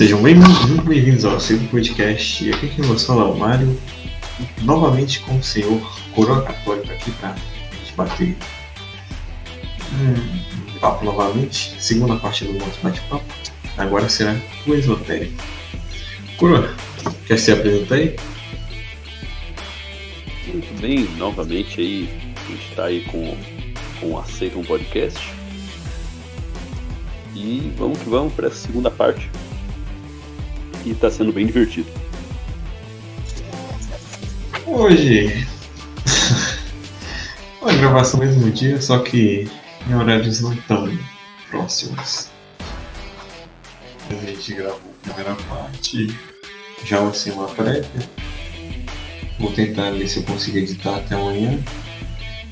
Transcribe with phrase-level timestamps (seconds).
[0.00, 0.36] Sejam bem-
[0.86, 2.42] bem-vindos ao segundo podcast.
[2.42, 3.78] E aqui quem vos fala é o Mário,
[4.62, 5.78] novamente com o senhor
[6.14, 8.34] Coroa Católica aqui pra gente bater
[9.92, 11.74] um papo novamente.
[11.78, 13.26] Segunda parte do nosso bate-papo.
[13.76, 15.34] Agora será o esotérico.
[16.38, 16.74] Coroa,
[17.26, 18.16] quer se apresentar aí?
[20.46, 23.36] Muito bem, novamente aí, a gente está aí com,
[24.00, 25.20] com o Aceita um Podcast.
[27.36, 29.28] E vamos que vamos para essa segunda parte.
[30.84, 31.90] E está sendo bem divertido.
[34.66, 35.46] Hoje.
[37.60, 39.48] Uma gravação no mesmo dia, só que
[39.88, 40.98] em horários não tão
[41.50, 42.28] próximos.
[44.08, 46.08] A gente gravou a primeira parte,
[46.84, 48.08] já assim uma prévia.
[49.38, 51.58] Vou tentar ver se eu consigo editar até amanhã.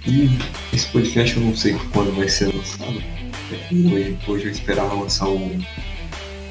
[0.07, 0.39] E
[0.73, 3.03] esse podcast eu não sei quando vai ser lançado.
[3.71, 5.37] Hoje, hoje eu esperava lançar o,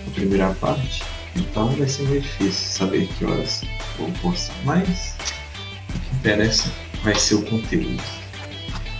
[0.07, 1.03] a primeira parte.
[1.37, 3.63] Então vai ser meio difícil saber que horas
[3.97, 4.55] vou postar.
[4.63, 5.15] Mas
[5.89, 6.71] o que interessa
[7.03, 8.01] vai ser o conteúdo.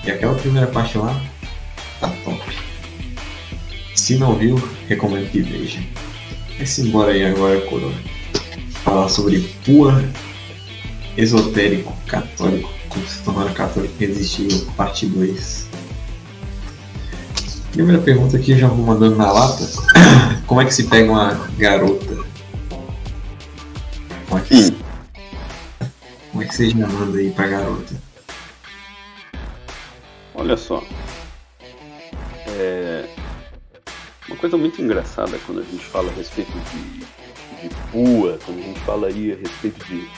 [0.05, 1.19] E aquela primeira parte lá
[1.99, 2.41] tá top.
[3.95, 4.55] Se não viu,
[4.87, 5.79] recomendo que veja.
[6.59, 7.97] Mas embora aí agora, Corona.
[8.83, 10.03] Falar sobre pua
[11.17, 12.71] esotérico católico.
[12.87, 15.66] Como se tornar católico irresistível, parte 2.
[17.77, 19.63] Primeira pergunta aqui, já vou mandando na lata.
[20.47, 22.25] Como é que se pega uma garota?
[24.27, 24.79] Como é que, Hum.
[26.31, 27.93] como é que você já manda aí pra garota?
[30.33, 30.83] Olha só.
[32.47, 33.05] É
[34.27, 37.05] uma coisa muito engraçada quando a gente fala a respeito de,
[37.61, 40.09] de pua, quando a gente falaria a respeito de,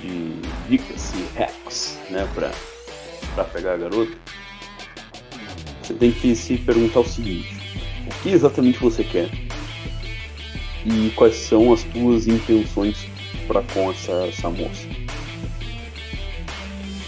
[0.00, 2.50] de dicas e hacks, né, pra,
[3.36, 4.16] pra pegar a garota.
[5.86, 7.46] Você tem que se perguntar o seguinte:
[8.08, 9.28] o que exatamente você quer?
[10.84, 12.96] E quais são as tuas intenções
[13.46, 14.84] para com essa, essa moça?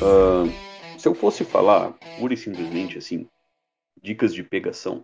[0.01, 0.45] Ah,
[0.97, 3.27] se eu fosse falar pura e simplesmente assim,
[4.01, 5.03] dicas de pegação,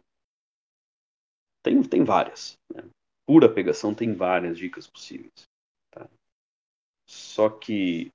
[1.60, 2.56] tem, tem várias.
[2.72, 2.84] né?
[3.26, 5.48] Pura pegação tem várias dicas possíveis.
[5.90, 6.08] tá?
[7.08, 8.12] Só que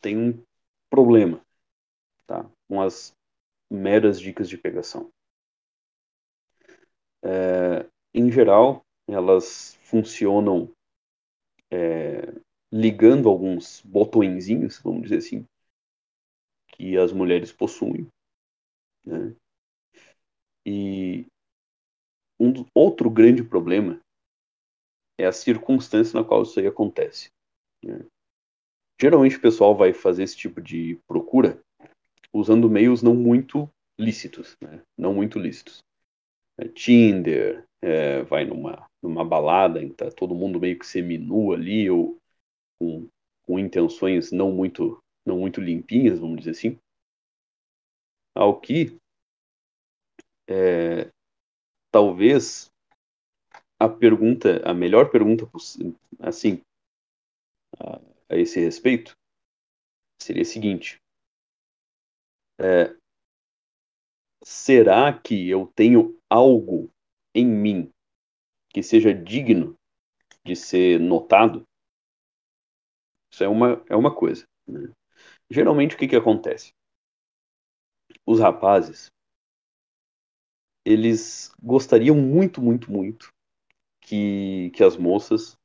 [0.00, 0.42] tem um
[0.88, 1.42] problema
[2.26, 2.46] tá?
[2.66, 3.17] com as
[3.70, 5.10] meras dicas de pegação.
[7.24, 10.70] É, em geral, elas funcionam
[11.70, 12.32] é,
[12.72, 15.44] ligando alguns botõezinhos, vamos dizer assim,
[16.72, 18.08] que as mulheres possuem.
[19.04, 19.34] né?
[20.66, 21.26] E
[22.38, 24.00] um outro grande problema
[25.18, 27.30] é a circunstância na qual isso aí acontece.
[27.82, 28.04] né?
[29.00, 31.60] Geralmente o pessoal vai fazer esse tipo de procura
[32.32, 33.68] usando meios não muito
[33.98, 34.82] lícitos, né?
[34.96, 35.82] não muito lícitos.
[36.58, 42.18] É, Tinder, é, vai numa, numa balada tá todo mundo meio que seminu ali, ou
[42.78, 43.08] com,
[43.46, 46.78] com intenções não muito, não muito limpinhas, vamos dizer assim.
[48.34, 48.96] Ao que
[50.48, 51.10] é,
[51.90, 52.70] talvez
[53.78, 55.48] a pergunta, a melhor pergunta
[56.18, 56.60] assim
[57.78, 59.16] a, a esse respeito
[60.20, 60.98] seria a seguinte:
[62.58, 62.94] é,
[64.44, 66.90] será que eu tenho algo
[67.34, 67.90] em mim
[68.70, 69.76] que seja digno
[70.44, 71.64] de ser notado?
[73.32, 74.44] Isso é uma, é uma coisa.
[74.66, 74.90] né?
[75.50, 76.72] Geralmente o que, que acontece?
[78.24, 79.10] Os rapazes
[80.84, 83.32] eles gostariam muito, muito, muito
[84.02, 85.56] que, que as moças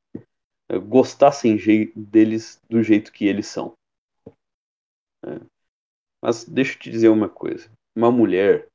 [0.70, 1.56] eh, gostassem
[1.96, 3.74] deles do jeito que eles são.
[5.22, 5.40] né?
[6.24, 8.66] Mas deixa eu te dizer uma coisa: uma mulher,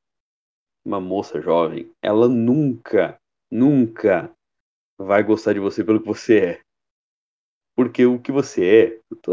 [0.86, 3.18] uma moça jovem, ela nunca,
[3.50, 4.30] nunca
[4.96, 6.60] vai gostar de você pelo que você é.
[7.76, 9.32] Porque o que você é, tô-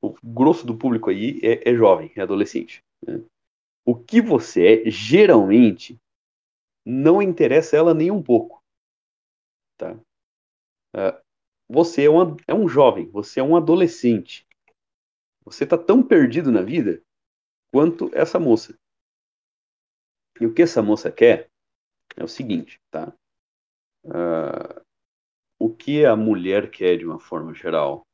[0.00, 2.80] o grosso do público aí é, é jovem, é adolescente.
[3.04, 3.20] né?
[3.84, 5.98] O que você é, geralmente,
[6.86, 8.62] não interessa ela nem um pouco.
[9.76, 9.98] Tá?
[10.94, 11.20] Ah,
[11.68, 14.46] você é, uma, é um jovem, você é um adolescente.
[15.44, 17.02] Você está tão perdido na vida
[17.72, 18.78] quanto essa moça.
[20.38, 21.50] E o que essa moça quer
[22.16, 23.12] é o seguinte, tá?
[24.04, 24.82] Ah,
[25.58, 28.06] o que a mulher quer de uma forma geral,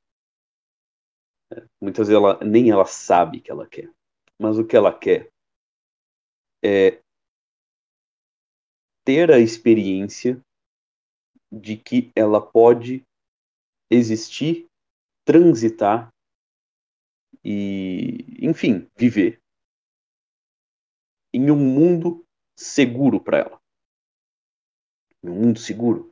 [1.50, 1.66] né?
[1.81, 3.90] muitas vezes ela, nem ela sabe que ela quer,
[4.38, 5.31] mas o que ela quer
[6.62, 7.00] é
[9.05, 10.40] ter a experiência
[11.50, 13.02] de que ela pode
[13.90, 14.66] existir,
[15.25, 16.12] transitar
[17.43, 19.40] e, enfim, viver
[21.33, 22.25] em um mundo
[22.57, 23.61] seguro para ela.
[25.23, 26.11] Em um mundo seguro.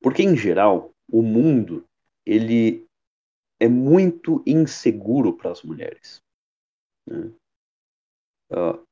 [0.00, 1.86] Porque, em geral, o mundo
[2.26, 2.86] ele
[3.60, 6.20] é muito inseguro para as mulheres.
[7.06, 7.32] Né?
[8.50, 8.84] Uh,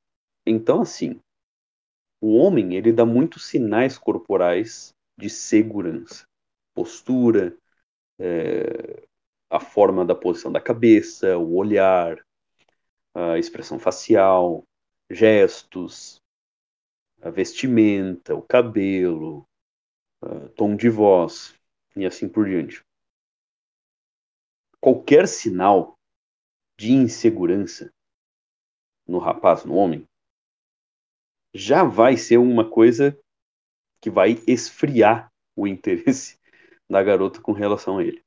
[0.47, 1.21] então, assim,
[2.21, 6.25] o homem ele dá muitos sinais corporais de segurança,
[6.75, 7.57] postura,
[8.19, 9.07] é,
[9.51, 12.25] a forma da posição da cabeça, o olhar,
[13.15, 14.65] a expressão facial,
[15.11, 16.21] gestos,
[17.21, 19.45] a vestimenta, o cabelo,
[20.57, 21.55] tom de voz
[21.97, 22.83] e assim por diante.
[24.81, 25.99] Qualquer sinal
[26.79, 27.93] de insegurança
[29.07, 30.07] no rapaz, no homem,
[31.53, 33.19] já vai ser uma coisa
[34.01, 36.39] que vai esfriar o interesse
[36.89, 38.23] da garota com relação a ele.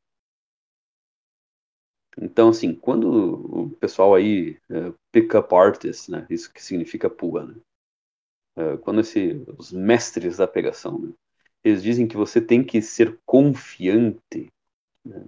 [2.21, 7.55] Então, assim, quando o pessoal aí, uh, pick-up artists, né, isso que significa pua, né,
[8.57, 11.11] uh, quando esse, os mestres da pegação, né,
[11.63, 14.47] eles dizem que você tem que ser confiante,
[15.03, 15.25] né,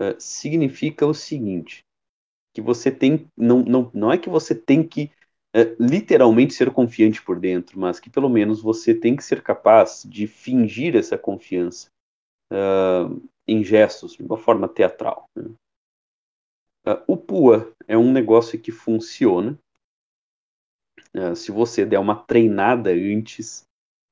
[0.00, 1.84] uh, significa o seguinte,
[2.54, 5.10] que você tem, não, não, não é que você tem que
[5.80, 10.26] literalmente ser confiante por dentro, mas que pelo menos você tem que ser capaz de
[10.26, 11.88] fingir essa confiança
[13.46, 15.24] em gestos, de uma forma teatral.
[15.34, 15.50] Né?
[16.86, 19.58] Uh, o PUA é um negócio que funciona
[21.14, 23.66] uh, se você der uma treinada antes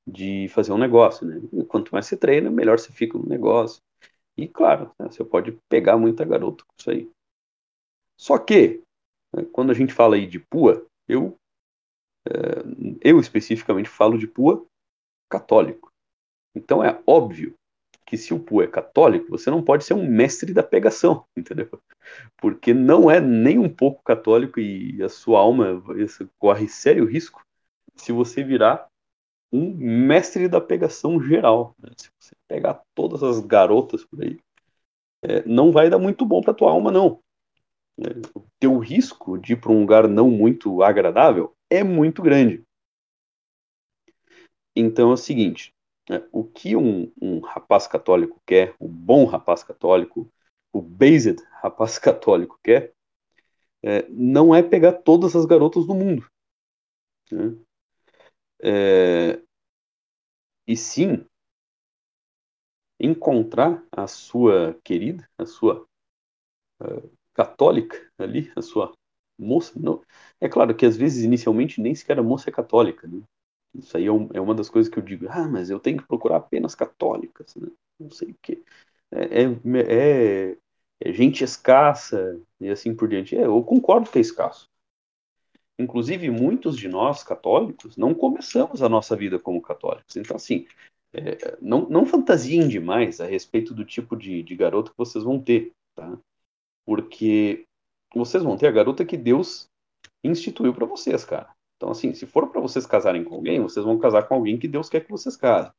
[0.07, 1.27] de fazer um negócio.
[1.27, 1.41] Né?
[1.67, 3.81] Quanto mais você treina, melhor você fica no negócio.
[4.37, 7.11] E claro, né, você pode pegar muita garota com isso aí.
[8.19, 8.81] Só que,
[9.35, 11.35] né, quando a gente fala aí de PUA, eu,
[12.27, 14.65] uh, eu especificamente falo de PUA
[15.29, 15.91] católico.
[16.55, 17.56] Então é óbvio
[18.07, 21.69] que se o Pu é católico, você não pode ser um mestre da pegação, entendeu?
[22.37, 25.83] Porque não é nem um pouco católico e a sua alma
[26.39, 27.45] corre sério risco
[27.95, 28.87] se você virar
[29.51, 31.75] um mestre da pegação geral.
[31.79, 31.89] Né?
[31.97, 34.39] Se você pegar todas as garotas por aí,
[35.21, 37.19] é, não vai dar muito bom para tua alma, não.
[37.99, 42.63] É, o teu risco de ir para um lugar não muito agradável é muito grande.
[44.73, 45.73] Então é o seguinte?
[46.31, 50.31] O que um, um, rapaz católico quer, o bom rapaz católico,
[50.71, 52.93] o based rapaz católico quer,
[53.83, 56.25] é, não é pegar todas as garotas do mundo.
[57.31, 57.57] Né?
[58.63, 59.41] É,
[60.67, 61.25] e sim
[62.99, 65.85] encontrar a sua querida, a sua
[66.81, 68.93] uh, católica ali, a sua
[69.37, 69.79] moça.
[69.79, 70.03] Não,
[70.41, 73.21] é claro que às vezes inicialmente nem sequer a moça é católica, né?
[73.73, 76.07] Isso aí é, é, uma das coisas que eu digo, ah, mas eu tenho que
[76.07, 77.69] procurar apenas católicas, né?
[77.99, 78.63] não sei o quê.
[79.11, 80.57] É, é, é,
[81.01, 83.35] é, gente escassa e assim por diante.
[83.35, 84.69] É, eu concordo que é escasso.
[85.79, 90.15] Inclusive, muitos de nós, católicos, não começamos a nossa vida como católicos.
[90.15, 90.65] Então, assim,
[91.13, 95.39] é, não, não fantasiem demais a respeito do tipo de, de garoto que vocês vão
[95.39, 96.17] ter, tá?
[96.85, 97.65] Porque
[98.15, 99.69] vocês vão ter a garota que Deus
[100.23, 101.56] instituiu para vocês, cara.
[101.77, 104.67] Então, assim, se for para vocês casarem com alguém, vocês vão casar com alguém que
[104.67, 105.71] Deus quer que vocês casem.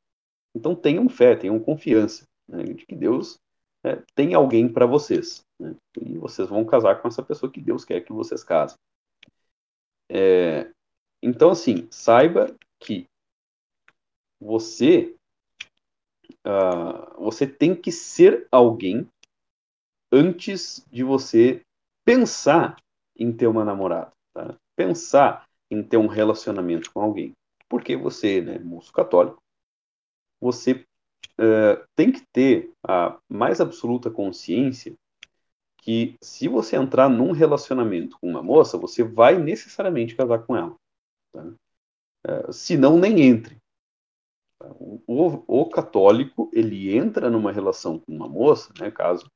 [0.55, 3.39] Então, tenham fé, tenham confiança né, de que Deus
[3.85, 5.45] é, tem alguém para vocês.
[5.59, 8.79] Né, e vocês vão casar com essa pessoa que Deus quer que vocês casem.
[10.09, 10.71] É,
[11.23, 13.07] então, assim, saiba que
[14.41, 15.15] você
[16.47, 19.09] uh, você tem que ser alguém
[20.13, 21.61] antes de você
[22.05, 22.77] pensar
[23.17, 24.13] em ter uma namorada.
[24.33, 24.57] Tá?
[24.77, 27.33] Pensar em ter um relacionamento com alguém.
[27.69, 29.43] Porque você, né, moço católico,
[30.41, 30.85] você
[31.39, 34.95] uh, tem que ter a mais absoluta consciência
[35.83, 40.75] que se você entrar num relacionamento com uma moça, você vai necessariamente casar com ela.
[41.33, 41.45] Tá?
[42.27, 43.57] Uh, se não, nem entre.
[45.07, 49.31] O, o, católico, ele entra numa relação com uma moça, né, caso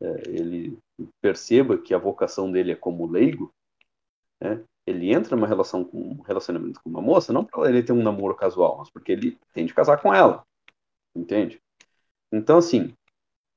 [0.00, 0.78] uh, ele
[1.20, 3.52] perceba que a vocação dele é como leigo,
[4.40, 7.92] né, ele entra numa relação com um relacionamento com uma moça, não para ele ter
[7.92, 10.44] um namoro casual, mas porque ele tem de casar com ela.
[11.14, 11.60] Entende?
[12.32, 12.94] Então, assim,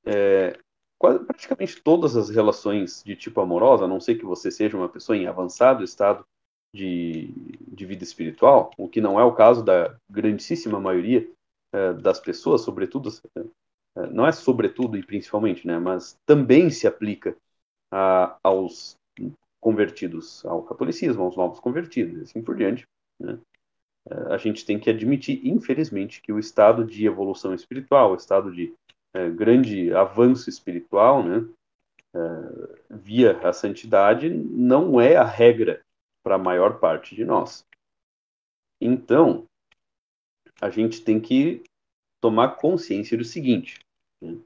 [0.04, 0.58] é,
[0.98, 4.88] quase, praticamente todas as relações de tipo amorosa, a não ser que você seja uma
[4.88, 6.24] pessoa em avançado estado
[6.72, 7.32] de,
[7.66, 11.28] de vida espiritual, o que não é o caso da grandíssima maioria
[11.72, 13.10] é, das pessoas, sobretudo,
[13.96, 17.36] é, não é sobretudo e principalmente, né, mas também se aplica
[17.90, 18.96] a, aos
[19.60, 22.86] convertidos ao catolicismo, aos novos convertidos, e assim por diante.
[23.18, 23.38] Né?
[24.08, 28.52] É, a gente tem que admitir, infelizmente, que o estado de evolução espiritual, o estado
[28.52, 28.72] de
[29.12, 31.46] é, grande avanço espiritual, né,
[32.14, 35.84] é, via a santidade, não é a regra
[36.22, 37.66] para a maior parte de nós.
[38.80, 39.46] Então,
[40.60, 41.62] a gente tem que
[42.20, 43.78] tomar consciência do seguinte,
[44.20, 44.36] né?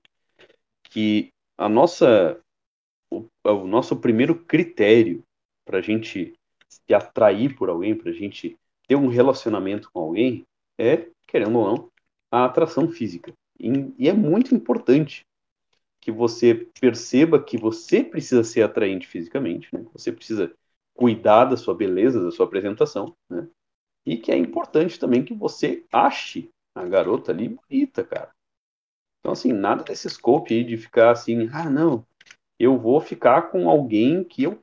[0.84, 2.40] que a nossa,
[3.10, 5.22] o, o nosso primeiro critério
[5.64, 6.34] para a gente
[6.68, 10.44] se atrair por alguém, para a gente ter um relacionamento com alguém,
[10.78, 11.90] é, querendo ou não,
[12.30, 13.32] a atração física.
[13.58, 15.24] E, e é muito importante
[16.00, 19.84] que você perceba que você precisa ser atraente fisicamente, né?
[19.92, 20.52] você precisa
[20.94, 23.46] cuidar da sua beleza, da sua apresentação, né?
[24.06, 28.30] e que é importante também que você ache a garota ali bonita, cara.
[29.20, 32.06] Então, assim, nada desse scope aí de ficar assim, ah, não,
[32.60, 34.58] eu vou ficar com alguém que eu,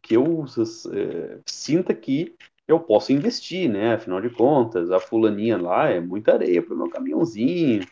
[0.00, 0.46] que eu
[0.94, 2.34] é, sinta que
[2.66, 3.94] eu posso investir, né?
[3.94, 7.86] Afinal de contas, a fulaninha lá é muita areia para o meu caminhãozinho,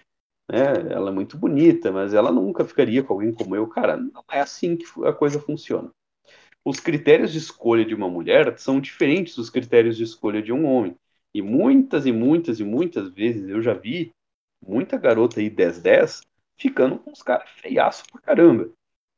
[0.50, 0.72] né?
[0.90, 3.66] Ela é muito bonita, mas ela nunca ficaria com alguém como eu.
[3.66, 5.90] Cara, não é assim que a coisa funciona.
[6.64, 10.64] Os critérios de escolha de uma mulher são diferentes dos critérios de escolha de um
[10.64, 10.96] homem.
[11.34, 14.12] E muitas e muitas e muitas vezes eu já vi
[14.66, 16.22] muita garota aí 10-10
[16.56, 18.70] ficando com os caras feiaço pra caramba.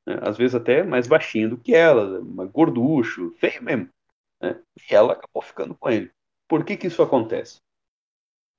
[0.06, 0.18] Né?
[0.22, 2.20] Às vezes até mais baixinho do que ela,
[2.52, 3.88] gorducho, feio mesmo.
[4.40, 4.60] Né?
[4.90, 6.10] E ela acabou ficando com ele.
[6.48, 7.60] Por que que isso acontece?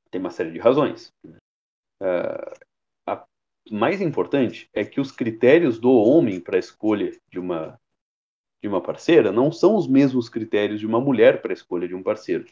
[0.09, 1.11] Tem uma série de razões.
[2.01, 2.53] Uh,
[3.07, 3.25] a
[3.71, 7.79] mais importante é que os critérios do homem para a escolha de uma
[8.61, 11.93] de uma parceira não são os mesmos critérios de uma mulher para a escolha de
[11.93, 12.45] um parceiro.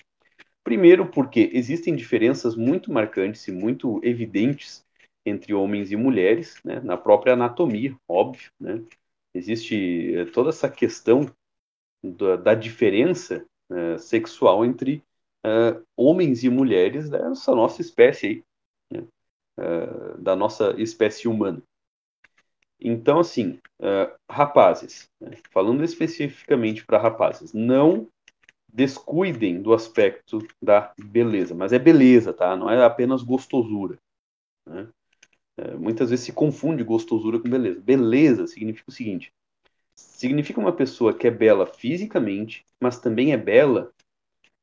[0.64, 4.86] Primeiro, porque existem diferenças muito marcantes e muito evidentes
[5.26, 8.52] entre homens e mulheres, né, na própria anatomia, óbvio.
[8.60, 8.84] Né?
[9.34, 11.32] Existe eh, toda essa questão
[12.04, 15.02] da, da diferença uh, sexual entre
[15.46, 18.44] uh, homens e mulheres dessa nossa espécie aí,
[18.92, 19.08] né?
[19.60, 21.62] uh, da nossa espécie humana.
[22.86, 23.60] Então, assim,
[24.30, 25.38] rapazes, né?
[25.52, 28.10] falando especificamente para rapazes, não
[28.74, 32.58] descuidem do aspecto da beleza, mas é beleza, tá?
[32.58, 33.98] Não é apenas gostosura.
[34.68, 34.90] Né?
[35.58, 37.80] É, muitas vezes se confunde gostosura com beleza.
[37.80, 39.32] Beleza significa o seguinte:
[39.96, 43.92] significa uma pessoa que é bela fisicamente, mas também é bela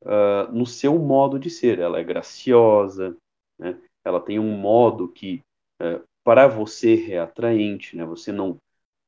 [0.02, 1.78] uh, no seu modo de ser.
[1.78, 3.16] Ela é graciosa,
[3.59, 3.78] né?
[4.04, 5.42] ela tem um modo que
[5.80, 8.04] uh, para você é atraente, né?
[8.04, 8.59] Você não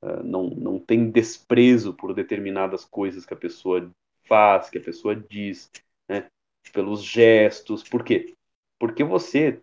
[0.02, 3.90] uh, não, não tem desprezo por determinadas coisas que a pessoa
[4.24, 5.70] faz, que a pessoa diz,
[6.08, 6.28] né?
[6.72, 7.82] pelos gestos.
[7.82, 8.34] Por quê?
[8.78, 9.60] Porque você,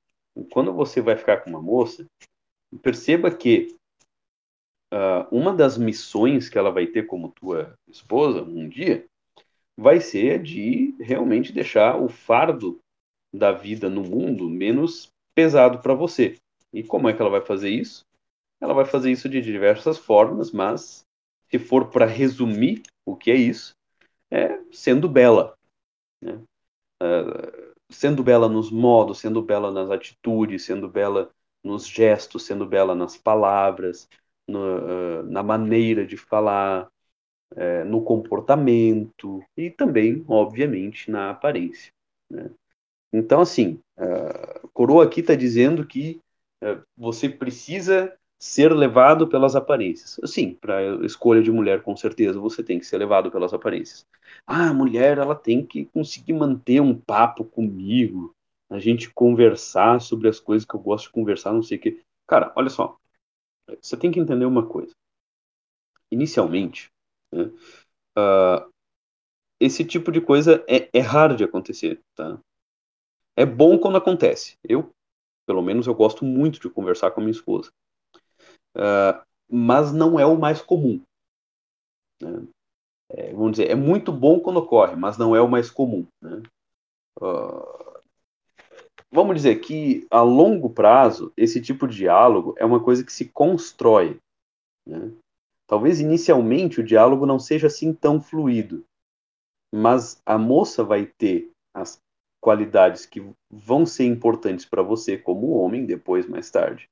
[0.52, 2.06] quando você vai ficar com uma moça,
[2.82, 3.76] perceba que
[4.94, 9.06] uh, uma das missões que ela vai ter como tua esposa um dia
[9.78, 12.80] vai ser de realmente deixar o fardo
[13.34, 16.36] da vida no mundo menos pesado para você.
[16.74, 18.04] E como é que ela vai fazer isso?
[18.62, 21.06] Ela vai fazer isso de diversas formas, mas
[21.50, 23.72] se for para resumir o que é isso,
[24.30, 25.56] é sendo bela.
[26.22, 26.42] Né?
[27.02, 31.32] Uh, sendo bela nos modos, sendo bela nas atitudes, sendo bela
[31.64, 34.08] nos gestos, sendo bela nas palavras,
[34.48, 36.90] no, uh, na maneira de falar,
[37.54, 41.92] uh, no comportamento e também, obviamente, na aparência.
[42.30, 42.50] Né?
[43.12, 46.22] Então, assim, uh, Coroa aqui está dizendo que
[46.98, 50.20] você precisa ser levado pelas aparências.
[50.32, 54.06] Sim, para escolha de mulher, com certeza, você tem que ser levado pelas aparências.
[54.48, 58.34] Ah, a mulher, ela tem que conseguir manter um papo comigo,
[58.70, 62.02] a gente conversar sobre as coisas que eu gosto de conversar, não sei o quê.
[62.28, 62.98] Cara, olha só,
[63.82, 64.94] você tem que entender uma coisa.
[66.12, 66.90] Inicialmente,
[67.32, 67.44] né,
[68.18, 68.70] uh,
[69.60, 72.40] esse tipo de coisa é, é raro de acontecer, tá?
[73.36, 74.56] É bom quando acontece.
[74.64, 74.92] Eu,
[75.48, 77.72] pelo menos, eu gosto muito de conversar com a minha esposa.
[78.76, 81.02] Uh, mas não é o mais comum.
[82.22, 82.48] Né?
[83.10, 86.06] É, vamos dizer, é muito bom quando ocorre, mas não é o mais comum.
[86.22, 86.44] Né?
[87.20, 88.00] Uh,
[89.12, 93.30] vamos dizer que a longo prazo esse tipo de diálogo é uma coisa que se
[93.30, 94.20] constrói.
[94.86, 95.12] Né?
[95.68, 98.84] Talvez inicialmente o diálogo não seja assim tão fluido,
[99.74, 102.00] mas a moça vai ter as
[102.42, 106.88] qualidades que vão ser importantes para você como homem depois mais tarde.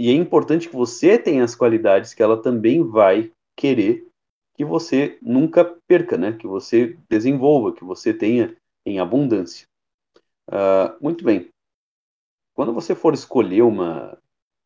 [0.00, 4.08] E é importante que você tenha as qualidades que ela também vai querer
[4.54, 6.32] que você nunca perca, né?
[6.32, 9.66] Que você desenvolva, que você tenha em abundância.
[10.48, 11.50] Uh, muito bem.
[12.54, 14.16] Quando você for escolher uma,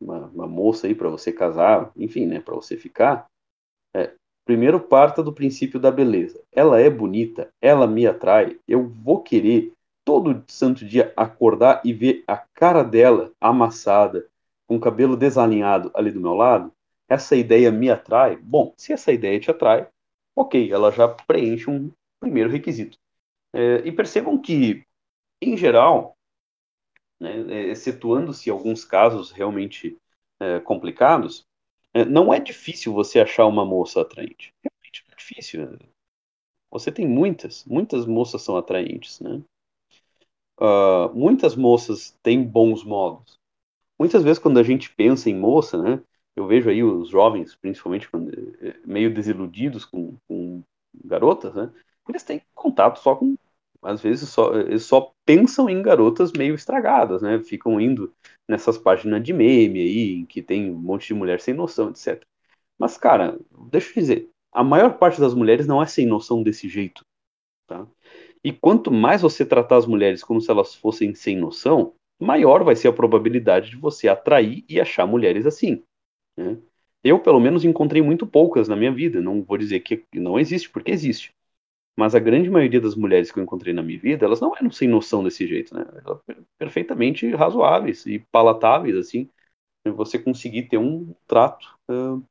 [0.01, 2.39] uma, uma moça aí para você casar, enfim, né?
[2.39, 3.27] Para você ficar,
[3.93, 4.15] é,
[4.45, 6.41] primeiro parta do princípio da beleza.
[6.53, 9.73] Ela é bonita, ela me atrai, eu vou querer
[10.05, 14.29] todo santo dia acordar e ver a cara dela amassada,
[14.67, 16.73] com o cabelo desalinhado ali do meu lado,
[17.09, 18.37] essa ideia me atrai?
[18.37, 19.89] Bom, se essa ideia te atrai,
[20.35, 22.99] ok, ela já preenche um primeiro requisito.
[23.53, 24.85] É, e percebam que,
[25.41, 26.17] em geral,
[27.21, 29.97] né, excetuando-se alguns casos realmente
[30.41, 31.45] é, complicados,
[31.93, 34.53] é, não é difícil você achar uma moça atraente.
[34.63, 35.79] Realmente não é difícil.
[36.71, 39.41] Você tem muitas, muitas moças são atraentes, né?
[40.59, 43.39] Uh, muitas moças têm bons modos.
[43.99, 46.03] Muitas vezes quando a gente pensa em moça, né?
[46.37, 50.63] Eu vejo aí os jovens, principalmente quando, eh, meio desiludidos com, com
[51.05, 51.73] garotas, né?
[52.09, 53.37] Eles têm contato só com
[53.83, 57.39] às vezes só, eles só pensam em garotas meio estragadas, né?
[57.43, 58.13] Ficam indo
[58.49, 62.27] nessas páginas de meme aí, que tem um monte de mulher sem noção, etc.
[62.79, 63.39] Mas, cara,
[63.71, 67.05] deixa eu dizer, a maior parte das mulheres não é sem noção desse jeito,
[67.67, 67.87] tá?
[68.45, 72.77] E quanto mais você tratar as mulheres como se elas fossem sem noção, maior vai
[72.77, 75.83] ser a probabilidade de você atrair e achar mulheres assim.
[76.37, 76.59] Né?
[77.03, 79.21] Eu, pelo menos, encontrei muito poucas na minha vida.
[79.21, 81.35] Não vou dizer que não existe, porque existe.
[81.97, 84.71] Mas a grande maioria das mulheres que eu encontrei na minha vida, elas não eram
[84.71, 85.87] sem noção desse jeito, né?
[86.05, 86.21] Elas
[86.59, 89.31] perfeitamente razoáveis e palatáveis, assim,
[89.85, 92.25] você conseguir ter um trato uh,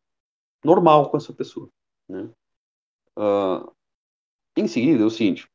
[0.65, 1.69] normal com essa pessoa,
[2.09, 2.29] né?
[3.17, 3.71] Uh,
[4.57, 5.47] em seguida, é o seguinte,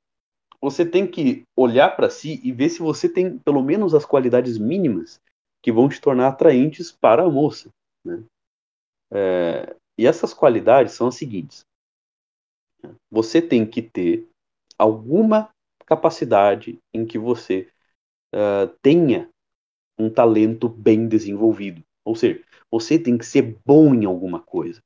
[0.61, 4.59] você tem que olhar para si e ver se você tem pelo menos as qualidades
[4.59, 5.21] mínimas
[5.63, 7.69] que vão te tornar atraentes para a moça,
[8.05, 8.23] né?
[9.13, 11.65] É, e essas qualidades são as seguintes:
[13.11, 14.29] você tem que ter
[14.79, 15.51] alguma
[15.87, 17.69] capacidade em que você
[18.35, 19.29] uh, tenha
[19.99, 21.83] um talento bem desenvolvido.
[22.05, 24.81] Ou seja, você tem que ser bom em alguma coisa.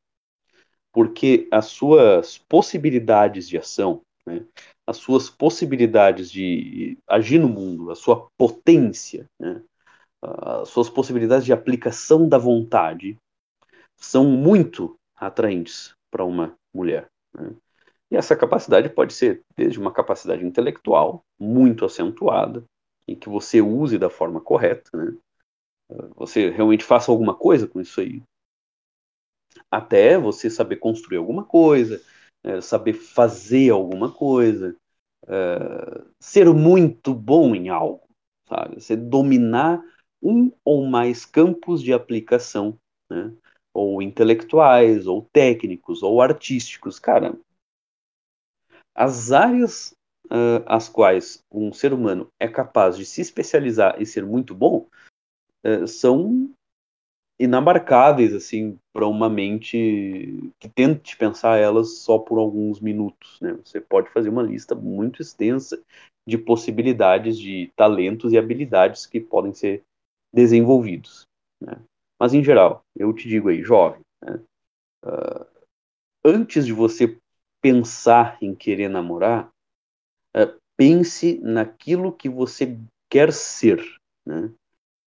[0.93, 4.45] Porque as suas possibilidades de ação, né,
[4.93, 9.63] as suas possibilidades de agir no mundo, a sua potência, né,
[10.23, 13.17] as suas possibilidades de aplicação da vontade
[13.99, 17.09] são muito atraentes para uma mulher.
[17.35, 17.55] Né?
[18.11, 22.63] E essa capacidade pode ser desde uma capacidade intelectual muito acentuada,
[23.09, 25.17] em que você use da forma correta, né?
[26.17, 28.23] Você realmente faça alguma coisa com isso aí.
[29.71, 32.03] Até você saber construir alguma coisa,
[32.45, 34.77] é, saber fazer alguma coisa,
[35.29, 38.09] é, ser muito bom em algo,
[38.49, 38.81] sabe?
[38.81, 39.83] Você dominar
[40.23, 42.79] um ou mais campos de aplicação,
[43.11, 43.33] né?
[43.75, 46.99] ou intelectuais, ou técnicos, ou artísticos.
[46.99, 47.35] Cara,
[48.95, 49.95] as áreas
[50.27, 54.87] uh, as quais um ser humano é capaz de se especializar e ser muito bom
[55.65, 56.51] uh, são
[57.43, 63.41] inabarcáveis assim para uma mente que tente pensar elas só por alguns minutos.
[63.41, 63.59] Né?
[63.65, 65.83] Você pode fazer uma lista muito extensa
[66.25, 69.83] de possibilidades de talentos e habilidades que podem ser
[70.33, 71.27] desenvolvidos.
[71.61, 71.77] Né?
[72.19, 74.41] Mas em geral, eu te digo aí, jovem, né?
[75.05, 75.47] uh,
[76.25, 77.19] antes de você
[77.61, 79.49] pensar em querer namorar,
[80.37, 82.79] uh, pense naquilo que você
[83.11, 83.85] quer ser.
[84.25, 84.53] Né?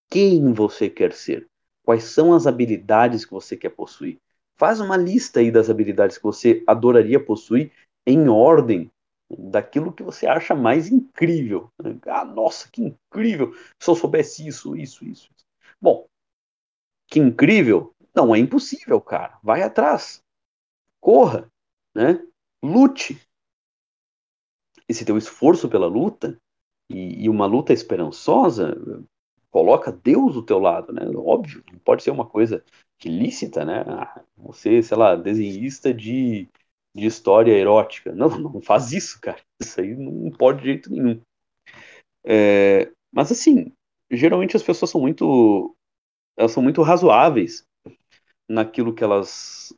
[0.09, 1.47] Quem você quer ser?
[1.85, 4.17] Quais são as habilidades que você quer possuir?
[4.57, 7.71] Faz uma lista aí das habilidades que você adoraria possuir
[8.05, 8.89] em ordem
[9.29, 11.69] daquilo que você acha mais incrível.
[12.07, 13.53] Ah, nossa, que incrível!
[13.81, 15.29] Se eu soubesse isso, isso, isso.
[15.79, 16.07] Bom,
[17.07, 17.93] que incrível!
[18.15, 19.37] Não é impossível, cara.
[19.43, 20.23] Vai atrás.
[21.01, 21.47] Corra,
[21.93, 22.25] né?
[22.65, 23.21] lute.
[24.87, 26.37] Esse teu esforço pela luta
[26.89, 28.75] e, e, uma luta esperançosa
[29.55, 31.03] coloca Deus do teu lado, né?
[31.15, 32.61] Óbvio, não pode ser uma coisa
[33.01, 33.85] ilícita, né?
[33.87, 36.49] Ah, você, sei lá, desenhista de,
[36.93, 38.11] de história erótica.
[38.11, 39.39] Não, não faz isso, cara.
[39.61, 41.21] Isso aí não pode de jeito nenhum.
[42.25, 43.71] É, mas assim,
[44.11, 45.73] geralmente as pessoas são muito
[46.37, 47.63] elas são muito razoáveis
[48.49, 49.73] naquilo que elas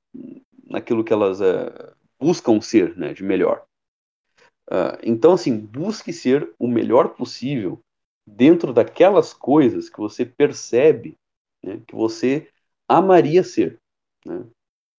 [0.65, 3.63] naquilo que elas é, buscam ser né, de melhor.
[4.69, 7.79] Uh, então, assim, busque ser o melhor possível
[8.27, 11.15] dentro daquelas coisas que você percebe
[11.63, 12.49] né, que você
[12.87, 13.79] amaria ser.
[14.25, 14.45] Né?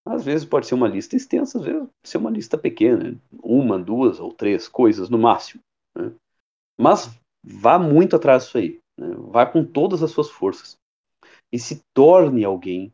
[0.06, 3.78] Às vezes pode ser uma lista extensa, às vezes pode ser uma lista pequena, uma,
[3.78, 5.62] duas ou três coisas no máximo.
[5.94, 6.12] Né?
[6.80, 7.10] Mas
[7.44, 8.80] vá muito atrás disso aí.
[8.98, 9.14] Né?
[9.30, 10.76] Vá com todas as suas forças.
[11.52, 12.92] E se torne alguém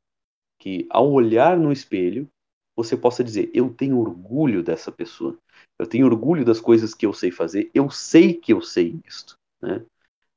[0.58, 2.28] que, ao olhar no espelho,
[2.76, 5.38] você possa dizer: eu tenho orgulho dessa pessoa,
[5.78, 9.36] eu tenho orgulho das coisas que eu sei fazer, eu sei que eu sei isto.
[9.62, 9.84] Né?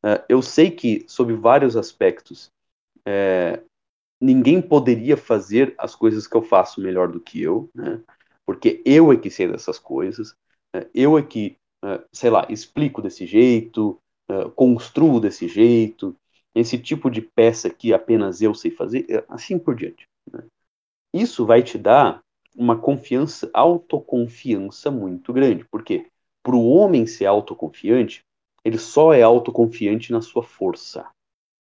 [0.03, 2.51] Uh, eu sei que, sob vários aspectos,
[3.05, 3.61] é,
[4.21, 8.01] ninguém poderia fazer as coisas que eu faço melhor do que eu, né?
[8.45, 10.35] porque eu é que sei dessas coisas,
[10.73, 10.85] né?
[10.93, 13.99] eu é que, uh, sei lá, explico desse jeito,
[14.55, 16.13] construo desse jeito,
[16.53, 20.05] esse tipo de peça que apenas eu sei fazer, assim por diante.
[20.31, 20.43] Né?
[21.13, 22.21] Isso vai te dar
[22.55, 25.63] uma confiança, autoconfiança muito grande.
[25.65, 26.07] Por quê?
[26.43, 28.23] Para o homem ser autoconfiante,
[28.67, 31.09] ele só é autoconfiante na sua força.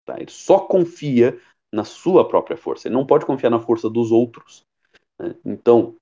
[0.07, 0.19] Tá?
[0.19, 1.39] Ele só confia
[1.71, 2.89] na sua própria força.
[2.89, 4.65] Ele não pode confiar na força dos outros.
[5.21, 5.37] Né?
[5.45, 5.97] Então,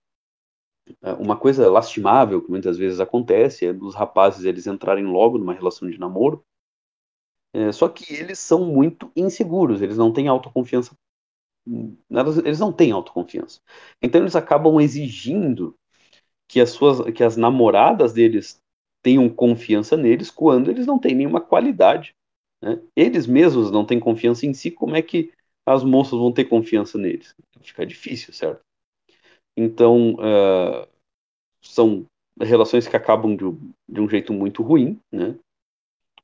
[1.03, 5.53] é, uma coisa lastimável que muitas vezes acontece é dos rapazes eles entrarem logo numa
[5.53, 6.45] relação de namoro,
[7.53, 10.97] é, só que eles são muito inseguros, eles não têm autoconfiança,
[12.45, 13.61] eles não têm autoconfiança.
[14.01, 15.75] Então eles acabam exigindo
[16.49, 18.62] que as suas, que as namoradas deles
[19.03, 22.15] tenham confiança neles quando eles não têm nenhuma qualidade.
[22.63, 22.81] Né?
[22.97, 25.33] Eles mesmos não têm confiança em si, como é que
[25.67, 27.35] as moças vão ter confiança neles?
[27.61, 28.63] Fica difícil, certo?
[29.57, 30.89] Então, uh,
[31.61, 32.07] são
[32.41, 33.45] relações que acabam de,
[33.89, 35.37] de, um jeito muito ruim, né?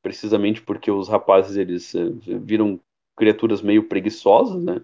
[0.03, 2.81] Precisamente porque os rapazes, eles uh, viram
[3.17, 4.83] criaturas meio preguiçosas, né?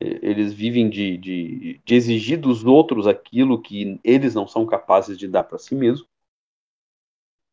[0.00, 5.26] Eles vivem de, de, de exigir dos outros aquilo que eles não são capazes de
[5.26, 6.06] dar para si mesmos.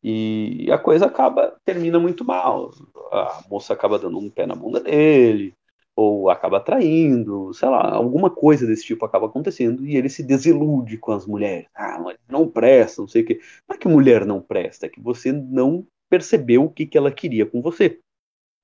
[0.08, 2.70] E a coisa acaba, termina muito mal.
[3.10, 5.52] A moça acaba dando um pé na bunda dele,
[5.96, 10.96] ou acaba traindo, sei lá, alguma coisa desse tipo acaba acontecendo e ele se desilude
[10.96, 11.66] com as mulheres.
[11.74, 13.40] Ah, não presta, não sei o quê.
[13.68, 17.10] Não é que mulher não presta, é que você não percebeu o que, que ela
[17.10, 17.98] queria com você.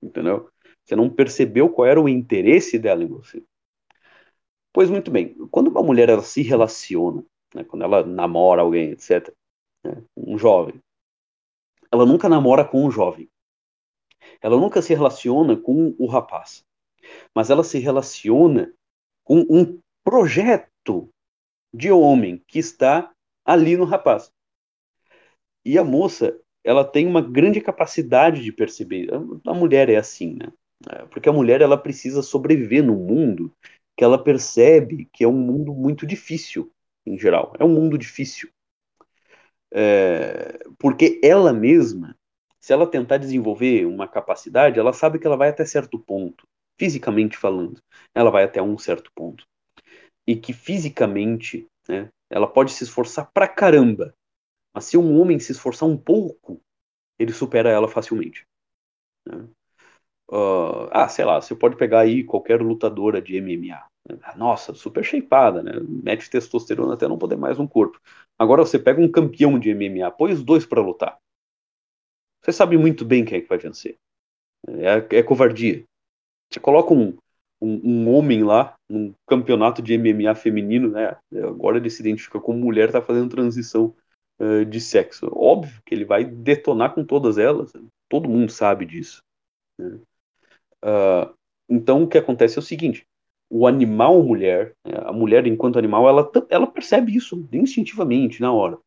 [0.00, 0.48] Entendeu?
[0.84, 3.42] Você não percebeu qual era o interesse dela em você.
[4.72, 9.34] Pois muito bem, quando uma mulher ela se relaciona, né, quando ela namora alguém, etc.,
[9.84, 10.80] né, um jovem,
[11.92, 13.28] ela nunca namora com um jovem.
[14.40, 16.64] Ela nunca se relaciona com o rapaz
[17.34, 18.72] mas ela se relaciona
[19.24, 21.08] com um projeto
[21.72, 23.12] de homem que está
[23.44, 24.32] ali no rapaz.
[25.64, 29.08] E a moça, ela tem uma grande capacidade de perceber.
[29.46, 30.52] A mulher é assim, né?
[30.90, 33.52] É, porque a mulher ela precisa sobreviver no mundo
[33.96, 36.72] que ela percebe que é um mundo muito difícil,
[37.06, 37.52] em geral.
[37.58, 38.50] É um mundo difícil.
[39.74, 42.16] É, porque ela mesma,
[42.60, 46.46] se ela tentar desenvolver uma capacidade, ela sabe que ela vai até certo ponto
[46.78, 47.80] fisicamente falando,
[48.12, 49.46] ela vai até um certo ponto.
[50.26, 54.14] E que fisicamente, né, ela pode se esforçar pra caramba,
[54.74, 56.60] mas se um homem se esforçar um pouco,
[57.18, 58.44] ele supera ela facilmente.
[59.26, 59.46] Né?
[60.32, 63.84] Uh, ah, sei lá, você pode pegar aí qualquer lutadora de MMA.
[64.34, 65.72] Nossa, super shapeada, né?
[65.86, 68.00] Mete testosterona até não poder mais no corpo.
[68.38, 71.18] Agora você pega um campeão de MMA, põe os dois para lutar.
[72.40, 73.98] Você sabe muito bem quem é que vai vencer.
[74.66, 75.84] É, é covardia.
[76.50, 77.14] Você coloca um,
[77.60, 81.14] um, um, homem lá num campeonato de MMA feminino, né?
[81.44, 83.94] Agora ele se identifica como mulher, está fazendo transição
[84.40, 85.30] uh, de sexo.
[85.30, 87.70] Óbvio que ele vai detonar com todas elas.
[88.08, 89.22] Todo mundo sabe disso.
[89.78, 90.00] Né?
[90.84, 91.32] Uh,
[91.68, 93.06] então o que acontece é o seguinte:
[93.50, 98.78] o animal mulher, né, a mulher enquanto animal, ela, ela percebe isso instintivamente na hora.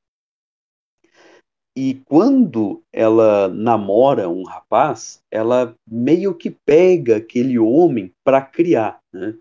[1.77, 9.37] E quando ela namora um rapaz, ela meio que pega aquele homem para criar, né?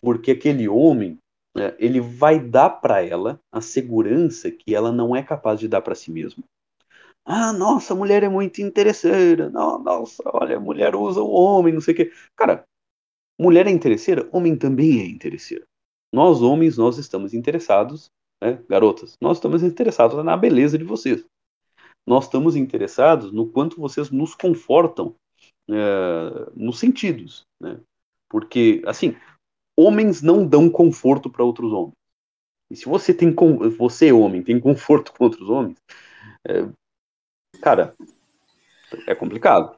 [0.00, 1.18] Porque aquele homem,
[1.54, 5.82] né, ele vai dar para ela a segurança que ela não é capaz de dar
[5.82, 6.44] para si mesma.
[7.24, 9.48] Ah, nossa, a mulher é muito interesseira.
[9.50, 12.12] Não, nossa, olha, a mulher usa o homem, não sei o quê.
[12.36, 12.64] Cara,
[13.38, 15.64] mulher é interesseira, homem também é interesseiro.
[16.12, 18.10] Nós homens, nós estamos interessados,
[18.42, 21.24] né, garotas, nós estamos interessados na beleza de vocês
[22.06, 25.14] nós estamos interessados no quanto vocês nos confortam
[25.68, 27.80] é, nos sentidos, né?
[28.28, 29.16] Porque, assim,
[29.76, 31.94] homens não dão conforto para outros homens.
[32.70, 33.34] E se você tem
[33.76, 35.76] você homem tem conforto com outros homens,
[36.46, 36.68] é,
[37.60, 37.94] cara,
[39.06, 39.74] é complicado.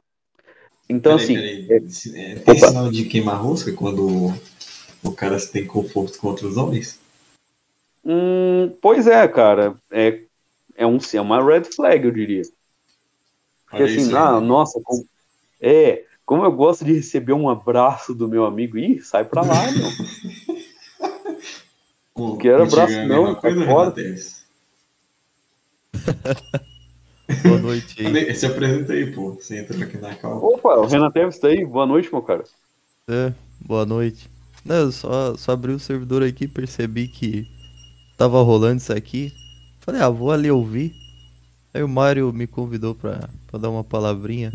[0.89, 1.87] Então peraí, assim, peraí.
[2.15, 2.67] É, tem Opa.
[2.67, 4.33] sinal de queimar rosca quando
[5.03, 6.99] o cara tem conforto com outros homens?
[8.05, 9.75] Hum, pois é, cara.
[9.91, 10.27] É
[10.77, 12.43] é, um, é uma red flag, eu diria.
[13.65, 15.05] Porque assim, ah, nossa, como,
[15.59, 19.71] é, como eu gosto de receber um abraço do meu amigo, ih, sai pra lá,
[19.71, 19.87] meu.
[22.15, 23.93] Não quero abraço, não, sai fora.
[27.43, 28.35] Boa noite aí.
[28.35, 29.35] Se apresenta aí, pô.
[29.35, 30.37] Você entra aqui na calma.
[30.37, 31.65] Opa, o Renan Teves tá aí.
[31.65, 32.43] Boa noite, meu cara.
[33.07, 34.29] É, boa noite.
[34.63, 37.47] Não, eu só, só abri o servidor aqui percebi que
[38.17, 39.33] tava rolando isso aqui.
[39.81, 40.93] Falei, ah, vou ali ouvir.
[41.73, 44.51] Aí o Mário me convidou pra, pra dar uma palavrinha.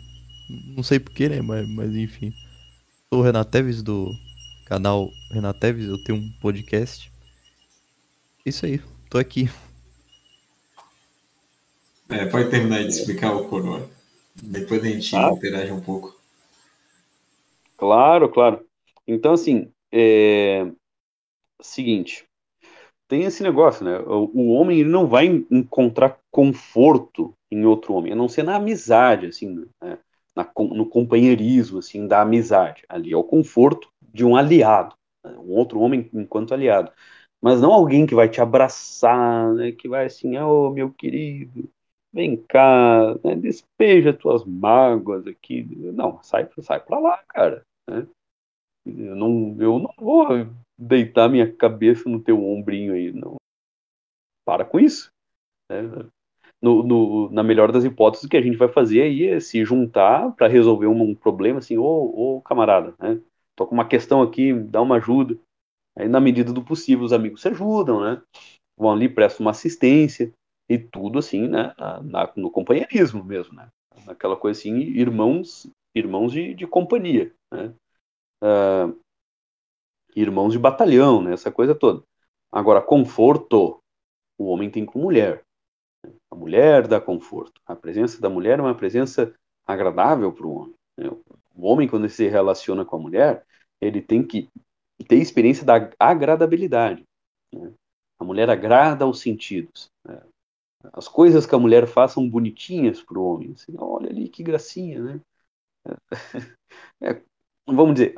[0.77, 1.41] Não sei porquê, né?
[1.41, 2.33] Mas, mas enfim.
[3.09, 4.11] Sou o Renateves do
[4.67, 7.11] canal Renateves, eu tenho um podcast.
[8.45, 9.49] Isso aí, tô aqui.
[12.13, 13.89] É, pode terminar de explicar o coroa.
[14.35, 15.31] Depois a gente ah.
[15.33, 16.15] interage um pouco.
[17.77, 18.65] Claro, claro.
[19.07, 20.71] Então, assim, é...
[21.61, 22.25] seguinte,
[23.09, 23.99] tem esse negócio, né?
[23.99, 28.57] O, o, homem ele não vai encontrar conforto em outro homem, a não ser na
[28.57, 29.99] amizade, assim, né?
[30.35, 32.85] na, no companheirismo, assim, da amizade.
[32.89, 34.95] Ali é o conforto de um aliado,
[35.25, 35.33] né?
[35.39, 36.91] um outro homem enquanto aliado.
[37.41, 39.73] Mas não alguém que vai te abraçar, né?
[39.73, 41.69] que vai assim, oh, meu querido,
[42.13, 43.35] vem cá, né?
[43.35, 45.65] despeja tuas mágoas aqui.
[45.93, 47.65] Não, sai, sai pra lá, cara.
[47.89, 48.07] Né?
[48.85, 50.27] Eu, não, eu não vou
[50.79, 53.37] deitar minha cabeça no teu ombrinho aí, não.
[54.45, 55.11] Para com isso.
[55.71, 55.83] Né?
[56.61, 59.65] No, no, na melhor das hipóteses, o que a gente vai fazer aí é se
[59.65, 63.21] juntar para resolver um, um, problema, assim, ô, ô camarada, né?
[63.57, 65.37] Tô com uma questão aqui, dá uma ajuda.
[65.99, 68.23] Aí, na medida do possível, os amigos se ajudam, né?
[68.79, 70.33] Vão ali, prestam uma assistência
[70.73, 71.75] e tudo assim, né?
[72.03, 73.69] Na, no companheirismo mesmo, né?
[74.07, 77.75] Naquela coisa assim, irmãos, irmãos de, de companhia, né?
[78.43, 78.99] Uh,
[80.17, 81.35] irmãos de batalhão, né?
[81.35, 82.03] Essa coisa toda.
[82.51, 83.81] Agora, conforto,
[84.39, 85.45] o homem tem com mulher.
[86.31, 87.61] A mulher dá conforto.
[87.67, 89.35] A presença da mulher é uma presença
[89.67, 90.75] agradável para o homem.
[90.99, 91.09] Né?
[91.55, 93.45] O homem, quando se relaciona com a mulher,
[93.81, 94.49] ele tem que
[95.07, 97.05] ter experiência da agradabilidade.
[97.53, 97.73] Né?
[98.19, 99.92] A mulher agrada aos sentidos.
[100.93, 103.53] As coisas que a mulher faz são bonitinhas para o homem.
[103.53, 105.21] Assim, Olha ali que gracinha, né?
[107.01, 107.21] É,
[107.67, 108.15] vamos dizer,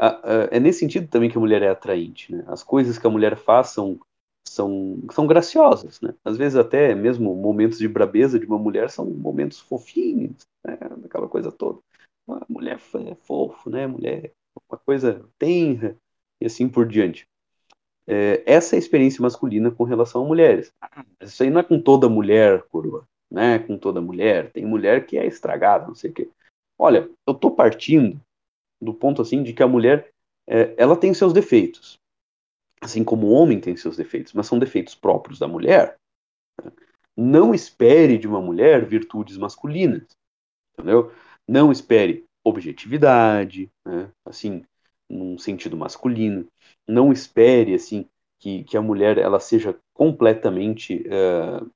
[0.50, 2.32] é nesse sentido também que a mulher é atraente.
[2.34, 2.44] Né?
[2.46, 3.98] As coisas que a mulher faz são
[4.46, 6.14] são, são graciosas, né?
[6.22, 10.78] Às vezes até mesmo momentos de brabeza de uma mulher são momentos fofinhos, né?
[11.04, 11.80] Aquela coisa toda.
[12.28, 13.86] A mulher é fofo, né?
[13.86, 14.32] Mulher
[14.70, 15.96] uma coisa tenra
[16.40, 17.26] e assim por diante.
[18.06, 20.72] É, essa é experiência masculina com relação a mulheres.
[21.20, 23.58] Isso aí não é com toda mulher, coroa, né?
[23.58, 24.50] Com toda mulher.
[24.52, 26.30] Tem mulher que é estragada, não sei o quê.
[26.78, 28.20] Olha, eu tô partindo
[28.80, 30.10] do ponto assim de que a mulher
[30.46, 31.98] é, ela tem seus defeitos
[32.84, 35.96] assim como o homem tem seus defeitos, mas são defeitos próprios da mulher.
[37.16, 40.04] Não espere de uma mulher virtudes masculinas,
[40.72, 41.12] entendeu?
[41.48, 44.10] Não espere objetividade, né?
[44.24, 44.64] assim,
[45.08, 46.46] num sentido masculino.
[46.88, 51.70] Não espere, assim, que, que a mulher ela seja completamente uh,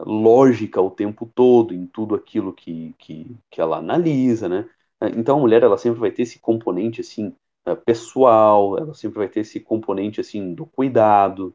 [0.00, 4.68] lógica o tempo todo em tudo aquilo que, que, que ela analisa, né?
[5.16, 7.34] Então a mulher ela sempre vai ter esse componente assim
[7.66, 11.54] eh, pessoal, ela sempre vai ter esse componente assim do cuidado,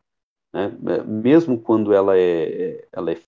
[0.53, 0.67] né?
[0.87, 3.19] Eh, mesmo quando ela é, ela é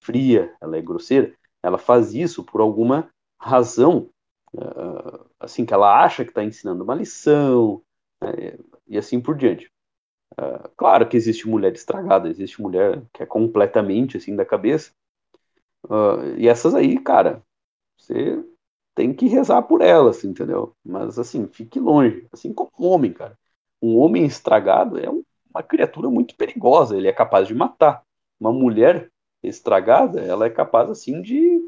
[0.00, 4.10] fria, ela é grosseira, ela faz isso por alguma razão,
[5.40, 7.82] assim que ela acha que está ensinando uma lição
[8.20, 8.56] né?
[8.92, 9.72] E assim por diante.
[10.38, 14.92] Uh, claro que existe mulher estragada, existe mulher que é completamente assim da cabeça,
[15.84, 17.42] uh, e essas aí, cara,
[17.98, 18.44] você
[18.94, 20.76] tem que rezar por elas, entendeu?
[20.84, 23.38] Mas assim, fique longe, assim como um homem, cara.
[23.82, 28.04] Um homem estragado é uma criatura muito perigosa, ele é capaz de matar.
[28.40, 29.10] Uma mulher
[29.42, 31.60] estragada, ela é capaz assim de,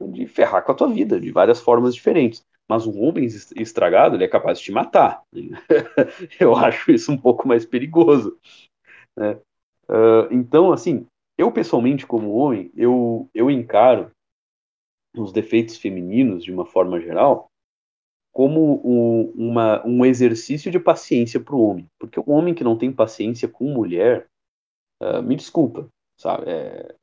[0.00, 2.44] de ferrar com a tua vida de várias formas diferentes.
[2.70, 5.24] Mas um homem estragado, ele é capaz de te matar.
[6.38, 8.38] eu acho isso um pouco mais perigoso.
[9.18, 9.32] Né?
[9.88, 11.04] Uh, então, assim,
[11.36, 14.12] eu pessoalmente, como homem, eu, eu encaro
[15.16, 17.48] os defeitos femininos, de uma forma geral,
[18.32, 21.86] como um, uma, um exercício de paciência para o homem.
[21.98, 24.28] Porque o homem que não tem paciência com mulher,
[25.02, 26.48] uh, me desculpa, sabe?
[26.48, 26.94] É,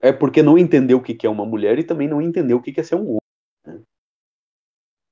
[0.00, 2.80] é, porque não entendeu o que é uma mulher e também não entendeu o que
[2.80, 3.25] é ser um homem.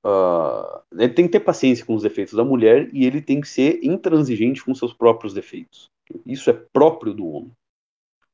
[0.05, 3.47] Uh, ele tem que ter paciência com os defeitos da mulher e ele tem que
[3.47, 5.89] ser intransigente com seus próprios defeitos.
[6.23, 7.51] Isso é próprio do homem.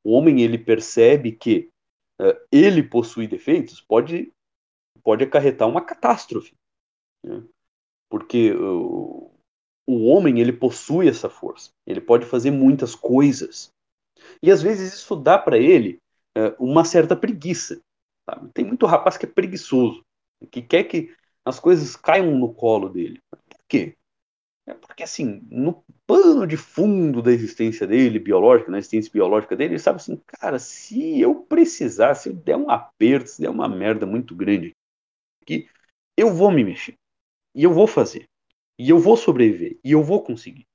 [0.03, 1.69] O homem ele percebe que
[2.21, 4.33] uh, ele possui defeitos, pode,
[5.01, 6.53] pode acarretar uma catástrofe.
[7.25, 7.41] Né?
[8.09, 9.31] Porque uh,
[9.87, 13.69] o homem ele possui essa força, ele pode fazer muitas coisas.
[14.43, 15.99] E às vezes isso dá para ele
[16.59, 17.81] uma certa preguiça.
[18.29, 18.49] Sabe?
[18.53, 20.01] Tem muito rapaz que é preguiçoso,
[20.49, 21.13] que quer que
[21.45, 23.19] as coisas caiam no colo dele.
[23.29, 23.95] Por quê?
[24.65, 29.73] É porque, assim, no pano de fundo da existência dele, biológica, na existência biológica dele,
[29.73, 33.67] ele sabe assim, cara, se eu precisar, se eu der um aperto, se der uma
[33.67, 34.75] merda muito grande
[35.41, 35.67] aqui,
[36.15, 36.95] eu vou me mexer.
[37.55, 38.29] E eu vou fazer.
[38.77, 39.79] E eu vou sobreviver.
[39.83, 40.65] E eu vou conseguir.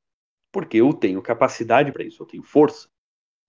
[0.52, 2.88] Porque eu tenho capacidade para isso, eu tenho força.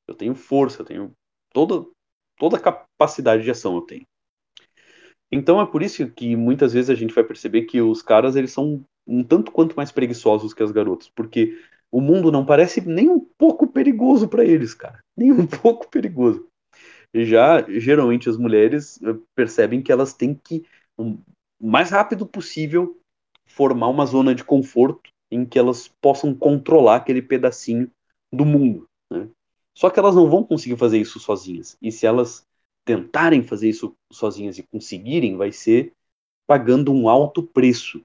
[0.08, 1.14] Eu tenho força, eu tenho
[1.52, 1.90] toda,
[2.38, 4.06] toda a capacidade de ação eu tenho.
[5.32, 8.52] Então é por isso que muitas vezes a gente vai perceber que os caras eles
[8.52, 11.58] são um tanto quanto mais preguiçosos que as garotas, porque
[11.92, 16.48] o mundo não parece nem um pouco perigoso para eles, cara, nem um pouco perigoso.
[17.14, 20.66] Já geralmente as mulheres eh, percebem que elas têm que
[20.98, 21.18] o
[21.60, 23.00] mais rápido possível
[23.46, 27.90] formar uma zona de conforto em que elas possam controlar aquele pedacinho
[28.32, 28.88] do mundo.
[29.12, 29.30] Né?
[29.76, 31.78] Só que elas não vão conseguir fazer isso sozinhas.
[31.82, 32.46] E se elas
[32.88, 35.92] tentarem fazer isso sozinhas e conseguirem, vai ser
[36.48, 38.00] pagando um alto preço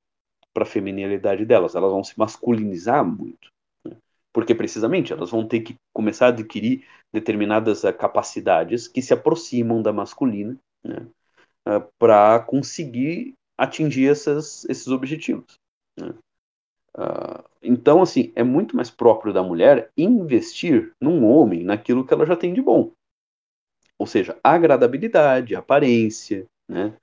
[0.53, 1.77] para a feminilidade delas.
[1.77, 3.49] Elas vão se masculinizar muito.
[3.87, 3.97] Né?
[4.35, 9.81] Porque precisamente elas vão ter que começar a adquirir determinadas uh, capacidades que se aproximam
[9.81, 11.07] da masculina né?
[11.69, 15.55] uh, para conseguir atingir essas, esses objetivos.
[15.97, 16.13] Né?
[16.99, 22.27] Uh, então, assim, é muito mais próprio da mulher investir num homem naquilo que ela
[22.27, 22.91] já tem de bom.
[24.03, 26.99] Ou seja, agradabilidade, aparência, né?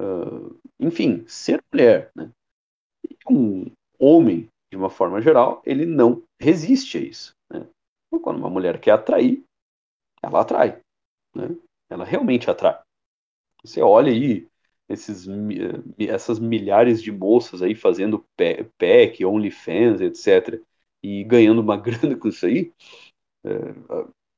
[0.00, 2.10] Uh, enfim, ser mulher.
[2.16, 2.30] Né?
[3.30, 7.32] Um homem, de uma forma geral, ele não resiste a isso.
[7.52, 7.68] Né?
[8.06, 9.44] Então, quando uma mulher quer atrair,
[10.22, 10.80] ela atrai.
[11.36, 11.54] Né?
[11.90, 12.80] Ela realmente atrai.
[13.62, 14.48] Você olha aí
[14.88, 15.26] esses,
[15.98, 18.24] essas milhares de moças aí fazendo
[18.78, 20.58] pack, OnlyFans, etc.,
[21.02, 22.72] e ganhando uma grana com isso aí,
[23.44, 23.50] é,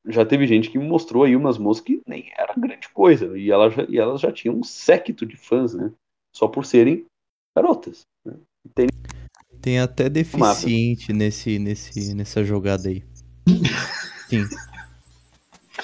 [0.07, 3.71] já teve gente que mostrou aí umas moças que nem era grande coisa, e, ela
[3.71, 5.93] já, e elas já tinham um séquito de fãs, né?
[6.35, 7.05] Só por serem
[7.57, 8.03] garotas.
[8.25, 8.35] Né?
[8.75, 8.87] Tem...
[9.61, 13.05] Tem até deficiente nesse, nesse, nessa jogada aí.
[14.29, 14.49] Sim.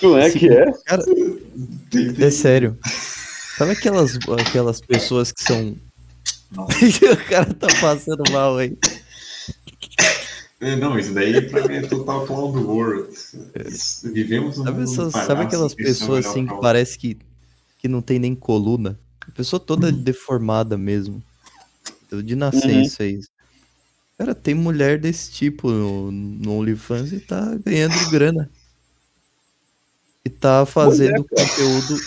[0.01, 0.73] Como é que é?
[0.85, 1.03] Cara,
[2.19, 2.79] é sério.
[3.57, 5.77] Sabe aquelas, aquelas pessoas que são.
[6.57, 8.77] o cara tá passando mal aí.
[10.61, 13.09] É, não, isso daí pra mim é total clown world.
[14.05, 17.19] Vivemos um sabe, essas, sabe aquelas pessoas assim que parece que,
[17.79, 18.99] que não tem nem coluna?
[19.21, 20.03] A pessoa toda uhum.
[20.03, 21.23] deformada mesmo.
[22.25, 23.11] De nascença uhum.
[23.11, 23.29] isso.
[24.17, 28.49] Cara, tem mulher desse tipo no, no OnlyFans e tá ganhando grana.
[30.25, 32.01] E tá fazendo conteúdo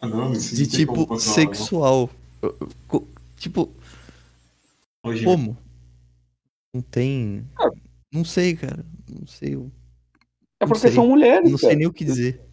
[0.00, 2.08] ah, não, de tipo sexual.
[3.36, 3.72] Tipo.
[5.02, 5.56] Hoje como?
[6.74, 7.46] Não tem.
[7.58, 7.70] Ah.
[8.12, 8.84] Não sei, cara.
[9.08, 9.54] Não sei.
[10.60, 10.92] É porque sei.
[10.92, 11.50] são mulheres.
[11.50, 12.44] Não sei nem o que dizer.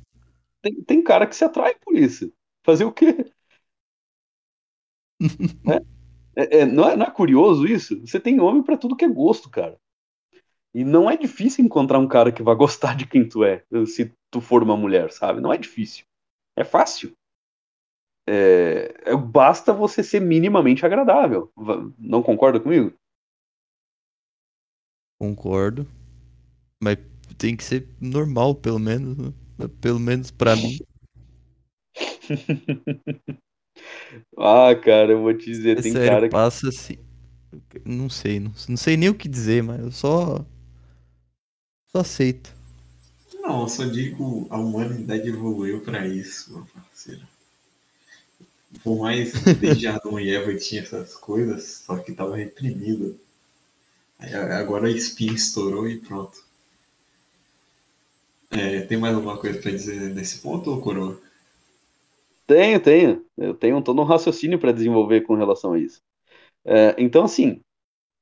[0.62, 2.32] Tem, tem cara que se atrai por isso.
[2.64, 3.32] Fazer o quê?
[6.36, 8.00] é, é, é, não, é, não é curioso isso?
[8.02, 9.78] Você tem homem para tudo que é gosto, cara.
[10.74, 14.12] E não é difícil encontrar um cara que vai gostar de quem tu é, se
[14.32, 15.40] tu for uma mulher, sabe?
[15.40, 16.06] Não é difícil.
[16.58, 17.16] É fácil
[18.28, 21.52] é, é, basta você ser minimamente agradável.
[21.98, 22.94] Não concorda comigo?
[25.20, 25.88] Concordo.
[26.82, 26.98] Mas
[27.38, 29.18] tem que ser normal, pelo menos.
[29.18, 29.34] Né?
[29.82, 30.78] Pelo menos para mim.
[34.38, 36.32] ah, cara, eu vou te dizer, é tem sério, cara que.
[36.32, 36.98] Passa assim.
[37.86, 40.46] Não sei, não, não sei nem o que dizer, mas eu só.
[41.92, 42.54] Só aceito.
[43.42, 47.22] Não, eu só digo a humanidade evoluiu para isso, meu parceiro.
[48.84, 53.18] Por mais desde Adão e Eva tinha essas coisas, só que tava reprimido.
[54.20, 56.44] Agora a espinha estourou e pronto.
[58.52, 61.20] É, tem mais alguma coisa para dizer nesse ponto, ou Coroa?
[62.48, 63.26] Tenho, tenho.
[63.38, 66.02] Eu tenho todo um raciocínio para desenvolver com relação a isso.
[66.64, 67.60] É, então, assim,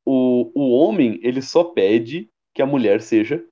[0.06, 3.46] o, o homem ele só pede que a mulher seja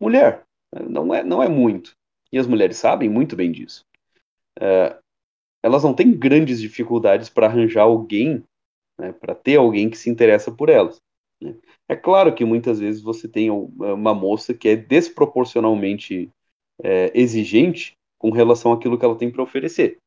[0.00, 0.44] mulher.
[0.88, 1.96] Não é, não é muito.
[2.32, 3.84] E as mulheres sabem muito bem disso.
[4.60, 4.98] É,
[5.62, 8.42] elas não têm grandes dificuldades para arranjar alguém,
[8.98, 11.00] né, para ter alguém que se interessa por elas.
[11.40, 11.54] Né?
[11.88, 16.30] É claro que muitas vezes você tem uma moça que é desproporcionalmente
[16.82, 19.98] é, exigente com relação àquilo que ela tem para oferecer.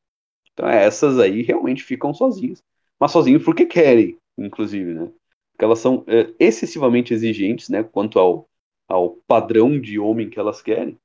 [0.54, 2.62] Então essas aí realmente ficam sozinhas,
[3.00, 5.12] mas sozinhas porque querem, inclusive, né?
[5.52, 8.46] Porque elas são é, excessivamente exigentes, né, quanto ao,
[8.88, 10.98] ao padrão de homem que elas querem,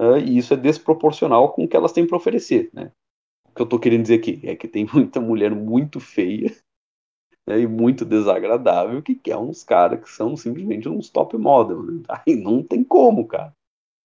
[0.00, 2.92] uh, e isso é desproporcional com o que elas têm para oferecer, né?
[3.48, 6.54] O que eu tô querendo dizer aqui é que tem muita mulher muito feia
[7.46, 11.82] né, e muito desagradável que quer uns caras que são simplesmente uns top model.
[11.82, 12.02] Né?
[12.08, 13.52] Aí não tem como, cara.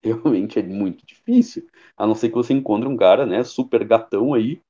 [0.04, 1.68] Realmente é muito difícil.
[1.98, 4.62] A não ser que você encontre um cara, né, super gatão aí,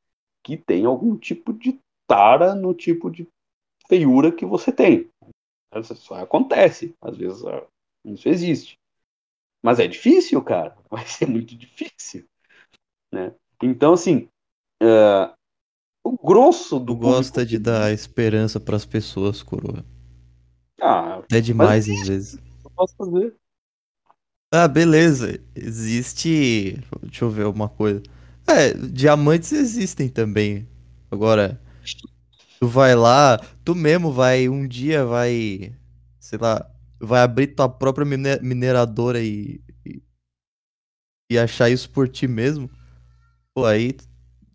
[0.42, 3.28] que tem algum tipo de tara no tipo de
[3.88, 5.10] feiura que você tem.
[5.76, 6.96] Isso só acontece.
[7.02, 7.68] Às vezes ah,
[8.06, 8.76] isso existe.
[9.62, 10.78] Mas é difícil, cara.
[10.90, 12.26] Vai ser muito difícil.
[13.12, 13.36] Né?
[13.62, 14.30] Então, assim,
[14.84, 15.32] Uh,
[16.06, 16.94] o grosso do.
[16.94, 19.84] Tu gosta de dar esperança para as pessoas, coroa.
[20.80, 22.40] Ah, é demais às vezes.
[22.64, 23.34] Eu posso fazer.
[24.52, 25.40] Ah, beleza.
[25.56, 26.80] Existe.
[27.02, 28.04] Deixa eu ver uma coisa.
[28.48, 30.68] É, diamantes existem também.
[31.10, 31.60] Agora,
[32.60, 35.74] tu vai lá, tu mesmo vai, um dia vai,
[36.20, 40.02] sei lá, vai abrir tua própria mineradora e, e,
[41.32, 42.70] e achar isso por ti mesmo.
[43.54, 43.96] Pô, aí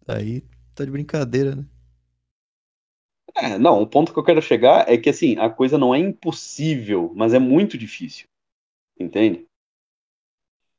[0.06, 0.42] Aí
[0.80, 1.64] tá de brincadeira, né?
[3.36, 5.98] É, não, o ponto que eu quero chegar é que assim, a coisa não é
[5.98, 8.26] impossível, mas é muito difícil.
[8.98, 9.46] Entende?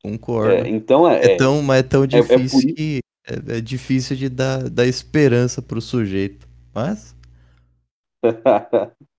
[0.03, 0.65] Concordo.
[0.65, 4.15] É, então é, é, tão, mas é tão é, é difícil que É, é difícil
[4.15, 7.15] de dar, dar esperança pro sujeito, mas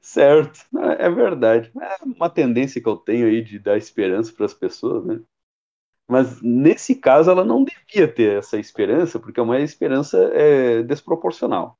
[0.00, 0.66] certo,
[0.98, 1.70] é verdade.
[1.80, 5.20] É uma tendência que eu tenho aí de dar esperança para as pessoas, né?
[6.08, 11.78] Mas nesse caso ela não devia ter essa esperança, porque é uma esperança é, desproporcional.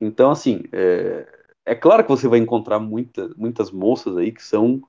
[0.00, 1.26] Então, assim, é,
[1.64, 4.82] é, claro que você vai encontrar muita, muitas moças aí que são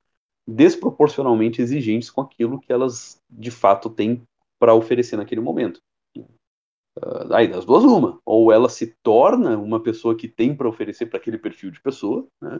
[0.47, 4.23] desproporcionalmente exigentes com aquilo que elas de fato têm
[4.59, 5.81] para oferecer naquele momento.
[6.17, 11.05] Uh, aí das duas uma, ou ela se torna uma pessoa que tem para oferecer
[11.05, 12.59] para aquele perfil de pessoa, né?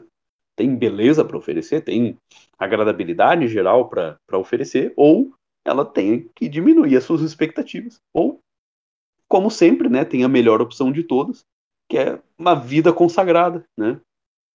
[0.54, 2.16] tem beleza para oferecer, tem
[2.58, 5.32] agradabilidade geral para oferecer, ou
[5.68, 8.00] ela tem que diminuir as suas expectativas.
[8.12, 8.40] Ou,
[9.28, 11.44] como sempre, né, tem a melhor opção de todas,
[11.88, 13.64] que é uma vida consagrada.
[13.76, 14.00] Né?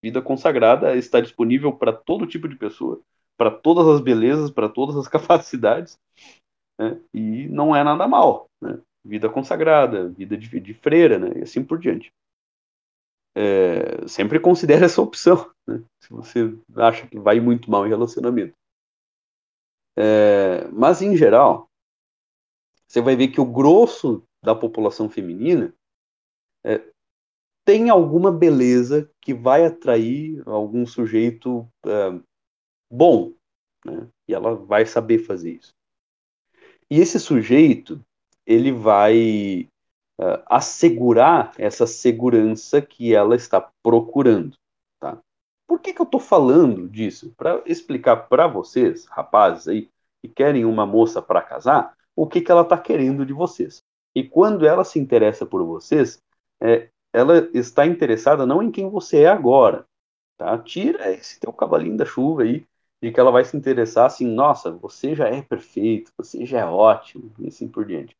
[0.03, 2.99] Vida consagrada está disponível para todo tipo de pessoa,
[3.37, 5.97] para todas as belezas, para todas as capacidades,
[6.79, 6.99] né?
[7.13, 8.47] e não é nada mal.
[8.61, 8.79] Né?
[9.05, 11.39] Vida consagrada, vida de, de freira, né?
[11.39, 12.11] e assim por diante.
[13.35, 15.83] É, sempre considere essa opção, né?
[16.01, 18.53] se você acha que vai muito mal em relacionamento.
[19.97, 21.69] É, mas, em geral,
[22.87, 25.73] você vai ver que o grosso da população feminina
[26.63, 26.81] é,
[27.65, 32.19] tem alguma beleza que vai atrair algum sujeito é,
[32.91, 33.33] bom,
[33.85, 34.07] né?
[34.27, 35.73] e ela vai saber fazer isso.
[36.89, 37.99] E esse sujeito,
[38.45, 39.67] ele vai
[40.19, 44.55] uh, assegurar essa segurança que ela está procurando.
[44.99, 45.19] Tá?
[45.67, 47.33] Por que, que eu estou falando disso?
[47.37, 49.89] Para explicar para vocês, rapazes aí,
[50.21, 53.83] que querem uma moça para casar, o que, que ela está querendo de vocês.
[54.15, 56.21] E quando ela se interessa por vocês,
[56.61, 59.85] é, ela está interessada não em quem você é agora.
[60.37, 60.57] Tá?
[60.57, 62.65] Tira esse teu cavalinho da chuva aí,
[63.01, 66.65] de que ela vai se interessar assim, nossa, você já é perfeito, você já é
[66.65, 68.15] ótimo, e assim por diante.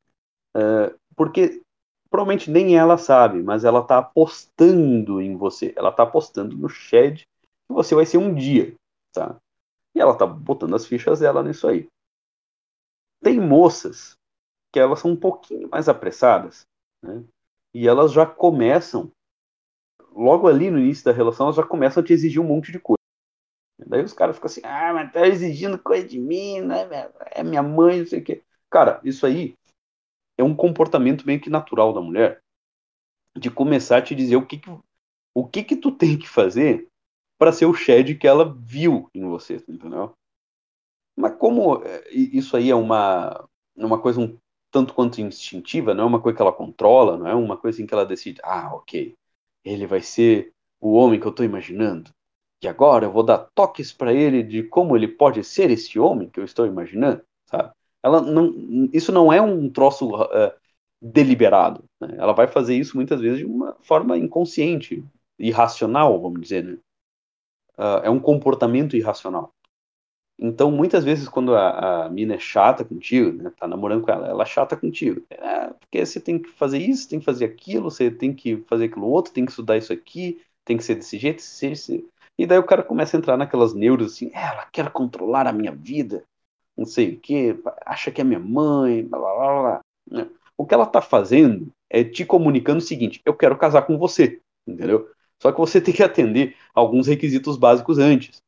[0.56, 1.62] Uh, porque
[2.10, 5.74] provavelmente nem ela sabe, mas ela está apostando em você.
[5.76, 7.26] Ela está apostando no Shed
[7.68, 8.76] que você vai ser um dia,
[9.14, 9.40] tá?
[9.96, 11.88] E ela está botando as fichas dela nisso aí.
[13.22, 14.18] Tem moças
[14.72, 16.66] que elas são um pouquinho mais apressadas,
[17.02, 17.24] né?
[17.74, 19.12] E elas já começam,
[20.12, 22.80] logo ali no início da relação, elas já começam a te exigir um monte de
[22.80, 22.98] coisa.
[23.86, 26.88] Daí os caras ficam assim, ah, mas tá exigindo coisa de mim, né?
[27.32, 28.44] É minha mãe, não sei o quê.
[28.70, 29.56] Cara, isso aí
[30.38, 32.42] é um comportamento meio que natural da mulher
[33.38, 34.70] de começar a te dizer o que, que
[35.36, 36.88] o que que tu tem que fazer
[37.44, 40.14] para ser o shed que ela viu em você, entendeu?
[41.14, 44.38] Mas como é, isso aí é uma uma coisa um
[44.72, 47.86] tanto quanto instintiva, não é uma coisa que ela controla, não é uma coisa em
[47.86, 49.14] que ela decide, ah, ok,
[49.66, 52.12] ele vai ser o homem que eu estou imaginando.
[52.64, 56.30] E agora eu vou dar toques para ele de como ele pode ser esse homem
[56.30, 57.74] que eu estou imaginando, sabe?
[58.02, 60.54] ela não, isso não é um troço uh,
[61.02, 61.84] deliberado.
[62.00, 62.16] Né?
[62.18, 65.04] Ela vai fazer isso muitas vezes de uma forma inconsciente,
[65.38, 66.64] irracional, vamos dizer.
[66.64, 66.78] Né?
[67.78, 69.52] Uh, é um comportamento irracional.
[70.38, 74.28] Então, muitas vezes, quando a, a mina é chata contigo, né, tá namorando com ela,
[74.28, 75.24] ela é chata contigo.
[75.30, 78.86] É, porque você tem que fazer isso, tem que fazer aquilo, você tem que fazer
[78.86, 81.74] aquilo outro, tem que estudar isso aqui, tem que ser desse jeito, ser.
[82.38, 85.72] E daí o cara começa a entrar naquelas neuras assim, ela quer controlar a minha
[85.72, 86.24] vida,
[86.76, 87.56] não sei o que,
[87.86, 89.62] acha que é minha mãe, blá blá blá.
[89.62, 89.82] blá.
[90.10, 90.30] Né?
[90.58, 94.42] O que ela está fazendo é te comunicando o seguinte: eu quero casar com você,
[94.68, 95.08] entendeu?
[95.44, 98.42] Só que você tem que atender alguns requisitos básicos antes,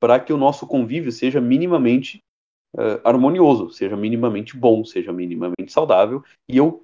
[0.00, 2.18] para que o nosso convívio seja minimamente
[2.74, 6.82] uh, harmonioso, seja minimamente bom, seja minimamente saudável, e eu,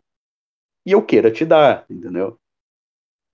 [0.87, 2.39] e eu queira te dar, entendeu?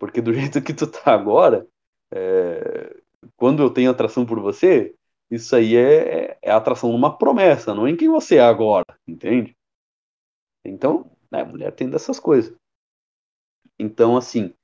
[0.01, 1.69] Porque do jeito que tu tá agora,
[2.11, 3.03] é,
[3.37, 4.95] quando eu tenho atração por você,
[5.31, 9.55] isso aí é, é atração numa promessa, não em quem você é agora, entende?
[10.65, 12.57] Então, né, a mulher tem dessas coisas.
[13.79, 14.55] Então, assim,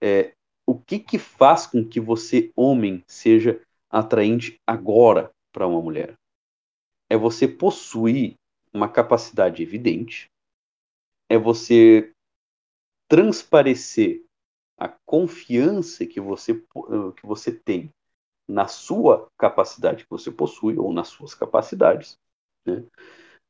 [0.00, 0.32] é,
[0.72, 3.60] o que que faz com que você, homem, seja
[3.90, 6.14] atraente agora para uma mulher?
[7.10, 8.34] É você possuir
[8.72, 10.30] uma capacidade evidente,
[11.28, 12.10] é você
[13.06, 14.24] transparecer
[14.78, 17.90] a confiança que você, que você tem
[18.48, 22.14] na sua capacidade que você possui ou nas suas capacidades,
[22.66, 22.82] né?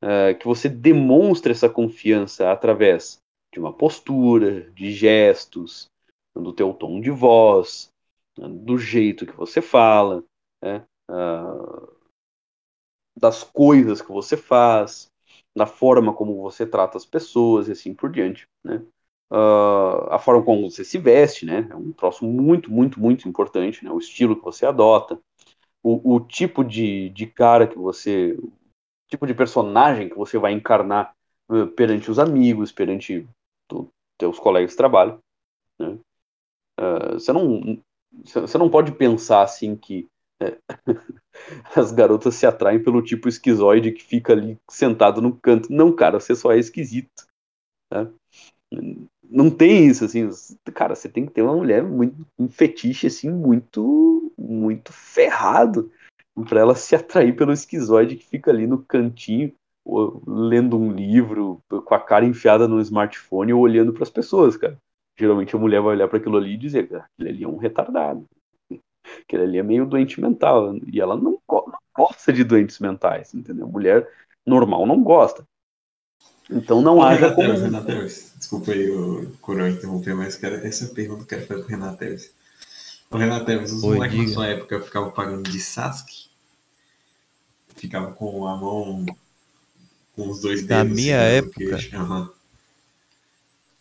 [0.02, 3.18] é, que você demonstre essa confiança através
[3.52, 5.91] de uma postura, de gestos,
[6.34, 7.90] do teu tom de voz,
[8.36, 10.24] do jeito que você fala,
[10.62, 10.84] né?
[11.10, 11.92] uh,
[13.16, 15.10] das coisas que você faz,
[15.54, 18.82] da forma como você trata as pessoas e assim por diante, né?
[19.32, 21.66] uh, a forma como você se veste, né?
[21.70, 23.90] É um troço muito, muito, muito importante, né?
[23.90, 25.18] O estilo que você adota,
[25.82, 28.38] o, o tipo de, de cara que você,
[29.10, 31.14] tipo de personagem que você vai encarnar
[31.50, 33.26] eh, perante os amigos, perante
[33.68, 35.18] tu, teus colegas de trabalho.
[35.78, 35.98] Né?
[36.82, 37.80] Uh, você não
[38.24, 40.06] você não pode pensar assim que
[40.40, 40.58] é,
[41.74, 45.72] as garotas se atraem pelo tipo esquizoide que fica ali sentado no canto.
[45.72, 47.26] Não, cara, você só é esquisito.
[47.92, 48.10] Né?
[49.22, 50.28] Não tem isso, assim.
[50.74, 55.90] Cara, você tem que ter uma mulher muito um fetiche assim muito muito ferrado
[56.48, 59.54] para ela se atrair pelo esquizoide que fica ali no cantinho
[60.26, 64.78] lendo um livro com a cara enfiada no smartphone ou olhando para as pessoas, cara.
[65.22, 67.56] Geralmente a mulher vai olhar para aquilo ali e dizer, que aquele ali é um
[67.56, 68.26] retardado.
[69.20, 70.76] Aquele ali é meio doente mental.
[70.84, 73.68] E ela não, não gosta de doentes mentais, entendeu?
[73.68, 74.08] Mulher
[74.44, 75.46] normal não gosta.
[76.50, 77.52] Então não haja como...
[77.52, 81.70] Renateus, desculpa aí o Coroa interromper, mas quero, essa pergunta que eu quero fazer pro
[81.70, 82.30] Renateus.
[83.08, 86.30] Ô Renateus, os moleques na sua época ficavam pagando de Sasuke?
[87.76, 89.06] Ficavam com a mão
[90.16, 90.68] com os dois dedos.
[90.68, 91.78] Na minha época.
[91.94, 92.41] Uhum.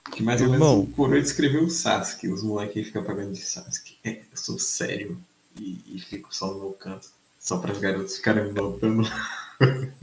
[0.10, 2.28] Que mais ou menos o Coroa descreveu o Sasuke.
[2.28, 3.98] Os moleques ficam pagando de Sasuke.
[4.04, 5.18] É, eu sou sério
[5.60, 7.08] e, e, fico só no meu canto.
[7.40, 9.08] Só para as garotas ficarem me notando.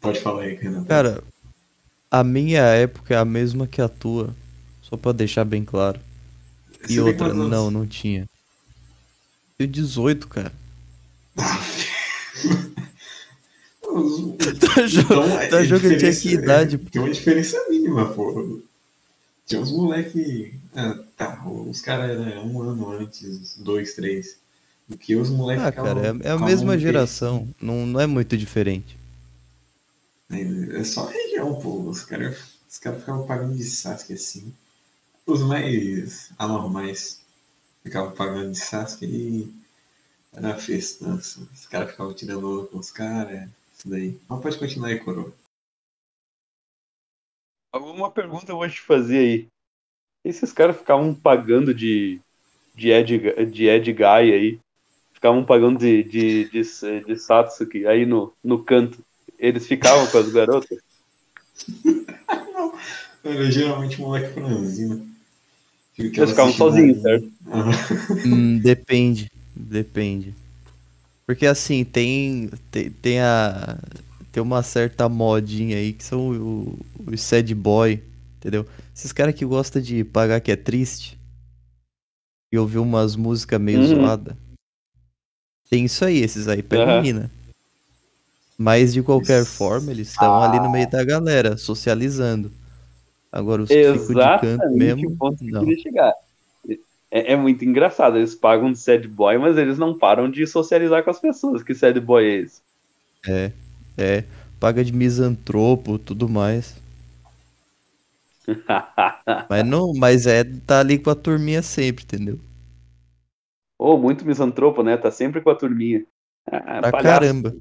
[0.00, 0.86] Pode falar aí, Renato.
[0.86, 1.22] Cara,
[2.10, 4.34] a minha época é a mesma que a tua.
[4.82, 6.00] Só pra deixar bem claro.
[6.80, 8.28] Você e outra, não, não tinha.
[9.58, 10.52] Eu 18, cara.
[14.58, 16.76] tá jogando, então, tá jogando tinha que idade?
[16.76, 18.60] É, tem uma diferença mínima, pô.
[19.46, 20.54] Tinha uns moleque.
[20.74, 24.36] Ah, tá, os caras eram um ano antes, dois, três.
[24.86, 25.64] Do que os moleques.
[25.64, 27.48] Ah, cara, é, é a mesma geração.
[27.60, 28.96] Não, não é muito diferente.
[30.30, 31.80] É, é só região, pô.
[31.82, 34.54] Os caras os cara ficavam pagando de Sasuke assim.
[35.26, 37.20] Os mais anormais
[37.82, 39.54] ficavam pagando de Sasuke e
[40.32, 41.40] era festança.
[41.52, 43.48] Os caras ficavam tirando com os caras.
[43.78, 44.18] Isso daí.
[44.28, 45.32] Mas pode continuar aí, Coroa.
[47.72, 49.46] Alguma pergunta eu vou te fazer aí.
[50.24, 52.20] Esses caras ficavam pagando de,
[52.74, 54.58] de, Ed, de Ed Guy aí.
[55.12, 58.98] Ficavam pagando de, de, de, de Satsuki aí no, no canto.
[59.38, 60.78] Eles ficavam com as garotas?
[62.52, 62.72] Não.
[63.22, 65.08] Era geralmente moleque franzino.
[65.96, 67.32] Eles ficavam sozinhos, certo?
[68.24, 69.30] hum, depende.
[69.54, 70.34] Depende.
[71.28, 73.76] Porque assim, tem, tem, tem a.
[74.32, 76.74] Tem uma certa modinha aí que são
[77.06, 78.02] os sad boy,
[78.38, 78.66] entendeu?
[78.96, 81.18] Esses caras que gostam de pagar que é triste
[82.50, 83.86] e ouvir umas músicas meio uhum.
[83.88, 84.34] zoadas.
[85.68, 87.02] Tem isso aí, esses aí pegam uhum.
[87.02, 87.30] mina.
[88.56, 90.48] Mas de qualquer forma, eles estão ah.
[90.48, 92.50] ali no meio da galera, socializando.
[93.30, 95.10] Agora os que ficam de canto mesmo.
[95.10, 95.62] O ponto não.
[95.62, 96.14] Que chegar
[97.10, 98.18] é, é, muito engraçado.
[98.18, 101.62] Eles pagam de sad boy, mas eles não param de socializar com as pessoas.
[101.62, 102.60] Que sad boy é esse?
[103.26, 103.52] É,
[103.96, 104.24] é.
[104.60, 106.76] Paga de misantropo, tudo mais.
[109.48, 112.38] mas não, mas é tá ali com a turminha sempre, entendeu?
[113.78, 114.96] Oh, muito misantropo, né?
[114.96, 116.04] Tá sempre com a turminha.
[116.50, 117.20] Ah, pra palhaço.
[117.20, 117.56] caramba.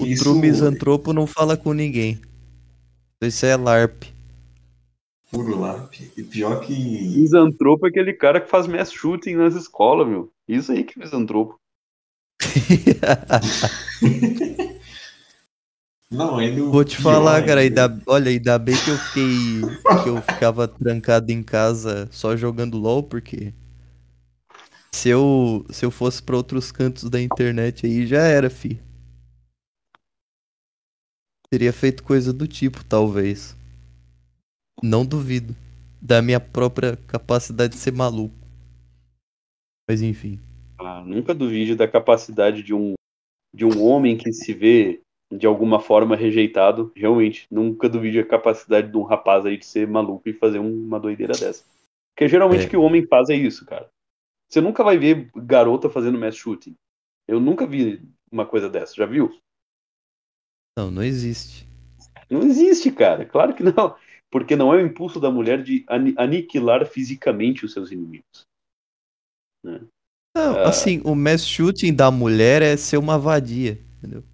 [0.00, 0.24] O Isso...
[0.24, 2.20] true misantropo não fala com ninguém.
[3.20, 4.13] Isso é LARP.
[5.34, 6.12] Puro lápis.
[6.16, 6.72] E pior que.
[6.72, 10.32] Misantropo é aquele cara que faz mass shooting nas escolas, meu.
[10.46, 11.58] Isso aí que é misantropo.
[16.08, 19.60] Não, ele Vou te falar, cara, ainda, olha, ainda bem que eu fiquei.
[20.04, 23.52] que eu ficava trancado em casa só jogando LOL, porque.
[24.92, 28.80] Se eu, se eu fosse para outros cantos da internet aí, já era, fi.
[31.50, 33.56] Teria feito coisa do tipo, talvez.
[34.82, 35.54] Não duvido
[36.00, 38.34] da minha própria capacidade de ser maluco.
[39.88, 40.40] Mas enfim.
[40.78, 42.94] Ah, nunca duvide da capacidade de um
[43.54, 45.00] de um homem que se vê
[45.32, 46.92] de alguma forma rejeitado.
[46.96, 50.98] Realmente, nunca duvide da capacidade de um rapaz aí de ser maluco e fazer uma
[50.98, 51.64] doideira dessa.
[52.14, 52.66] Porque geralmente é.
[52.66, 53.88] o que o homem faz é isso, cara.
[54.48, 56.74] Você nunca vai ver garota fazendo mass shooting.
[57.26, 59.32] Eu nunca vi uma coisa dessa, já viu?
[60.76, 61.66] Não, não existe.
[62.28, 63.24] Não existe, cara.
[63.24, 63.96] Claro que não
[64.34, 65.86] porque não é o impulso da mulher de
[66.18, 68.44] aniquilar fisicamente os seus inimigos.
[69.64, 69.78] Né?
[70.36, 74.24] Não, ah, assim, o mass shooting da mulher é ser uma vadia, entendeu?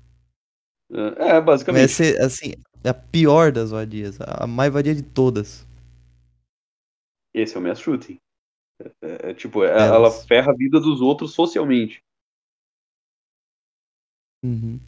[1.19, 1.85] É, basicamente.
[1.85, 5.67] É ser, assim, a pior das vadias, a mais vadia de todas.
[7.35, 8.17] Esse é o mass shooting.
[8.83, 12.03] É, é, é tipo, é, ela ferra a vida dos outros socialmente.
[14.43, 14.81] Uhum.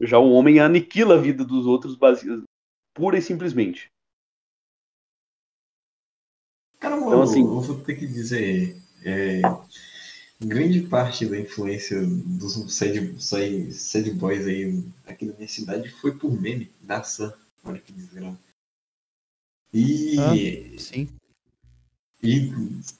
[0.00, 2.26] Já o homem aniquila a vida dos outros base...
[2.92, 3.94] pura e simplesmente.
[6.80, 8.76] Cara, então, assim, eu vou ter que dizer.
[9.04, 9.40] É,
[10.40, 16.16] grande parte da influência dos sad, sad, sad boys aí aqui na minha cidade foi
[16.16, 17.32] por meme da Sam.
[17.64, 18.38] Olha que desgraça.
[19.72, 20.16] E.
[20.18, 21.08] Ah, sim.
[22.22, 22.50] E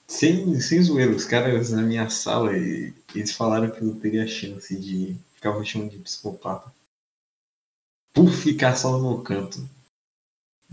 [0.07, 5.17] sem, sem zoeira, os caras na minha sala, eles falaram que eu teria chance de
[5.35, 6.73] ficar chamando de psicopata.
[8.13, 9.69] Por ficar só no meu canto.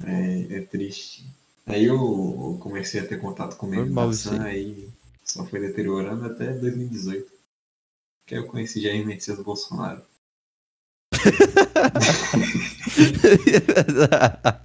[0.04, 1.26] É, é triste.
[1.66, 4.90] Aí eu comecei a ter contato com meditação, aí
[5.24, 7.32] só foi deteriorando até 2018.
[8.26, 10.04] Que aí eu conheci Jair Messias Bolsonaro.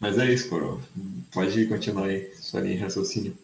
[0.00, 0.80] Mas é isso, Coro.
[1.32, 3.36] Pode continuar aí, sua linha de raciocínio.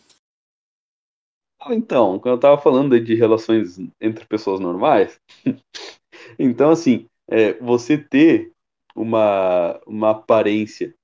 [1.71, 5.19] Então, quando eu tava falando de relações entre pessoas normais,
[6.39, 8.53] então assim, é, você ter
[8.95, 10.95] uma, uma aparência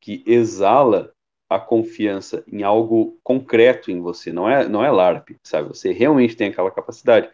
[0.00, 1.12] que exala
[1.48, 5.68] a confiança em algo concreto em você, não é, não é LARP, sabe?
[5.68, 7.30] Você realmente tem aquela capacidade,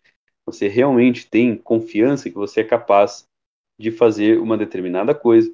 [0.47, 3.27] você realmente tem confiança que você é capaz
[3.79, 5.53] de fazer uma determinada coisa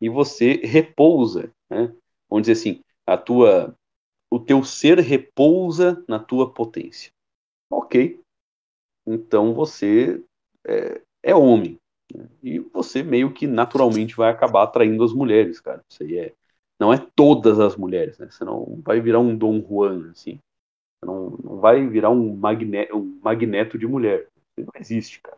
[0.00, 1.94] e você repousa, né?
[2.28, 3.76] Vamos dizer assim, a tua,
[4.30, 7.12] o teu ser repousa na tua potência.
[7.70, 8.20] Ok,
[9.06, 10.20] então você
[10.66, 11.78] é, é homem,
[12.42, 15.82] E você meio que naturalmente vai acabar atraindo as mulheres, cara.
[15.88, 16.32] Isso aí é.
[16.78, 18.30] Não é todas as mulheres, né?
[18.30, 20.38] Você não vai virar um Dom Juan, assim.
[20.98, 24.28] Você não, não vai virar um, magne, um magneto de mulher.
[24.36, 25.36] Isso não existe, cara.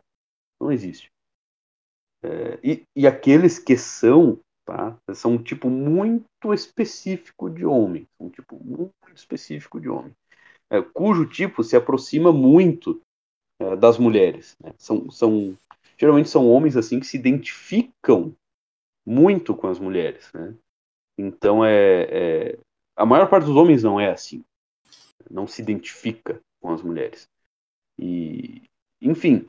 [0.59, 1.11] Não existe.
[2.23, 4.97] É, e, e aqueles que são, tá?
[5.13, 8.07] São um tipo muito específico de homem.
[8.19, 10.13] Um tipo muito específico de homem.
[10.69, 13.01] É, cujo tipo se aproxima muito
[13.59, 14.55] é, das mulheres.
[14.63, 14.73] Né?
[14.77, 15.57] São, são
[16.03, 18.35] geralmente são homens assim que se identificam
[19.05, 20.53] muito com as mulheres, né?
[21.17, 22.59] Então é, é,
[22.93, 24.43] a maior parte dos homens não é assim,
[25.31, 27.29] não se identifica com as mulheres.
[27.97, 28.63] E
[29.01, 29.45] enfim,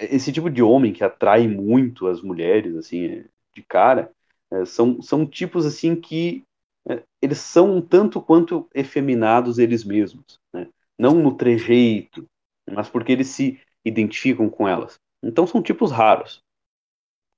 [0.00, 4.10] esse tipo de homem que atrai muito as mulheres assim de cara
[4.50, 6.44] é, são, são tipos assim que
[6.88, 10.66] é, eles são um tanto quanto efeminados eles mesmos, né?
[10.98, 12.26] não no trejeito,
[12.70, 14.98] mas porque eles se identificam com elas.
[15.22, 16.42] Então são tipos raros.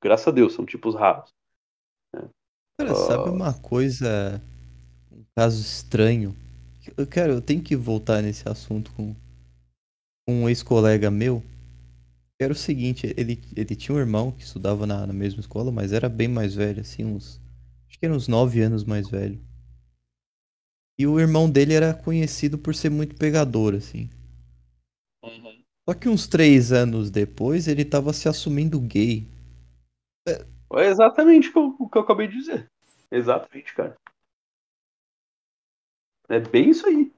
[0.03, 1.31] Graças a Deus, são tipos raros.
[2.15, 2.29] Né?
[2.79, 3.07] Cara, uh...
[3.07, 4.43] sabe uma coisa,
[5.11, 6.35] um caso estranho?
[6.97, 9.15] Eu quero, eu tenho que voltar nesse assunto com,
[10.27, 11.43] com um ex-colega meu.
[12.39, 15.93] Era o seguinte, ele, ele tinha um irmão que estudava na, na mesma escola, mas
[15.93, 17.41] era bem mais velho, assim, uns.
[17.89, 19.41] Acho que era uns 9 anos mais velho.
[20.99, 24.09] E o irmão dele era conhecido por ser muito pegador, assim.
[25.89, 29.25] Só que uns três anos depois ele tava se assumindo gay.
[30.27, 30.45] É,
[30.81, 32.69] é exatamente o que, eu, o que eu acabei de dizer.
[33.09, 33.97] Exatamente, cara.
[36.29, 37.13] É bem isso aí.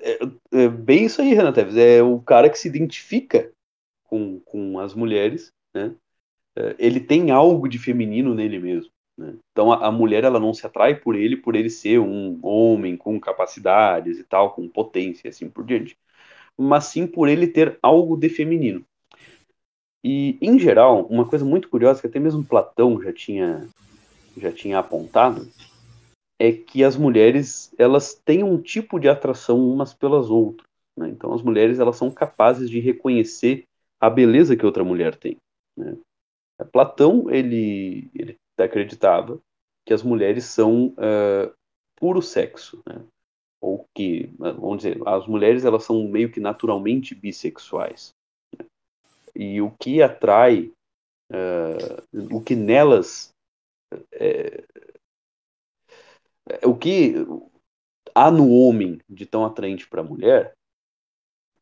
[0.00, 0.18] É,
[0.64, 1.76] é bem isso aí, Renan Teves.
[1.76, 3.52] É o cara que se identifica
[4.04, 5.96] com, com as mulheres, né?
[6.56, 8.92] É, ele tem algo de feminino nele mesmo.
[9.18, 9.36] Né?
[9.50, 12.96] Então a, a, mulher ela não se atrai por ele por ele ser um homem
[12.96, 15.98] com capacidades e tal, com potência, assim por diante
[16.58, 18.84] mas sim por ele ter algo de feminino.
[20.04, 23.68] E, em geral, uma coisa muito curiosa, que até mesmo Platão já tinha,
[24.36, 25.48] já tinha apontado,
[26.40, 30.66] é que as mulheres elas têm um tipo de atração umas pelas outras.
[30.98, 31.08] Né?
[31.08, 33.64] Então, as mulheres elas são capazes de reconhecer
[34.00, 35.36] a beleza que outra mulher tem.
[35.76, 35.96] Né?
[36.72, 39.40] Platão ele, ele acreditava
[39.86, 41.52] que as mulheres são uh,
[41.96, 42.80] puro sexo.
[42.86, 43.04] Né?
[43.62, 48.12] Ou que, vamos dizer, as mulheres elas são meio que naturalmente bissexuais.
[48.58, 48.66] Né?
[49.36, 50.72] E o que atrai,
[51.30, 53.32] uh, o que nelas,
[54.10, 54.64] é,
[56.50, 57.14] é, o que
[58.12, 60.54] há no homem de tão atraente para a mulher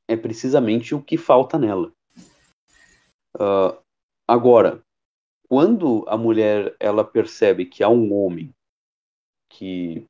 [0.08, 1.92] é precisamente o que falta nela.
[3.36, 3.78] Uh,
[4.26, 4.82] agora,
[5.46, 8.54] quando a mulher ela percebe que há um homem
[9.50, 10.06] que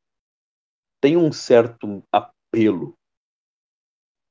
[1.01, 2.95] tem um certo apelo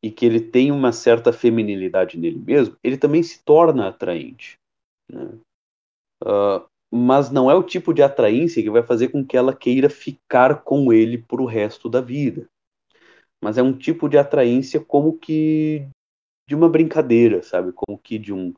[0.04, 4.58] e que ele tem uma certa feminilidade nele mesmo, ele também se torna atraente.
[5.12, 5.38] Né?
[6.24, 9.90] Uh, mas não é o tipo de atraência que vai fazer com que ela queira
[9.90, 12.48] ficar com ele para o resto da vida.
[13.42, 15.88] Mas é um tipo de atraência como que
[16.48, 17.72] de uma brincadeira, sabe?
[17.72, 18.54] Como que de um,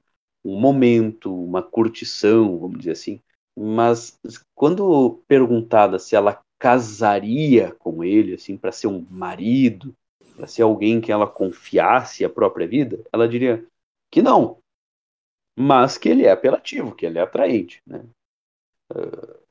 [0.45, 3.21] um momento, uma curtição, vamos dizer assim.
[3.57, 4.17] Mas
[4.55, 9.95] quando perguntada se ela casaria com ele, assim, para ser um marido,
[10.35, 13.65] para ser alguém que ela confiasse a própria vida, ela diria
[14.11, 14.59] que não,
[15.57, 18.05] mas que ele é apelativo, que ele é atraente, né?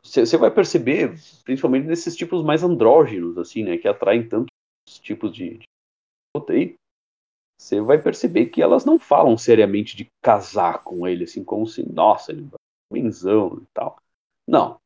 [0.04, 4.52] Você vai perceber, principalmente nesses tipos mais andrógenos, assim, né, que atraem tantos
[5.00, 6.76] tipos de, de
[7.58, 11.82] você vai perceber que elas não falam seriamente de casar com ele, assim, como se,
[11.92, 13.98] nossa, ele é menzão e tal.
[14.46, 14.78] Não,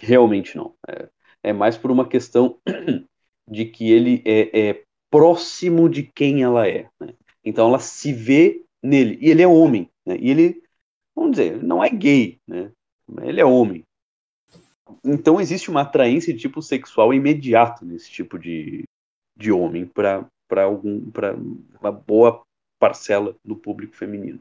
[0.00, 0.74] realmente não.
[0.88, 1.08] É,
[1.44, 2.58] é mais por uma questão
[3.48, 6.88] de que ele é, é próximo de quem ela é.
[7.00, 7.14] Né?
[7.44, 9.18] Então ela se vê nele.
[9.20, 9.88] E ele é homem.
[10.06, 10.16] Né?
[10.18, 10.62] E ele,
[11.14, 12.38] vamos dizer, não é gay.
[12.46, 12.70] Né?
[13.22, 13.84] Ele é homem.
[15.04, 18.84] Então existe uma atraência de tipo sexual imediato nesse tipo de,
[19.36, 20.26] de homem para
[21.80, 22.42] uma boa
[22.78, 24.40] parcela do público feminino.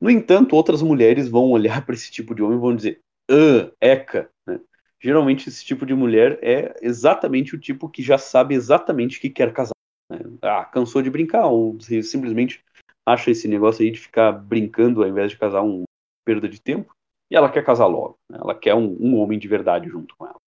[0.00, 3.72] No entanto, outras mulheres vão olhar para esse tipo de homem e vão dizer: "Ah,
[3.80, 4.60] eca", né?
[5.00, 9.52] geralmente esse tipo de mulher é exatamente o tipo que já sabe exatamente que quer
[9.52, 9.74] casar.
[10.10, 10.18] Né?
[10.42, 12.64] Ah, cansou de brincar, ou simplesmente
[13.06, 15.84] acha esse negócio aí de ficar brincando ao invés de casar um
[16.24, 16.92] perda de tempo,
[17.30, 18.18] e ela quer casar logo.
[18.30, 18.38] Né?
[18.40, 20.40] Ela quer um, um, homem de verdade junto com ela.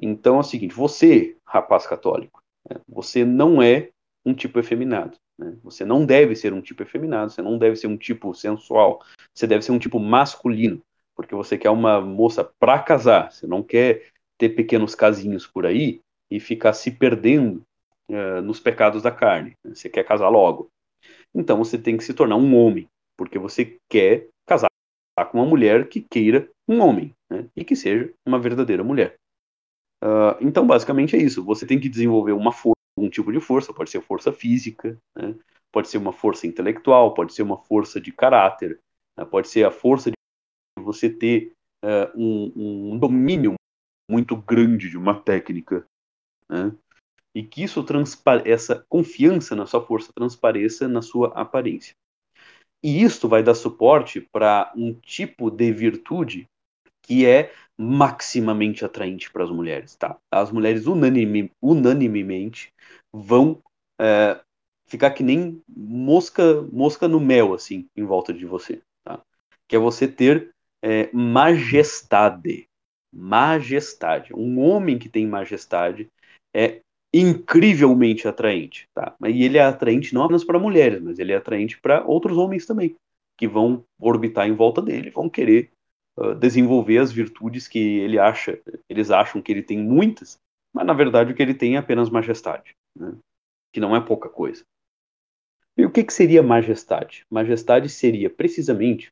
[0.00, 2.80] Então é o seguinte, você, rapaz católico, né?
[2.88, 3.90] você não é
[4.24, 5.16] um tipo efeminado.
[5.38, 5.58] Né?
[5.62, 9.02] Você não deve ser um tipo efeminado, você não deve ser um tipo sensual,
[9.34, 10.82] você deve ser um tipo masculino
[11.22, 16.00] porque você quer uma moça para casar, você não quer ter pequenos casinhos por aí
[16.30, 17.62] e ficar se perdendo
[18.08, 19.54] uh, nos pecados da carne.
[19.64, 19.74] Né?
[19.74, 20.68] Você quer casar logo.
[21.34, 24.68] Então você tem que se tornar um homem, porque você quer casar
[25.30, 27.46] com uma mulher que queira um homem né?
[27.54, 29.14] e que seja uma verdadeira mulher.
[30.02, 31.44] Uh, então, basicamente é isso.
[31.44, 35.36] Você tem que desenvolver uma força, um tipo de força, pode ser força física, né?
[35.70, 38.80] pode ser uma força intelectual, pode ser uma força de caráter,
[39.16, 39.24] né?
[39.24, 40.16] pode ser a força de
[40.82, 41.52] você ter
[41.84, 43.54] uh, um, um, domínio
[44.10, 45.86] muito grande de uma técnica,
[46.48, 46.72] né?
[47.34, 47.84] e que isso
[48.44, 51.94] essa confiança na sua força transpareça na sua aparência.
[52.82, 56.46] E isto vai dar suporte para um tipo de virtude
[57.02, 60.18] que é maximamente atraente para as mulheres, tá?
[60.30, 62.72] As mulheres unanime, unanimemente
[63.12, 63.62] vão
[64.00, 64.40] é,
[64.86, 69.20] ficar que nem mosca mosca no mel assim em volta de você, tá?
[69.68, 70.51] Que é você ter
[70.82, 72.66] é, majestade.
[73.14, 74.34] Majestade.
[74.34, 76.08] Um homem que tem majestade
[76.54, 76.80] é
[77.14, 79.14] incrivelmente atraente, tá?
[79.26, 82.64] E ele é atraente não apenas para mulheres, mas ele é atraente para outros homens
[82.64, 82.96] também,
[83.36, 85.70] que vão orbitar em volta dele, vão querer
[86.16, 88.58] uh, desenvolver as virtudes que ele acha,
[88.88, 90.38] eles acham que ele tem muitas,
[90.72, 93.14] mas na verdade o que ele tem é apenas majestade, né?
[93.74, 94.64] que não é pouca coisa.
[95.76, 97.26] E o que, que seria majestade?
[97.30, 99.10] Majestade seria precisamente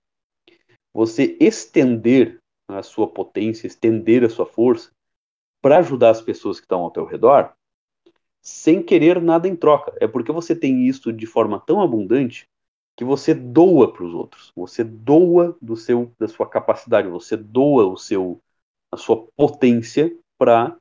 [0.92, 2.38] você estender
[2.68, 4.90] a sua potência, estender a sua força
[5.62, 7.52] para ajudar as pessoas que estão ao teu redor,
[8.42, 9.92] sem querer nada em troca.
[10.00, 12.48] É porque você tem isso de forma tão abundante
[12.96, 14.52] que você doa para os outros.
[14.56, 18.40] Você doa do seu da sua capacidade, você doa o seu
[18.92, 20.76] a sua potência para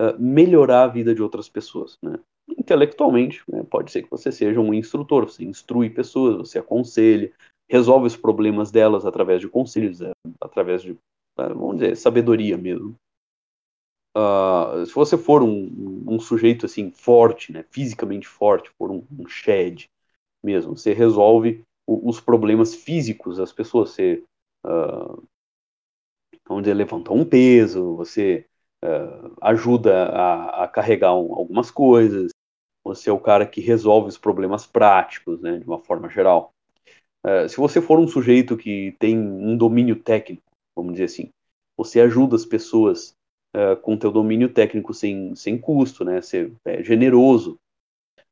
[0.00, 2.18] uh, melhorar a vida de outras pessoas, né?
[2.56, 7.32] Intelectualmente, né, pode ser que você seja um instrutor, você instrui pessoas, você aconselha,
[7.68, 10.92] resolve os problemas delas através de conselhos, é, através de,
[11.38, 12.94] é, vamos dizer, sabedoria mesmo.
[14.16, 19.28] Uh, se você for um, um, sujeito assim forte, né, fisicamente forte, for um, um
[19.28, 19.88] shed
[20.42, 23.90] mesmo, você resolve o, os problemas físicos das pessoas.
[23.90, 24.24] Você,
[24.66, 25.22] uh,
[26.48, 28.46] vamos dizer, levantar um peso, você
[28.84, 32.32] uh, ajuda a, a carregar um, algumas coisas.
[32.84, 36.50] Você é o cara que resolve os problemas práticos, né, de uma forma geral.
[37.24, 40.42] É, se você for um sujeito que tem um domínio técnico,
[40.76, 41.30] vamos dizer assim,
[41.76, 43.14] você ajuda as pessoas
[43.56, 46.20] uh, com teu domínio técnico sem, sem custo, né?
[46.20, 47.56] Ser é, generoso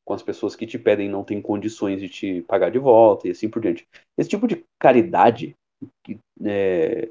[0.05, 3.31] com as pessoas que te pedem não tem condições de te pagar de volta e
[3.31, 3.85] assim por diante.
[4.17, 5.53] Esse tipo de caridade
[6.03, 7.09] que é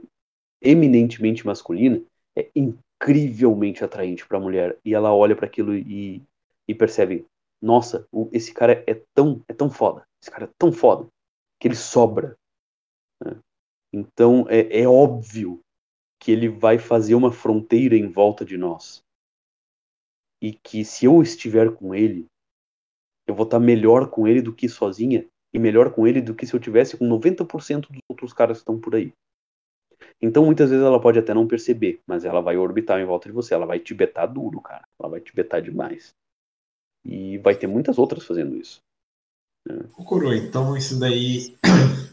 [0.63, 2.03] eminentemente masculina
[2.37, 6.23] é incrivelmente atraente para a mulher e ela olha para aquilo e,
[6.67, 7.27] e percebe,
[7.63, 11.07] nossa, esse cara é tão é tão foda, esse cara é tão foda
[11.61, 12.37] que ele sobra.
[13.25, 13.41] Né?
[13.93, 15.61] Então é, é óbvio
[16.21, 19.03] que ele vai fazer uma fronteira em volta de nós.
[20.43, 22.27] E que se eu estiver com ele,
[23.27, 26.47] eu vou estar melhor com ele do que sozinha, e melhor com ele do que
[26.47, 29.13] se eu tivesse com 90% dos outros caras que estão por aí.
[30.21, 33.35] Então muitas vezes ela pode até não perceber, mas ela vai orbitar em volta de
[33.35, 34.87] você, ela vai te betar duro, cara.
[34.99, 36.15] Ela vai te betar demais.
[37.05, 38.81] E vai ter muitas outras fazendo isso.
[39.97, 41.57] O Coroa, então isso daí.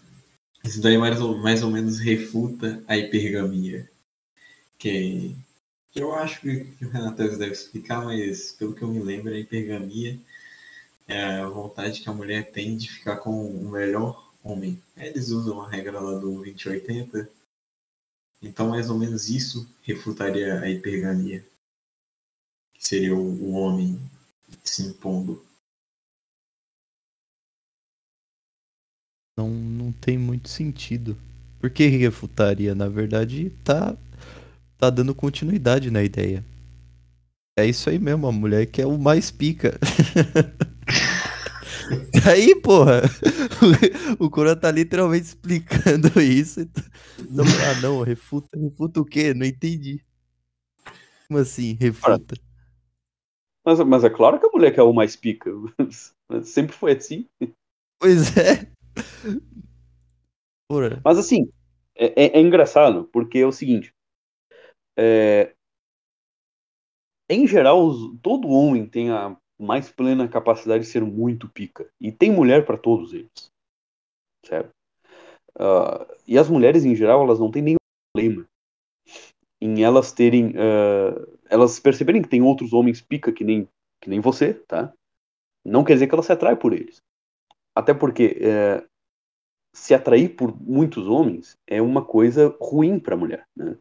[0.66, 3.92] Isso daí mais ou, mais ou menos refuta a hipergamia.
[4.80, 5.36] Que
[5.94, 10.18] eu acho que o Renato deve explicar, mas pelo que eu me lembro, a hipergamia
[11.08, 14.82] é a vontade que a mulher tem de ficar com o melhor homem.
[14.98, 17.30] Eles usam a regra lá do 2080,
[18.42, 21.46] Então, mais ou menos isso refutaria a hipergamia.
[22.80, 24.00] Seria o, o homem
[24.64, 25.46] se impondo.
[29.38, 31.18] Não, não tem muito sentido.
[31.60, 32.76] Por que refutaria?
[32.76, 33.96] Na verdade, tá,
[34.78, 36.44] tá dando continuidade na ideia.
[37.58, 39.80] É isso aí mesmo, a mulher que é o mais pica.
[42.28, 43.02] aí, porra,
[44.20, 46.62] o, Cora tá literalmente explicando isso.
[46.62, 49.34] Então, ah, não, refuta, refuta o quê?
[49.34, 50.04] Não entendi.
[51.28, 52.36] Como assim, refuta?
[53.66, 55.52] Mas, mas é claro que a mulher que é o mais pica.
[56.44, 57.28] Sempre foi assim.
[58.00, 58.73] Pois é.
[61.04, 61.50] Mas assim,
[61.96, 63.94] é, é, é, engraçado, porque é o seguinte.
[64.98, 65.54] É,
[67.30, 67.92] em geral,
[68.22, 71.90] todo homem tem a mais plena capacidade de ser muito pica.
[72.00, 73.52] E tem mulher para todos eles.
[74.46, 74.72] Certo?
[75.56, 77.78] Uh, e as mulheres, em geral, elas não têm nenhum
[78.14, 78.46] problema
[79.64, 80.50] em elas terem.
[80.50, 83.68] Uh, elas perceberem que tem outros homens pica que nem,
[84.02, 84.94] que nem você, tá?
[85.64, 87.02] Não quer dizer que ela se atrai por eles.
[87.76, 88.88] Até porque uh,
[89.74, 93.78] se atrair por muitos homens é uma coisa ruim para a mulher, né?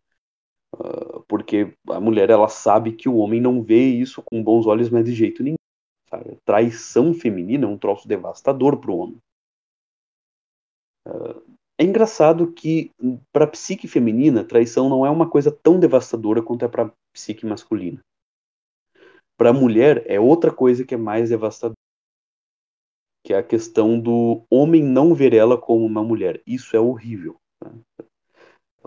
[0.75, 4.89] Uh, porque a mulher ela sabe que o homem não vê isso com bons olhos,
[4.89, 5.57] mas de jeito nenhum.
[6.09, 6.39] Sabe?
[6.45, 9.19] Traição feminina é um troço devastador para o homem.
[11.07, 12.91] Uh, é engraçado que
[13.33, 16.93] para a psique feminina, traição não é uma coisa tão devastadora quanto é para a
[17.13, 18.01] psique masculina.
[19.37, 21.75] Para a mulher é outra coisa que é mais devastadora,
[23.25, 26.43] que é a questão do homem não ver ela como uma mulher.
[26.47, 27.37] Isso é horrível.
[27.63, 27.73] Né?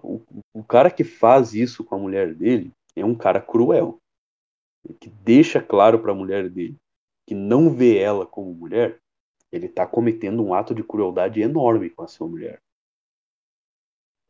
[0.02, 0.22] O,
[0.54, 3.98] o cara que faz isso com a mulher dele é um cara cruel,
[5.00, 6.78] que deixa claro para a mulher dele
[7.26, 9.00] que não vê ela como mulher,
[9.52, 12.62] ele está cometendo um ato de crueldade enorme com a sua mulher.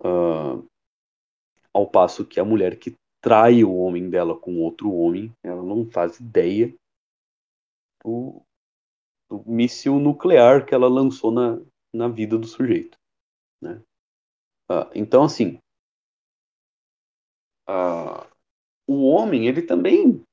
[0.01, 0.65] Uh,
[1.73, 5.89] ao passo que a mulher que trai o homem dela com outro homem, ela não
[5.89, 6.73] faz ideia
[8.03, 8.41] do,
[9.29, 11.59] do míssil nuclear que ela lançou na,
[11.93, 12.97] na vida do sujeito.
[13.61, 13.81] Né?
[14.69, 15.59] Uh, então, assim,
[17.69, 18.25] uh,
[18.87, 20.23] o homem, ele também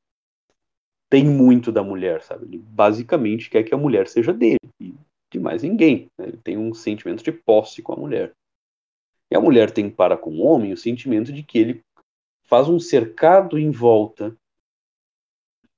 [1.11, 2.47] tem muito da mulher, sabe?
[2.47, 4.95] Ele basicamente quer que a mulher seja dele e
[5.30, 6.11] de mais ninguém.
[6.18, 6.28] Né?
[6.28, 8.32] Ele tem um sentimento de posse com a mulher.
[9.30, 11.84] E a mulher tem para com o homem o sentimento de que ele
[12.45, 14.36] faz um cercado em volta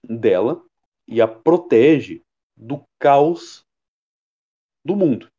[0.03, 0.65] dela
[1.07, 2.23] e a protege
[2.57, 3.65] do caos
[4.85, 5.31] do mundo,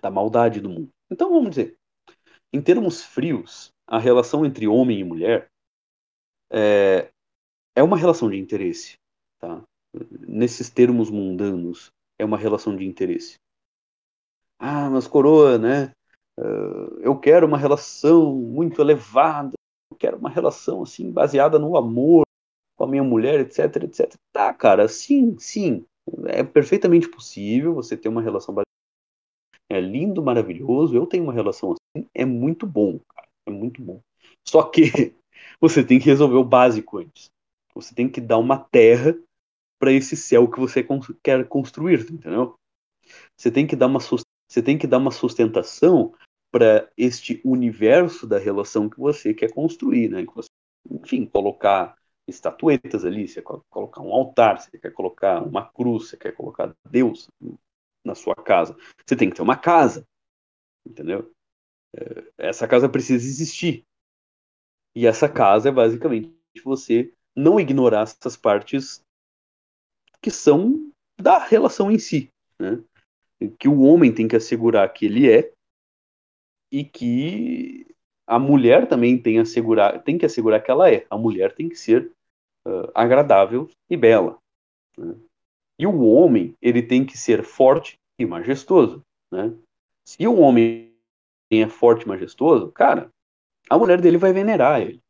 [0.00, 0.90] da maldade do mundo.
[1.10, 1.76] Então vamos dizer,
[2.52, 5.50] em termos frios, a relação entre homem e mulher
[6.50, 7.10] é,
[7.74, 8.96] é uma relação de interesse,
[9.38, 9.62] tá?
[10.20, 13.38] Nesses termos mundanos, é uma relação de interesse.
[14.58, 15.92] Ah, mas coroa, né?
[16.38, 19.54] Uh, eu quero uma relação muito elevada,
[19.90, 22.24] eu quero uma relação assim baseada no amor
[22.90, 24.14] minha mulher, etc, etc.
[24.32, 25.84] Tá, cara, sim, sim,
[26.26, 28.54] é perfeitamente possível você ter uma relação.
[29.68, 30.96] É lindo, maravilhoso.
[30.96, 34.00] Eu tenho uma relação assim, é muito bom, cara, é muito bom.
[34.46, 34.82] Só que
[35.60, 37.30] você tem que resolver o básico antes.
[37.74, 39.16] Você tem que dar uma terra
[39.78, 40.86] para esse céu que você
[41.22, 42.54] quer construir, entendeu?
[43.36, 46.12] Você tem que dar uma você tem que dar uma sustentação
[46.50, 50.24] para este universo da relação que você quer construir, né?
[50.34, 50.48] Você,
[50.90, 51.96] enfim, colocar
[52.30, 56.74] estatuetas ali, você quer colocar um altar, você quer colocar uma cruz, você quer colocar
[56.88, 57.28] Deus
[58.04, 58.76] na sua casa.
[59.04, 60.06] Você tem que ter uma casa,
[60.86, 61.30] entendeu?
[61.94, 63.84] É, essa casa precisa existir.
[64.94, 66.32] E essa casa é basicamente
[66.64, 69.04] você não ignorar essas partes
[70.20, 72.82] que são da relação em si, né?
[73.58, 75.52] Que o homem tem que assegurar que ele é
[76.70, 77.86] e que
[78.26, 81.06] a mulher também tem, assegurar, tem que assegurar que ela é.
[81.10, 82.12] A mulher tem que ser
[82.66, 84.38] uh, agradável e bela.
[84.96, 85.14] Né?
[85.78, 89.02] E o homem ele tem que ser forte e majestoso.
[89.30, 89.54] Né?
[90.04, 90.94] Se o homem
[91.50, 93.10] é forte e majestoso, cara,
[93.68, 95.02] a mulher dele vai venerar ele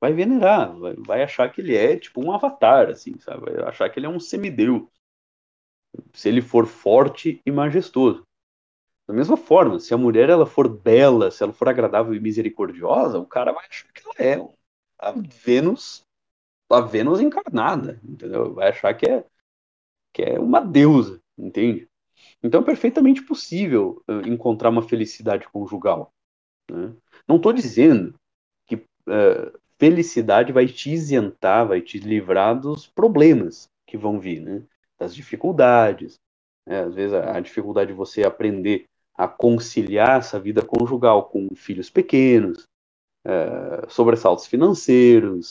[0.00, 3.50] vai venerar, vai, vai achar que ele é tipo um avatar, assim, sabe?
[3.50, 4.82] Vai achar que ele é um semideus.
[6.12, 8.22] Se ele for forte e majestoso.
[9.06, 13.18] Da mesma forma, se a mulher ela for bela, se ela for agradável e misericordiosa,
[13.18, 14.48] o cara vai achar que ela é
[14.98, 16.04] a Vênus,
[16.70, 18.54] a Vênus encarnada, entendeu?
[18.54, 19.24] Vai achar que é
[20.12, 21.86] que é uma deusa, entende?
[22.42, 26.10] Então é perfeitamente possível uh, encontrar uma felicidade conjugal.
[26.70, 26.94] Né?
[27.28, 28.14] Não estou dizendo
[28.66, 34.62] que uh, felicidade vai te isentar, vai te livrar dos problemas que vão vir, né?
[34.98, 36.18] Das dificuldades.
[36.66, 36.80] Né?
[36.80, 42.66] Às vezes a, dificuldade de você aprender a conciliar essa vida conjugal com filhos pequenos,
[43.24, 45.50] é, sobressaltos financeiros,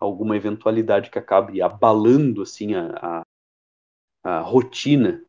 [0.00, 3.22] alguma eventualidade que acabe abalando assim a,
[4.24, 5.22] a, a rotina,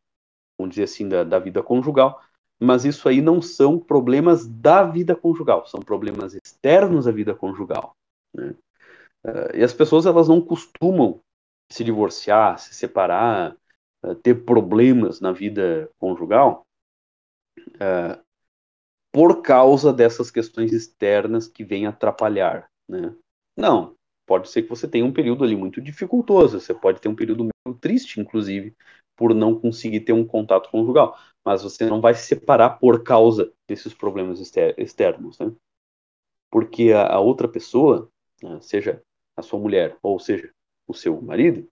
[0.58, 2.20] vamos dizer assim, da, da, vida conjugal.
[2.60, 7.94] Mas isso aí não são problemas da vida conjugal, são problemas externos à vida conjugal.
[8.34, 8.54] Né?
[9.24, 11.20] Uh, e as pessoas elas não costumam
[11.70, 13.56] se divorciar, se separar,
[14.04, 16.64] uh, ter problemas na vida conjugal
[17.58, 18.22] uh,
[19.12, 22.70] por causa dessas questões externas que vêm atrapalhar.
[22.88, 23.14] Né?
[23.56, 23.94] Não,
[24.32, 27.44] pode ser que você tenha um período ali muito dificultoso, você pode ter um período
[27.44, 28.74] meio triste, inclusive,
[29.14, 33.52] por não conseguir ter um contato conjugal, mas você não vai se separar por causa
[33.68, 34.40] desses problemas
[34.78, 35.52] externos, né?
[36.50, 38.08] Porque a, a outra pessoa,
[38.42, 39.02] né, seja
[39.36, 40.50] a sua mulher ou seja
[40.88, 41.68] o seu marido,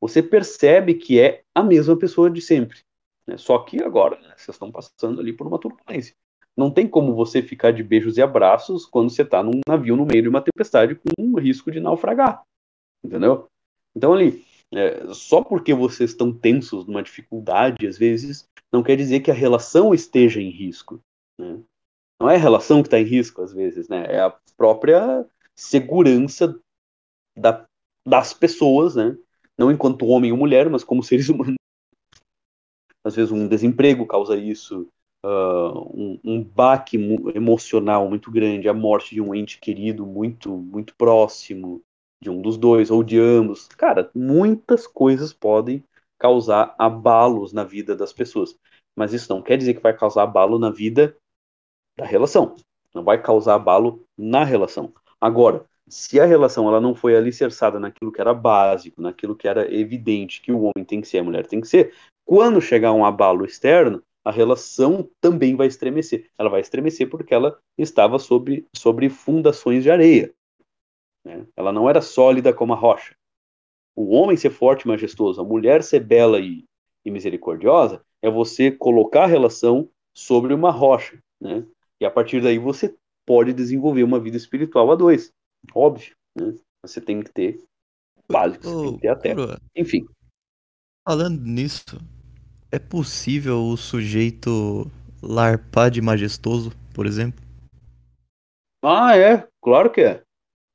[0.00, 2.78] você percebe que é a mesma pessoa de sempre.
[3.26, 3.36] Né?
[3.36, 6.16] Só que agora né, vocês estão passando ali por uma turbulência.
[6.58, 10.04] Não tem como você ficar de beijos e abraços quando você está num navio no
[10.04, 12.42] meio de uma tempestade com um risco de naufragar.
[13.04, 13.46] Entendeu?
[13.94, 14.44] Então, ali,
[14.74, 19.34] é, só porque vocês estão tensos numa dificuldade, às vezes, não quer dizer que a
[19.34, 21.00] relação esteja em risco.
[21.38, 21.62] Né?
[22.20, 24.06] Não é a relação que está em risco, às vezes, né?
[24.08, 26.58] É a própria segurança
[27.38, 27.64] da,
[28.04, 29.16] das pessoas, né?
[29.56, 31.54] Não enquanto homem ou mulher, mas como seres humanos.
[33.04, 34.88] Às vezes um desemprego causa isso,
[35.24, 36.96] uh, um, um baque
[37.34, 41.82] emocional muito grande, a morte de um ente querido muito, muito próximo
[42.20, 43.68] de um dos dois ou de ambos.
[43.68, 45.84] Cara, muitas coisas podem
[46.18, 48.58] causar abalos na vida das pessoas.
[48.96, 51.16] Mas isso não quer dizer que vai causar abalo na vida
[51.96, 52.56] da relação.
[52.92, 54.92] Não vai causar abalo na relação.
[55.20, 59.72] Agora, se a relação ela não foi alicerçada naquilo que era básico, naquilo que era
[59.72, 61.94] evidente que o homem tem que ser, a mulher tem que ser,
[62.24, 66.30] quando chegar um abalo externo, a relação também vai estremecer.
[66.36, 70.34] Ela vai estremecer porque ela estava sobre, sobre fundações de areia.
[71.24, 71.46] Né?
[71.56, 73.16] Ela não era sólida como a rocha.
[73.96, 76.66] O homem ser forte e majestoso, a mulher ser bela e,
[77.06, 81.18] e misericordiosa, é você colocar a relação sobre uma rocha.
[81.40, 81.66] Né?
[81.98, 85.32] E a partir daí você pode desenvolver uma vida espiritual a dois.
[85.74, 86.14] Óbvio.
[86.36, 86.54] Né?
[86.82, 87.64] Você tem que ter
[88.30, 89.58] básico, você tem que ter a terra.
[89.74, 90.06] Enfim.
[91.02, 91.96] Falando nisso,
[92.70, 94.90] é possível o sujeito
[95.22, 97.42] larpar de majestoso, por exemplo?
[98.82, 100.22] Ah, é, claro que é.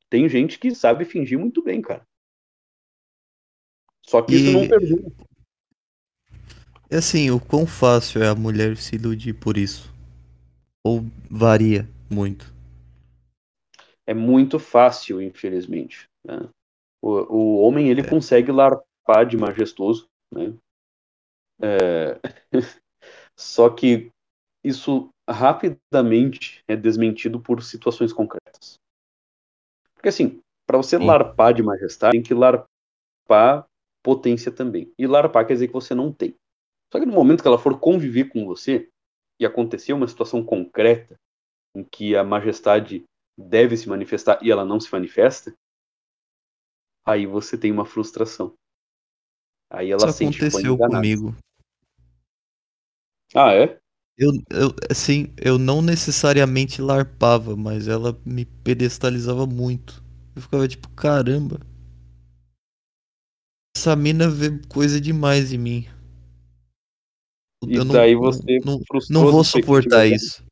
[0.09, 2.05] Tem gente que sabe fingir muito bem, cara.
[4.05, 4.35] Só que e...
[4.35, 5.03] isso não perdura.
[6.89, 9.91] É assim, o quão fácil é a mulher se iludir por isso?
[10.83, 12.53] Ou varia muito?
[14.05, 16.07] É muito fácil, infelizmente.
[16.23, 16.47] Né?
[17.01, 18.07] O, o homem ele é.
[18.07, 20.53] consegue larpar de majestoso, né?
[21.61, 22.19] É...
[23.35, 24.11] Só que
[24.63, 28.79] isso rapidamente é desmentido por situações concretas.
[29.93, 31.05] Porque assim, para você Sim.
[31.05, 33.65] larpar de majestade, tem que larpar
[34.03, 34.91] potência também.
[34.97, 36.35] E larpar quer dizer que você não tem.
[36.91, 38.89] Só que no momento que ela for conviver com você
[39.39, 41.15] e acontecer uma situação concreta
[41.75, 43.03] em que a majestade
[43.37, 45.53] deve se manifestar e ela não se manifesta,
[47.05, 48.53] aí você tem uma frustração.
[49.73, 51.35] Aí ela Isso aconteceu comigo.
[53.33, 53.79] Ah, é?
[54.15, 60.03] Eu, eu, assim, eu não necessariamente larpava, mas ela me pedestalizava muito.
[60.35, 61.59] Eu ficava tipo, caramba.
[63.75, 65.87] Essa mina vê coisa demais em mim.
[67.67, 70.45] E eu daí não, você não, não vou suportar isso.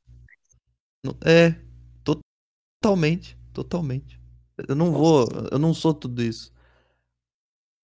[1.23, 1.55] É,
[2.03, 4.19] totalmente, totalmente.
[4.67, 6.51] Eu não vou, eu não sou tudo isso.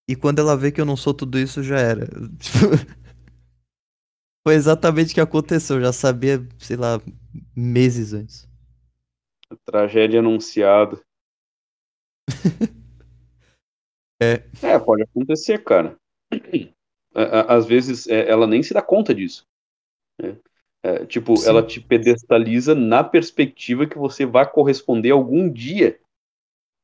[0.07, 2.07] E quando ela vê que eu não sou tudo isso, já era.
[4.47, 5.75] Foi exatamente o que aconteceu.
[5.75, 7.01] Eu já sabia, sei lá,
[7.53, 8.47] meses antes.
[9.49, 11.01] A tragédia anunciada.
[14.21, 14.43] é.
[14.61, 15.97] É, pode acontecer, cara.
[17.13, 19.45] Às vezes é, ela nem se dá conta disso.
[20.21, 20.37] Né?
[20.83, 21.49] É, tipo, Sim.
[21.49, 25.99] ela te pedestaliza na perspectiva que você vai corresponder algum dia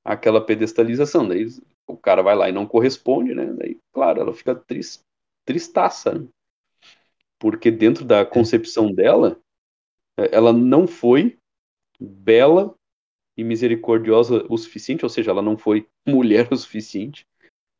[0.03, 1.25] àquela pedestalização.
[1.25, 1.47] Daí
[1.87, 3.45] o cara vai lá e não corresponde, né?
[3.53, 5.01] Daí, claro, ela fica trist,
[5.45, 6.17] tristaça.
[6.17, 6.27] Né?
[7.43, 9.37] porque dentro da concepção dela,
[10.17, 11.37] é, ela não foi
[11.99, 12.73] bela
[13.37, 17.27] e misericordiosa o suficiente, ou seja, ela não foi mulher o suficiente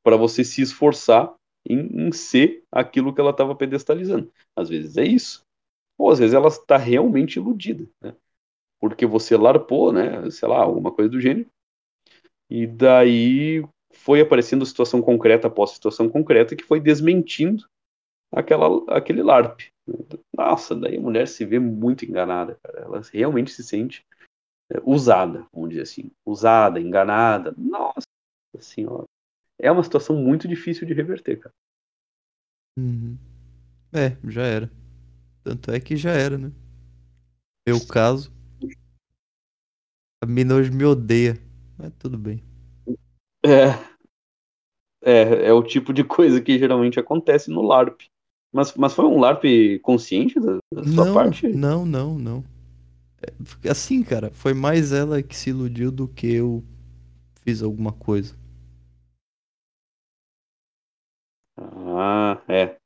[0.04, 1.34] para você se esforçar
[1.66, 4.30] em, em ser aquilo que ela estava pedestalizando.
[4.54, 5.46] Às vezes é isso.
[5.98, 8.14] Ou às vezes ela está realmente iludida, né?
[8.82, 10.30] Porque você larpou, né?
[10.30, 11.50] Sei lá, alguma coisa do gênero.
[12.50, 13.64] E daí
[13.94, 17.66] foi aparecendo situação concreta após situação concreta que foi desmentindo
[18.32, 19.62] aquela, aquele LARP.
[20.36, 22.80] Nossa, daí a mulher se vê muito enganada, cara.
[22.82, 24.04] Ela realmente se sente
[24.72, 26.12] é, usada, vamos dizer assim.
[26.26, 27.54] Usada, enganada.
[27.58, 28.08] Nossa
[28.60, 29.06] senhora.
[29.60, 31.54] É uma situação muito difícil de reverter, cara.
[32.78, 33.18] Uhum.
[33.94, 34.72] É, já era.
[35.44, 36.52] Tanto é que já era, né?
[37.68, 38.34] Meu caso.
[40.22, 41.38] A mina hoje me odeia.
[41.78, 42.44] Mas tudo bem.
[43.46, 43.94] É.
[45.06, 48.02] É, é o tipo de coisa que geralmente acontece no LARP.
[48.54, 49.44] Mas, mas foi um LARP
[49.82, 51.48] consciente da, da sua não, parte?
[51.48, 52.44] Não, não, não.
[53.22, 56.64] É, assim, cara, foi mais ela que se iludiu do que eu
[57.42, 58.36] fiz alguma coisa.
[61.58, 62.78] Ah, é.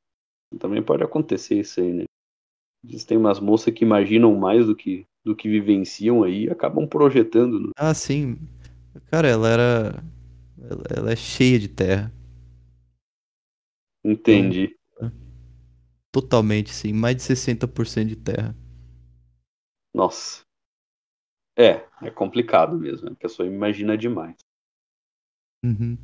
[0.59, 2.03] Também pode acontecer isso aí, né?
[2.85, 7.59] Existem umas moças que imaginam mais do que, do que vivenciam aí e acabam projetando.
[7.59, 7.71] Né?
[7.75, 8.37] Ah, sim.
[9.11, 10.03] Cara, ela era.
[10.69, 12.11] Ela, ela é cheia de terra.
[14.03, 14.77] Entendi.
[14.93, 15.11] Então,
[16.11, 16.91] totalmente, sim.
[16.91, 18.53] Mais de 60% de terra.
[19.93, 20.45] Nossa.
[21.57, 23.09] É, é complicado mesmo.
[23.09, 24.35] A pessoa imagina demais.
[25.63, 25.97] Uhum.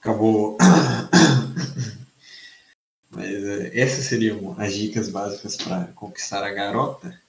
[0.00, 0.58] Acabou.
[3.10, 7.22] Mas é, essas seriam as dicas básicas para conquistar a garota?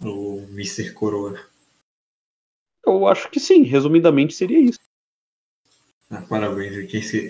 [0.00, 0.92] O Mr.
[0.92, 1.38] Coroa.
[2.88, 4.80] Eu acho que sim, resumidamente seria isso.
[6.10, 6.84] Ah, parabéns, eu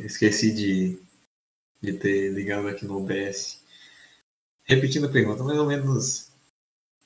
[0.06, 1.02] esqueci, de,
[1.82, 3.60] de ter ligado aqui no OBS.
[4.64, 6.30] Repetindo a pergunta, mais ou menos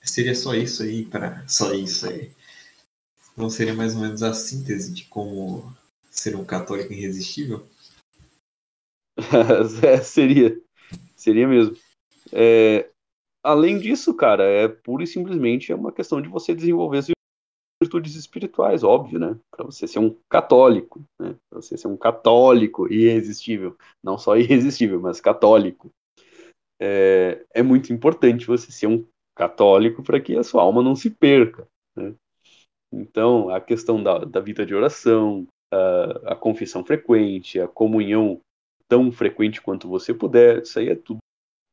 [0.03, 2.31] seria só isso aí para só isso aí.
[3.33, 5.75] Então seria mais ou menos a síntese de como
[6.11, 7.67] ser um católico irresistível?
[9.83, 10.61] é, seria.
[11.17, 11.75] Seria mesmo.
[12.31, 12.91] É,
[13.43, 16.99] além disso, cara, é pura e simplesmente é uma questão de você desenvolver
[17.83, 19.37] virtudes espirituais, óbvio, né?
[19.51, 21.35] Para você ser um católico, né?
[21.51, 25.91] Para você ser um católico irresistível, não só irresistível, mas católico.
[26.81, 29.05] É, é muito importante você ser um
[29.37, 31.67] católico para que a sua alma não se perca,
[31.97, 32.15] né?
[32.93, 38.41] Então, a questão da, da vida de oração, a, a confissão frequente, a comunhão
[38.87, 41.19] tão frequente quanto você puder, isso aí é tudo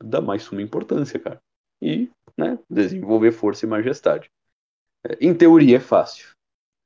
[0.02, 1.40] da mais suma importância, cara.
[1.82, 4.30] E, né, desenvolver força e majestade.
[5.20, 6.30] Em teoria é fácil.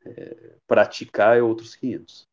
[0.06, 2.28] É, praticar é outros 500.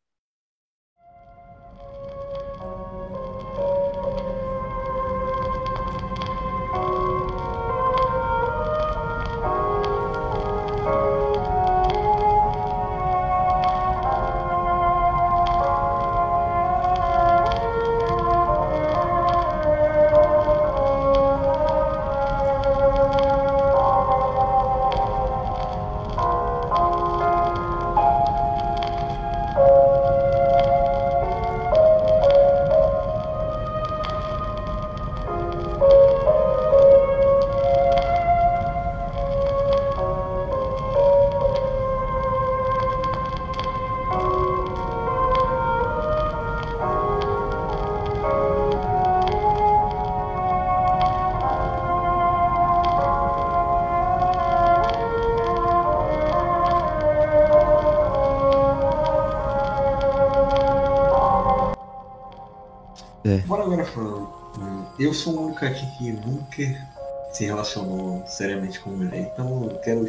[65.11, 66.87] Eu sou o único aqui que nunca
[67.33, 70.05] se relacionou seriamente com mulher, então eu quero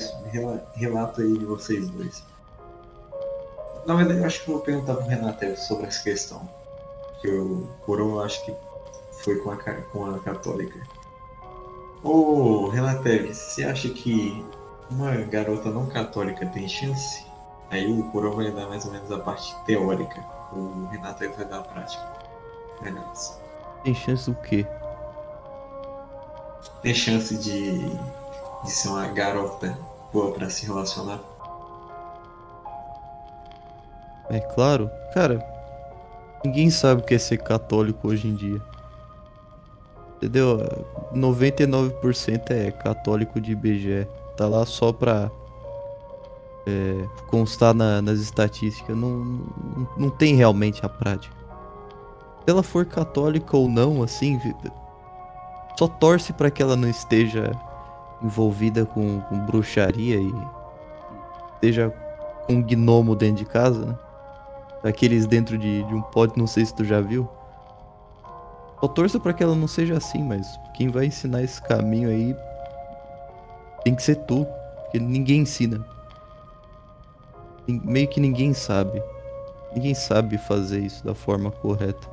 [0.77, 2.23] relato aí de vocês dois.
[3.85, 6.49] Na verdade, eu acho que vou perguntar pro Renato sobre essa questão.
[7.21, 8.55] Que o Coro acho que
[9.25, 10.81] foi com a, com a católica.
[12.05, 14.47] Ô, Renato, você acha que
[14.89, 17.27] uma garota não católica tem chance?
[17.71, 20.25] Aí o Coro vai dar mais ou menos a parte teórica.
[20.53, 22.09] O Renato vai dar a prática.
[22.81, 23.33] Renato.
[23.83, 24.65] Tem chance do quê?
[26.83, 27.79] Tem chance de,
[28.65, 29.79] de ser uma garota
[30.13, 31.21] boa para se relacionar?
[34.29, 35.47] É claro, cara.
[36.45, 38.61] Ninguém sabe o que é ser católico hoje em dia.
[40.17, 40.59] Entendeu?
[41.15, 44.09] 99% é católico de IBGE.
[44.37, 45.31] Tá lá só pra
[46.67, 48.97] é, constar na, nas estatísticas.
[48.97, 51.35] Não, não, não tem realmente a prática.
[52.45, 54.41] Se ela for católica ou não, assim,
[55.79, 57.53] só torce para que ela não esteja
[58.23, 60.33] envolvida com, com bruxaria e
[61.55, 61.91] esteja
[62.47, 63.99] com um gnomo dentro de casa, né?
[64.83, 67.29] Daqueles dentro de, de um pote, não sei se tu já viu.
[68.81, 72.35] Só torça para que ela não seja assim, mas quem vai ensinar esse caminho aí
[73.85, 74.45] tem que ser tu,
[74.83, 75.85] porque ninguém ensina.
[77.69, 79.01] Meio que ninguém sabe.
[79.73, 82.09] Ninguém sabe fazer isso da forma correta.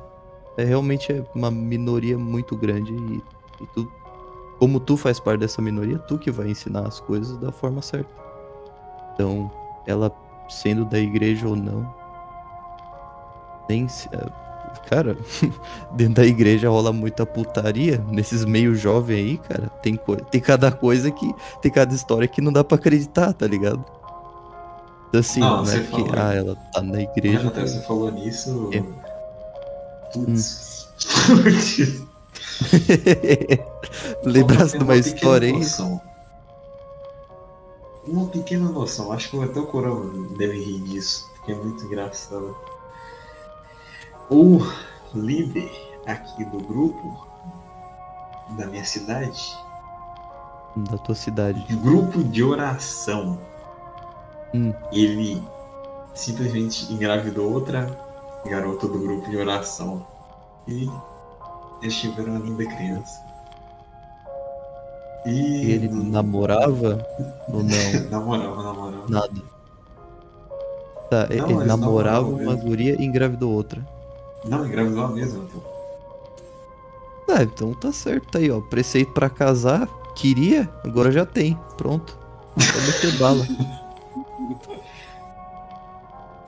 [0.56, 3.22] é realmente é uma minoria muito grande e,
[3.60, 3.90] e tu,
[4.58, 8.10] como tu faz parte dessa minoria, tu que vai ensinar as coisas da forma certa.
[9.14, 9.50] Então,
[9.86, 10.10] ela
[10.48, 11.94] sendo da igreja ou não,
[13.68, 14.26] nem se, é,
[14.88, 15.16] Cara,
[15.94, 18.04] dentro da igreja rola muita putaria.
[18.10, 19.98] Nesses meio jovem aí, cara, tem,
[20.30, 21.32] tem cada coisa que.
[21.60, 23.84] Tem cada história que não dá pra acreditar, tá ligado?
[25.12, 25.78] Assim, não, né?
[25.78, 26.10] Que, falou...
[26.16, 27.48] ah, ela tá na igreja.
[27.48, 28.70] Até você falou nisso.
[28.72, 28.82] É.
[30.12, 30.88] Putz.
[31.30, 32.06] Hum.
[34.24, 36.00] Lembrasse de uma história aí?
[38.06, 39.12] Uma pequena noção.
[39.12, 41.28] Acho que até o Corão deve rir disso.
[41.36, 42.56] Porque é muito engraçado.
[44.30, 44.60] O
[45.14, 45.70] líder
[46.06, 47.26] aqui do grupo
[48.50, 49.56] da minha cidade.
[50.76, 51.64] Da tua cidade.
[51.76, 53.40] Grupo de oração.
[54.54, 54.72] Hum.
[54.92, 55.42] Ele
[56.14, 57.86] simplesmente engravidou outra
[58.44, 60.06] garota do grupo de oração.
[60.66, 60.88] E
[61.82, 63.30] eles tiveram uma linda criança.
[65.26, 67.06] E ele namorava
[67.48, 67.70] ou não?
[68.10, 69.04] namorava, namorava.
[69.08, 69.42] Nada.
[71.10, 73.84] Tá, não, ele namorava uma guria e engravidou outra.
[74.44, 75.60] Não, engravidou a mesma, pô.
[77.28, 78.60] Ah, então tá certo tá aí, ó.
[78.60, 81.58] Preceito pra casar, queria, agora já tem.
[81.76, 82.18] Pronto.
[82.54, 83.46] Pode meter bala.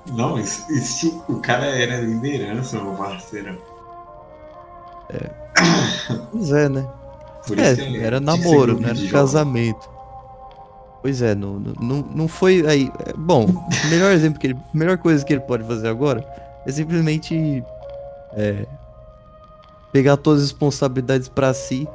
[0.07, 3.57] Não, isso, isso, o cara era liderança, meu parceiro.
[5.12, 5.30] É.
[6.30, 6.89] Pois é, né?
[7.59, 8.90] é, era namoro, né?
[8.90, 9.90] Era casamento.
[11.02, 12.90] Pois é, não, não, não foi aí.
[13.06, 14.56] É, bom, o melhor exemplo que ele.
[14.72, 16.24] Melhor coisa que ele pode fazer agora
[16.64, 17.62] é simplesmente
[18.34, 18.66] é,
[19.93, 21.89] pegar todas as responsabilidades para si,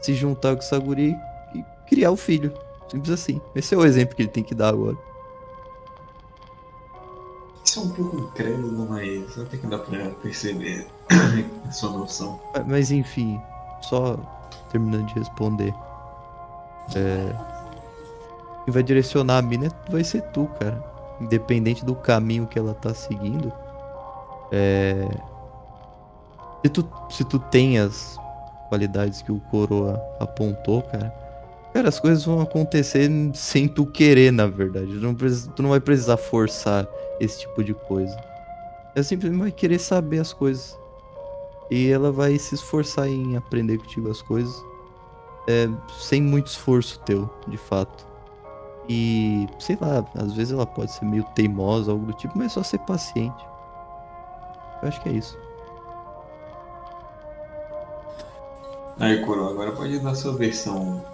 [0.00, 1.14] se juntar com o Saguri
[1.54, 2.52] e criar o filho.
[2.90, 3.40] Simples assim.
[3.54, 4.96] Esse é o exemplo que ele tem que dar agora.
[7.66, 10.86] Isso é um pouco incrédulo, mas tem que dar pra perceber
[11.66, 12.40] a sua noção.
[12.66, 13.40] Mas enfim,
[13.82, 14.16] só
[14.70, 15.74] terminando de responder.
[16.94, 17.32] É...
[18.64, 20.82] Quem vai direcionar a mina vai ser tu, cara.
[21.20, 23.52] Independente do caminho que ela tá seguindo.
[24.52, 25.08] É
[26.66, 28.18] se tu, se tu tem as
[28.68, 31.14] qualidades que o Coroa apontou, cara,
[31.72, 34.88] cara, as coisas vão acontecer sem tu querer, na verdade.
[34.88, 36.86] Tu não, tu não vai precisar forçar
[37.20, 38.16] esse tipo de coisa.
[38.94, 40.78] Ela simplesmente vai querer saber as coisas.
[41.70, 44.64] E ela vai se esforçar em aprender contigo as coisas.
[45.48, 45.68] É,
[45.98, 48.06] sem muito esforço teu, de fato.
[48.88, 52.48] E, sei lá, às vezes ela pode ser meio teimosa, algo do tipo, mas é
[52.50, 53.44] só ser paciente.
[54.82, 55.36] Eu acho que é isso.
[58.98, 61.04] Aí, Coro, agora pode dar sua versão.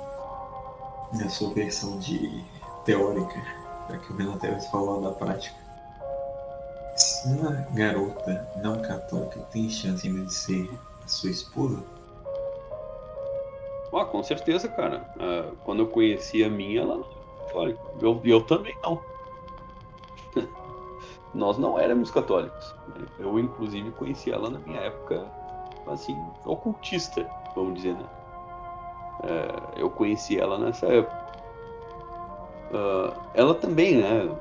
[1.12, 2.42] A sua versão de
[2.84, 3.42] teórica,
[3.88, 5.61] já que o Renan Teves falou da prática.
[6.96, 10.70] Se uma garota não católica tem chance ainda de ser
[11.04, 11.82] a sua esposa?
[13.94, 15.06] Ah, com certeza, cara.
[15.18, 17.80] Ah, quando eu conheci a minha, ela não católica.
[18.00, 19.00] Eu, eu também não.
[21.34, 22.74] Nós não éramos católicos.
[23.18, 25.26] Eu, inclusive, conheci ela na minha época,
[25.86, 28.04] assim, ocultista vamos dizer, né?
[29.24, 31.22] É, eu conheci ela nessa época.
[32.70, 34.34] Uh, ela também, né?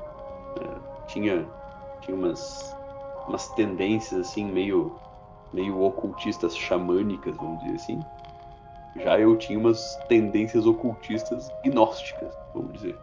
[1.06, 1.46] Tinha,
[2.02, 2.76] tinha umas,
[3.26, 4.92] umas tendências assim meio,
[5.52, 8.00] meio ocultistas xamânicas, vamos dizer assim.
[8.96, 12.98] Já eu tinha umas tendências ocultistas gnósticas, vamos dizer.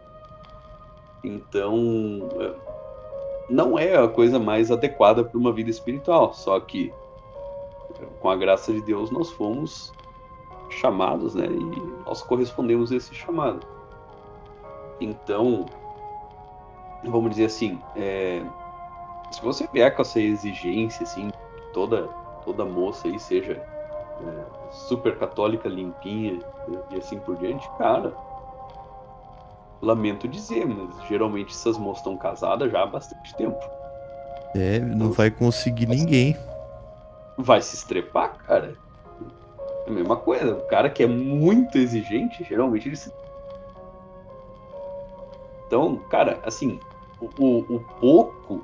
[1.24, 2.54] Então, é,
[3.50, 6.92] não é a coisa mais adequada para uma vida espiritual, só que
[8.20, 9.92] com a graça de Deus nós fomos
[10.70, 11.46] chamados, né?
[11.46, 13.66] E nós correspondemos a esse chamado.
[15.00, 15.66] Então,
[17.04, 18.42] vamos dizer assim, é,
[19.30, 21.30] se você vier com essa exigência, assim,
[21.72, 22.08] toda
[22.44, 26.38] toda moça aí seja é, super católica, limpinha
[26.90, 28.14] e assim por diante, cara,
[29.80, 33.58] lamento dizer, mas geralmente essas moças estão casadas já há bastante tempo.
[34.54, 36.36] É, não então, vai conseguir ninguém.
[37.38, 38.74] Vai se estrepar, cara.
[39.86, 40.54] É a mesma coisa.
[40.54, 43.12] O cara que é muito exigente, geralmente ele se.
[45.66, 46.80] Então, cara, assim,
[47.20, 48.62] o, o, o pouco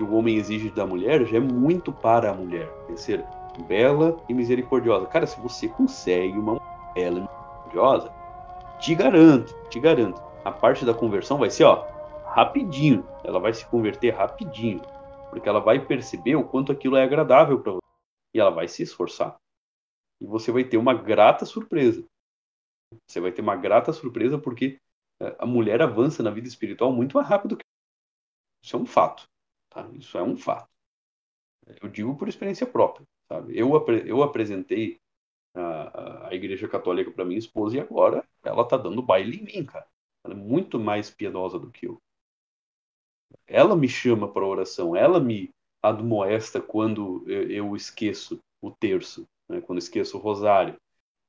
[0.00, 2.72] que o homem exige da mulher já é muito para a mulher.
[2.96, 3.22] Ser
[3.68, 5.04] bela e misericordiosa.
[5.04, 6.58] Cara, se você consegue uma
[6.94, 8.10] bela e misericordiosa,
[8.80, 11.86] te garanto, te garanto, a parte da conversão vai ser, ó,
[12.24, 13.06] rapidinho.
[13.22, 14.80] Ela vai se converter rapidinho.
[15.28, 17.80] Porque ela vai perceber o quanto aquilo é agradável para você.
[18.34, 19.36] E ela vai se esforçar
[20.18, 22.02] e você vai ter uma grata surpresa.
[23.06, 24.78] Você vai ter uma grata surpresa porque
[25.20, 27.64] é, a mulher avança na vida espiritual muito mais rápido que
[28.62, 29.24] isso é um fato,
[29.70, 29.88] tá?
[29.94, 30.68] Isso é um fato.
[31.80, 33.56] Eu digo por experiência própria, sabe?
[33.56, 33.70] Eu,
[34.04, 34.98] eu apresentei
[35.54, 39.64] a, a Igreja Católica para minha esposa e agora ela tá dando baile em mim,
[39.64, 39.86] cara.
[40.24, 42.00] Ela é muito mais piedosa do que eu.
[43.46, 45.50] Ela me chama para oração, ela me
[45.82, 49.60] admoesta quando eu, eu esqueço o terço, né?
[49.60, 50.76] quando esqueço o rosário,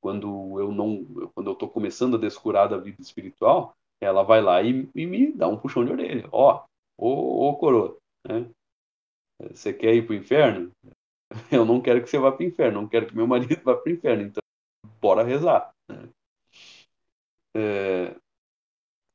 [0.02, 4.62] quando eu não, quando eu estou começando a descurar da vida espiritual, ela vai lá
[4.62, 6.28] e, e me dá um puxão de orelha.
[6.32, 6.64] Ó,
[6.98, 7.98] ô, ô coroa,
[8.28, 8.50] né?
[9.50, 10.72] Você quer ir para o inferno?
[11.52, 13.76] Eu não quero que você vá para o inferno, não quero que meu marido vá
[13.76, 14.42] para o inferno, então
[15.00, 15.74] bora rezar.
[15.90, 16.10] Né?
[17.56, 18.16] É,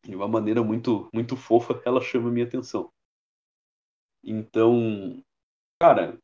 [0.04, 2.90] de uma maneira muito, muito fofa, ela chama a minha atenção.
[4.24, 5.22] Então,
[5.80, 6.18] cara,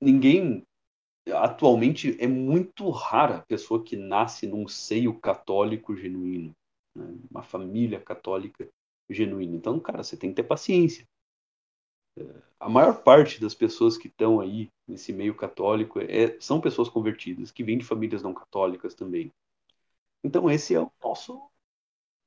[0.00, 0.64] ninguém.
[1.32, 6.52] Atualmente é muito rara a pessoa que nasce num seio católico genuíno,
[6.96, 7.14] né?
[7.30, 8.66] uma família católica
[9.08, 9.54] genuína.
[9.54, 11.06] Então, cara, você tem que ter paciência.
[12.58, 17.50] A maior parte das pessoas que estão aí nesse meio católico é, são pessoas convertidas,
[17.50, 19.32] que vêm de famílias não católicas também.
[20.22, 21.50] Então, esse é o nosso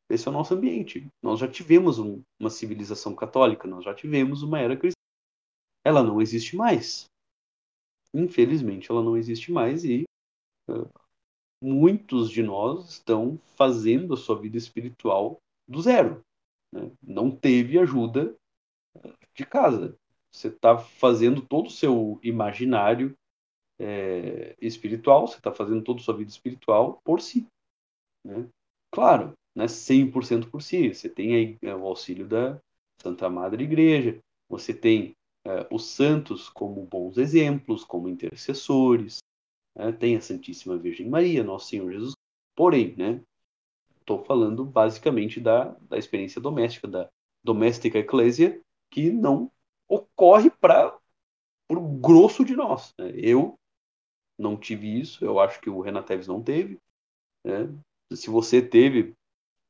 [0.10, 1.08] esse é o nosso ambiente.
[1.22, 5.00] Nós já tivemos um, uma civilização católica, nós já tivemos uma era cristã.
[5.84, 7.06] Ela não existe mais.
[8.14, 10.04] Infelizmente, ela não existe mais e
[10.70, 10.88] uh,
[11.62, 15.38] muitos de nós estão fazendo a sua vida espiritual
[15.68, 16.22] do zero.
[16.72, 16.92] Né?
[17.02, 18.36] Não teve ajuda
[19.36, 19.98] de casa.
[20.32, 23.16] Você está fazendo todo o seu imaginário
[23.80, 27.48] é, espiritual, você está fazendo toda a sua vida espiritual por si.
[28.24, 28.48] Né?
[28.92, 30.94] Claro, né, 100% por si.
[30.94, 32.60] Você tem aí é, o auxílio da
[33.02, 35.16] Santa Madre Igreja, você tem
[35.46, 39.20] é, os santos como bons exemplos, como intercessores,
[39.76, 42.14] né, tem a Santíssima Virgem Maria, Nosso Senhor Jesus.
[42.56, 43.22] Porém, né,
[44.00, 47.10] estou falando basicamente da, da experiência doméstica, da
[47.44, 48.62] doméstica eclésia,
[48.94, 49.52] que não
[49.90, 50.96] ocorre para
[51.68, 52.94] o grosso de nós.
[53.00, 53.12] Né?
[53.16, 53.56] Eu
[54.38, 56.78] não tive isso, eu acho que o Renateves não teve.
[57.44, 57.68] Né?
[58.14, 59.16] Se você teve,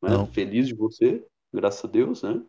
[0.02, 0.10] né?
[0.34, 2.44] Feliz de você, graças a Deus, né?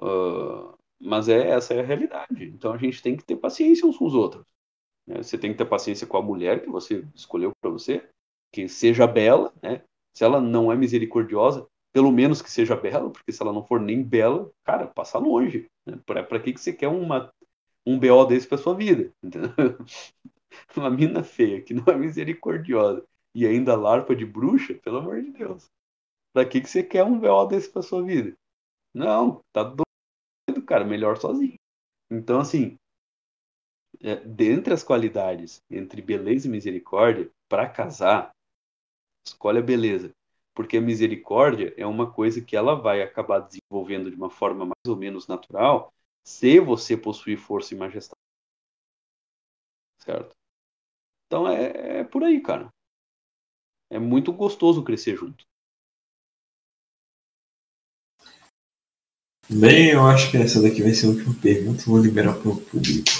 [0.00, 2.46] Uh, mas é essa é a realidade.
[2.46, 4.44] Então a gente tem que ter paciência uns com os outros.
[5.06, 5.22] Né?
[5.22, 8.10] Você tem que ter paciência com a mulher que você escolheu para você,
[8.52, 9.84] que seja bela, né?
[10.12, 13.80] Se ela não é misericordiosa, pelo menos que seja bela, porque se ela não for
[13.80, 15.66] nem bela, cara, passa longe.
[15.86, 15.98] Né?
[16.06, 17.32] Para que, que você quer uma,
[17.86, 19.12] um BO desse para sua vida?
[20.76, 23.04] uma mina feia que não é misericordiosa
[23.34, 25.68] e ainda larpa de bruxa, pelo amor de Deus.
[26.32, 28.34] Pra que, que você quer um BO desse pra sua vida?
[28.94, 30.84] Não, tá doido, cara.
[30.84, 31.54] Melhor sozinho.
[32.10, 32.76] Então, assim,
[34.00, 38.30] é, dentre as qualidades entre beleza e misericórdia, para casar,
[39.26, 40.10] escolhe a beleza.
[40.54, 44.88] Porque a misericórdia é uma coisa que ela vai acabar desenvolvendo de uma forma mais
[44.88, 45.92] ou menos natural
[46.24, 48.20] se você possuir força e majestade.
[49.98, 50.34] Certo?
[51.26, 52.68] Então é, é por aí, cara.
[53.90, 55.44] É muito gostoso crescer junto.
[59.48, 62.60] Bem, eu acho que essa daqui vai ser a última pergunta, vou liberar para o
[62.60, 63.10] público.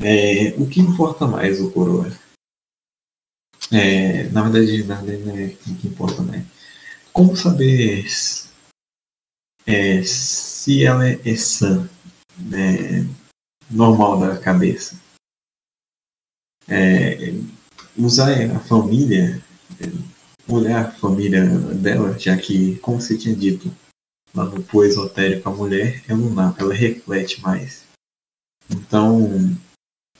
[0.00, 2.08] É, o que importa mais, o coroa?
[3.72, 6.44] É, na verdade, na verdade, não é o que importa mais.
[7.12, 8.04] Como saber
[9.66, 11.88] é, se ela é, é sã,
[12.38, 13.06] né,
[13.70, 15.00] normal da cabeça?
[16.68, 17.32] É,
[17.96, 19.42] usar a família,
[20.48, 23.72] olhar a família dela, já que, como você tinha dito,
[24.34, 27.84] lá no poe esotérico, a mulher é lunar, ela reflete mais.
[28.68, 29.56] Então,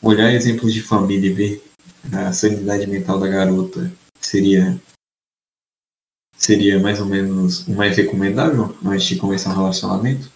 [0.03, 1.70] olhar exemplos de família e ver
[2.13, 4.81] a sanidade mental da garota seria
[6.35, 10.31] seria mais ou menos o mais recomendável antes de começar um relacionamento?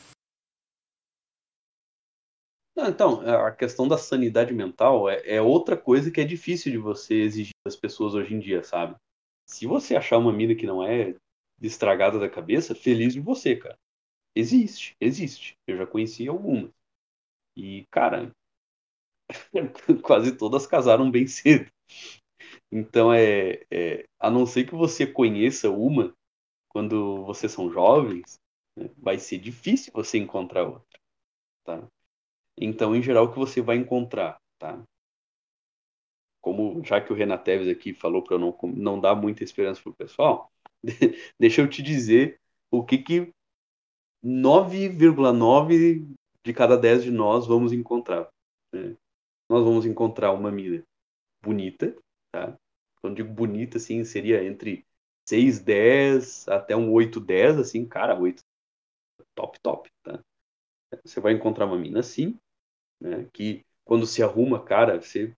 [2.77, 6.79] Não, então, a questão da sanidade mental é, é, outra coisa que é difícil de
[6.79, 8.97] você exigir das pessoas hoje em dia, sabe?
[9.47, 11.15] Se você achar uma mina que não é
[11.63, 13.79] estragada da cabeça, feliz de você, cara.
[14.35, 15.55] Existe, existe.
[15.67, 16.71] Eu já conheci algumas.
[17.57, 18.33] E, cara,
[20.03, 21.71] quase todas casaram bem cedo.
[22.71, 26.15] Então, é, é, a não ser que você conheça uma
[26.69, 28.39] quando vocês são jovens,
[28.77, 31.01] né, vai ser difícil você encontrar outra.
[31.65, 31.87] Tá?
[32.59, 34.83] Então, em geral, o que você vai encontrar, tá?
[36.43, 39.95] Como já que o Renateves aqui falou para eu não, não dar muita esperança pro
[39.95, 40.51] pessoal,
[41.41, 42.41] deixa eu te dizer
[42.71, 43.33] o que que
[44.23, 46.07] 9,9
[46.45, 48.29] de cada 10 de nós vamos encontrar.
[48.73, 48.97] Né?
[49.49, 50.83] Nós vamos encontrar uma mina
[51.43, 51.97] bonita,
[52.33, 52.57] tá?
[53.01, 54.85] Quando digo bonita, assim, seria entre
[55.29, 58.43] 6, 10 até um 8, 10, assim, cara, 8
[59.35, 60.21] top, top, tá?
[61.05, 62.39] Você vai encontrar uma mina assim,
[63.01, 65.35] né, que quando se arruma, cara, você,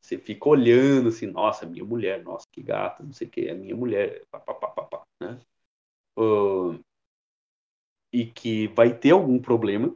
[0.00, 3.54] você fica olhando assim, nossa, minha mulher, nossa, que gata, não sei o que, é
[3.54, 5.40] minha mulher, pá, pá, pá, pá, pá né?
[6.18, 6.78] Uh,
[8.12, 9.94] e que vai ter algum problema?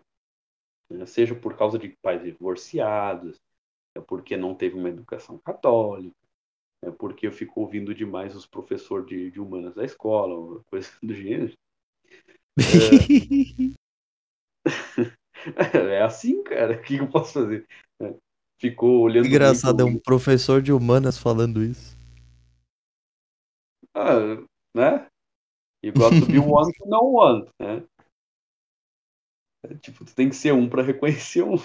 [1.06, 3.40] Seja por causa de pais divorciados,
[3.96, 6.14] é porque não teve uma educação católica,
[6.82, 11.14] é porque eu fico ouvindo demais os professores de, de humanas da escola, coisa do
[11.14, 11.52] gênero.
[15.56, 16.74] É, é assim, cara.
[16.74, 17.66] O que eu posso fazer?
[18.00, 18.14] É.
[18.58, 19.26] Ficou olhando.
[19.26, 21.98] Engraçado, é um professor de humanas falando isso.
[23.94, 24.18] Ah,
[24.74, 25.06] né?
[25.82, 27.82] Got to be one to know one, né?
[29.62, 31.56] É, tipo, tu tem que ser um para reconhecer um.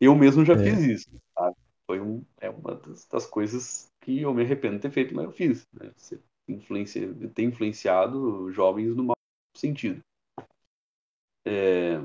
[0.00, 0.58] Eu mesmo já é.
[0.58, 1.56] fiz isso, sabe?
[1.86, 5.24] Foi um, é uma das, das, coisas que eu me arrependo de ter feito, mas
[5.24, 5.66] eu fiz.
[5.72, 5.90] Né?
[5.96, 6.18] Você
[6.48, 9.16] influencia, tem influenciado jovens no mau
[9.56, 10.00] sentido.
[11.44, 12.00] É,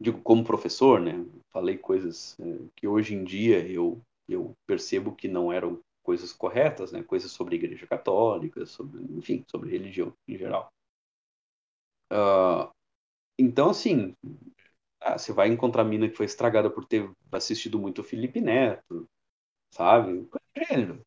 [0.00, 1.24] digo, como professor, né?
[1.52, 6.92] Falei coisas é, que hoje em dia eu, eu percebo que não eram coisas corretas,
[6.92, 7.02] né?
[7.02, 10.72] Coisas sobre Igreja Católica, sobre, enfim, sobre religião em geral.
[12.12, 12.70] Uh,
[13.38, 14.14] então, assim,
[15.00, 19.06] ah, você vai encontrar mina que foi estragada por ter assistido muito o Felipe Neto,
[19.72, 20.28] sabe?
[20.56, 21.00] Gênero.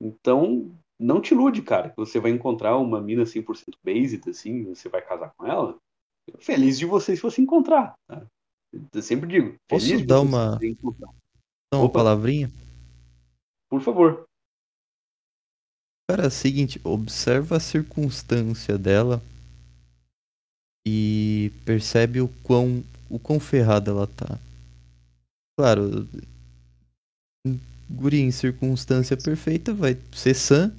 [0.00, 4.88] Então, não te ilude, cara, que você vai encontrar uma mina 100% based, assim, você
[4.88, 5.78] vai casar com ela.
[6.38, 7.94] Feliz de você se você encontrar.
[8.06, 8.26] Tá?
[8.92, 9.56] Eu sempre digo.
[9.68, 10.58] Posso dar uma,
[11.72, 12.50] dar uma palavrinha?
[13.70, 14.24] Por favor.
[16.10, 19.22] Cara, é o seguinte, observa a circunstância dela
[20.90, 24.38] e percebe o quão, o quão ferrada ela tá.
[25.58, 26.08] Claro,
[27.90, 30.72] guri em circunstância perfeita vai ser sã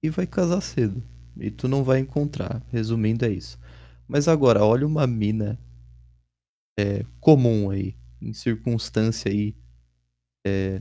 [0.00, 1.02] e vai casar cedo.
[1.36, 2.62] E tu não vai encontrar.
[2.70, 3.58] Resumindo, é isso.
[4.06, 5.58] Mas agora, olha uma mina
[6.78, 9.54] é, comum aí, em circunstância aí.
[10.46, 10.80] É,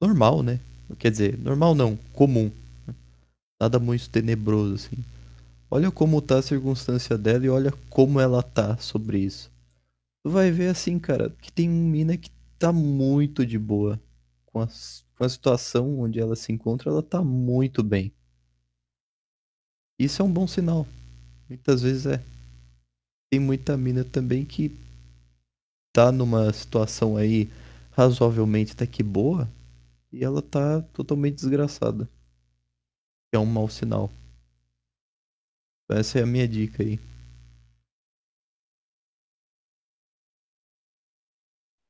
[0.00, 0.60] normal, né?
[0.96, 2.52] Quer dizer, normal não, comum.
[3.60, 5.04] Nada muito tenebroso assim.
[5.70, 9.52] Olha como tá a circunstância dela e olha como ela tá sobre isso.
[10.22, 14.00] Tu vai ver assim, cara, que tem uma mina que tá muito de boa.
[14.46, 18.12] Com a, com a situação onde ela se encontra, ela tá muito bem.
[19.96, 20.86] Isso é um bom sinal.
[21.48, 22.20] Muitas vezes é.
[23.30, 24.76] Tem muita mina também que
[25.92, 27.48] tá numa situação aí
[27.92, 29.48] razoavelmente até que boa
[30.12, 32.08] e ela tá totalmente desgraçada.
[33.32, 34.10] É um mau sinal.
[35.90, 36.98] Essa é a minha dica aí.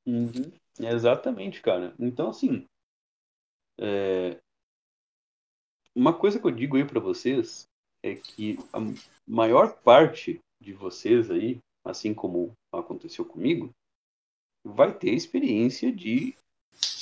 [0.07, 0.51] Uhum.
[0.79, 1.93] Exatamente, cara.
[1.99, 2.65] Então, assim,
[3.79, 4.39] é...
[5.95, 7.65] uma coisa que eu digo aí para vocês
[8.03, 8.79] é que a
[9.27, 13.69] maior parte de vocês aí, assim como aconteceu comigo,
[14.65, 16.35] vai ter experiência de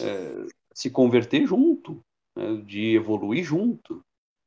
[0.02, 2.02] é, se converter junto,
[2.36, 4.02] né, de evoluir junto.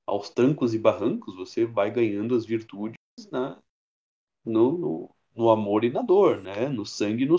[0.06, 2.96] Aos trancos e barrancos, você vai ganhando as virtudes
[3.30, 3.58] né,
[4.44, 7.36] no, no, no, amor e na dor, né, no sangue e no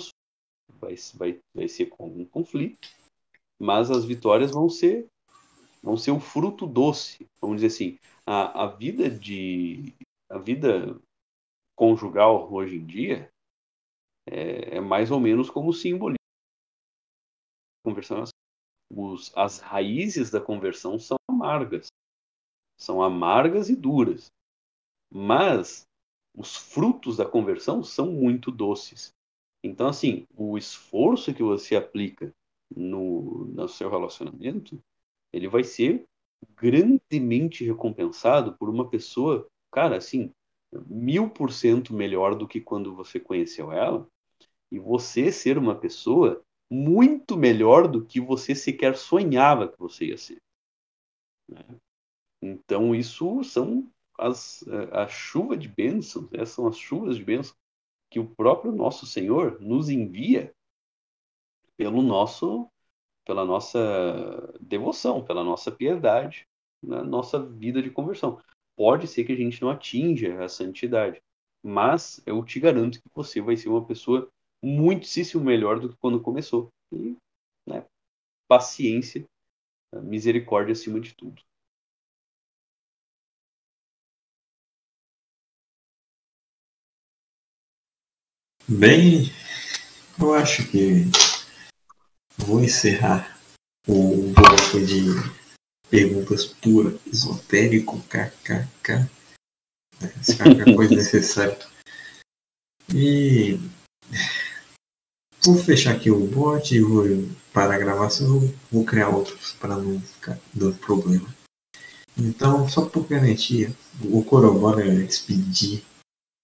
[0.79, 2.79] vai, vai, vai ser com um conflito,
[3.59, 5.07] mas as vitórias vão ser
[5.81, 9.93] vão ser o fruto doce, vamos dizer assim, a, a vida de
[10.29, 10.97] a vida
[11.75, 13.29] conjugal hoje em dia
[14.25, 16.17] é, é mais ou menos como simbolismo.
[17.83, 18.23] Conversão
[18.95, 21.87] os, as raízes da conversão são amargas
[22.83, 24.31] são amargas e duras
[25.11, 25.87] mas
[26.35, 29.13] os frutos da conversão são muito doces
[29.63, 32.33] então assim o esforço que você aplica
[32.75, 34.79] no, no seu relacionamento
[35.31, 36.05] ele vai ser
[36.55, 40.31] grandemente recompensado por uma pessoa, cara, assim,
[40.87, 44.07] mil por cento melhor do que quando você conheceu ela,
[44.71, 50.17] e você ser uma pessoa muito melhor do que você sequer sonhava que você ia
[50.17, 50.41] ser.
[51.47, 51.63] Né?
[52.45, 53.89] Então, isso são
[54.19, 57.55] as, a chuva de bênçãos, essas são as chuvas de bênçãos
[58.11, 60.53] que o próprio nosso Senhor nos envia
[61.77, 62.67] pelo nosso
[63.25, 66.45] pela nossa devoção, pela nossa piedade,
[66.81, 68.41] na nossa vida de conversão.
[68.75, 71.21] Pode ser que a gente não atinja a santidade,
[71.63, 74.29] mas eu te garanto que você vai ser uma pessoa
[74.61, 76.67] muitíssimo melhor do que quando começou.
[76.91, 77.15] E,
[77.65, 77.85] né,
[78.45, 79.23] paciência,
[79.93, 81.41] misericórdia acima de tudo.
[88.67, 89.29] Bem,
[90.17, 91.03] eu acho que
[92.37, 93.37] vou encerrar
[93.85, 95.03] o bloco de
[95.89, 99.09] perguntas pura, esotérico, kkk.
[100.21, 101.59] Se qualquer coisa necessária.
[102.95, 103.59] E
[105.43, 107.03] vou fechar aqui o bot e vou
[107.51, 108.49] parar a gravação.
[108.71, 111.27] Vou, criar outros para não ficar dando problema.
[112.17, 115.83] Então, só por garantia, o Corobora expedir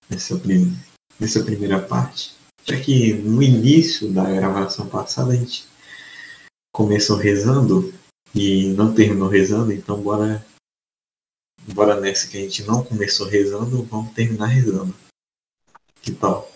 [0.10, 0.78] nessa, prim
[1.20, 2.36] nessa primeira parte.
[2.64, 5.68] Já que no início da gravação passada a gente
[6.72, 7.94] começou rezando
[8.34, 10.46] e não terminou rezando, então bora,
[11.74, 14.94] bora nessa que a gente não começou rezando, vamos terminar rezando.
[16.02, 16.52] Que tal?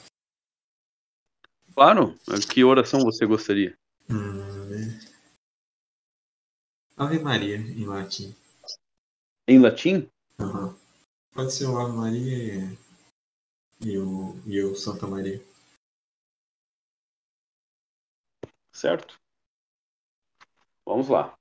[1.73, 2.15] Claro.
[2.52, 3.76] Que oração você gostaria?
[4.10, 4.99] Hum,
[6.95, 8.35] Ave Maria em latim.
[9.48, 10.07] Em latim?
[10.40, 10.76] Uhum.
[11.34, 12.77] Pode ser o Ave Maria
[13.85, 15.39] e o, e o Santa Maria.
[18.72, 19.19] Certo.
[20.85, 21.38] Vamos lá.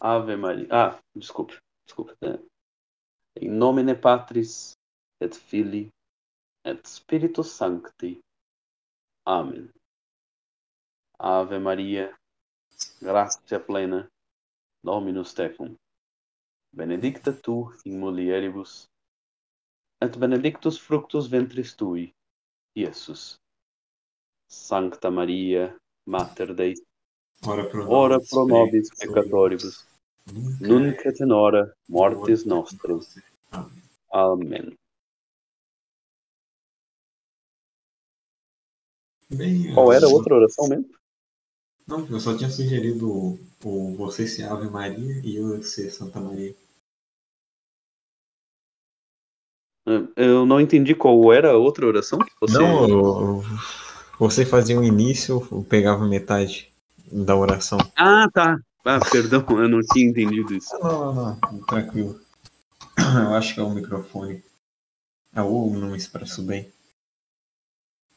[0.00, 0.68] Ave Maria.
[0.70, 1.58] Ah, desculpe.
[1.86, 2.14] Desculpe.
[3.36, 4.76] Em nomine Patris
[5.20, 5.90] et Filii
[6.64, 8.20] et Spiritus Sancti.
[9.26, 9.72] Amen.
[11.18, 12.16] Ave Maria,
[13.00, 14.08] gratia plena,
[14.82, 15.76] Dominus tecum.
[16.72, 18.90] Benedicta tu in mulieribus,
[20.04, 22.08] et benedictus fructus ventris tui,
[22.76, 23.36] Iesus.
[24.48, 25.74] Sancta Maria,
[26.06, 26.74] Mater Dei,
[27.46, 29.86] Ora pro ora pro nobis peccatoribus,
[30.60, 33.18] nunc et in hora mortis nostris.
[33.50, 33.82] Amém.
[34.12, 34.78] Amen.
[39.30, 40.88] Bem, Qual era a outra oração mesmo?
[41.86, 46.20] Não, eu só tinha sugerido o, o você ser Ave Maria e eu ser Santa
[46.20, 46.54] Maria.
[50.16, 52.58] Eu não entendi qual era a outra oração que você...
[52.58, 53.42] Não,
[54.18, 56.72] você fazia um início, eu pegava metade
[57.10, 57.78] da oração.
[57.96, 58.58] Ah, tá.
[58.84, 60.76] Ah, perdão, eu não tinha entendido isso.
[60.78, 62.20] Não, não, não, tranquilo.
[62.96, 64.42] Eu acho que é o microfone.
[65.32, 66.72] Ah, ou não me expresso bem.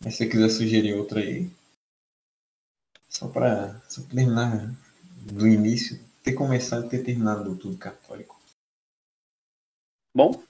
[0.03, 1.49] Mas se você quiser sugerir outra aí,
[3.09, 4.75] só pra, só pra terminar
[5.21, 8.39] do início, ter começado e ter terminado tudo católico.
[10.13, 10.43] Bom,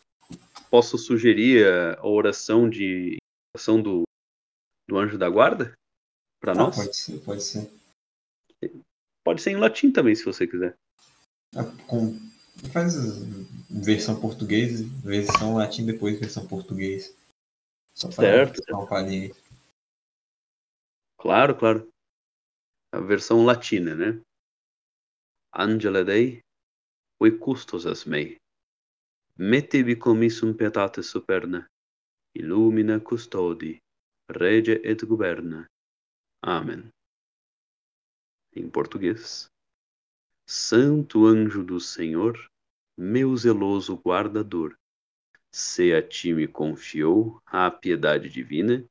[0.70, 3.18] posso sugerir a a oração de
[3.56, 4.04] oração do,
[4.88, 5.74] do anjo da guarda
[6.40, 6.76] para Ah, nós?
[6.76, 7.72] pode ser, pode ser.
[9.24, 10.76] Pode ser em latim também, se você quiser.
[11.56, 12.18] Ah, com,
[12.72, 12.94] faz
[13.70, 17.16] versão português, versão latim, depois versão português.
[17.94, 18.62] Só Certo.
[18.70, 19.34] uma palhinha.
[21.20, 21.90] Claro, claro.
[22.94, 24.22] A versão latina, né?
[25.54, 26.40] Angela Dei,
[27.20, 28.38] oi custos as mei.
[29.40, 31.70] Mettebi commissum pietate superna,
[32.34, 33.78] illumina custodi,
[34.28, 35.68] rege et governa.
[36.44, 36.90] Amen.
[38.56, 39.48] Em português.
[40.50, 42.50] Santo anjo do Senhor,
[42.98, 44.76] meu zeloso guardador,
[45.54, 48.84] se a ti me confiou a piedade divina,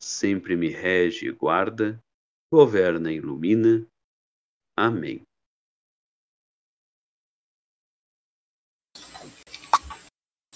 [0.00, 2.02] sempre me rege e guarda,
[2.50, 3.86] governa e ilumina.
[4.74, 5.20] Amém.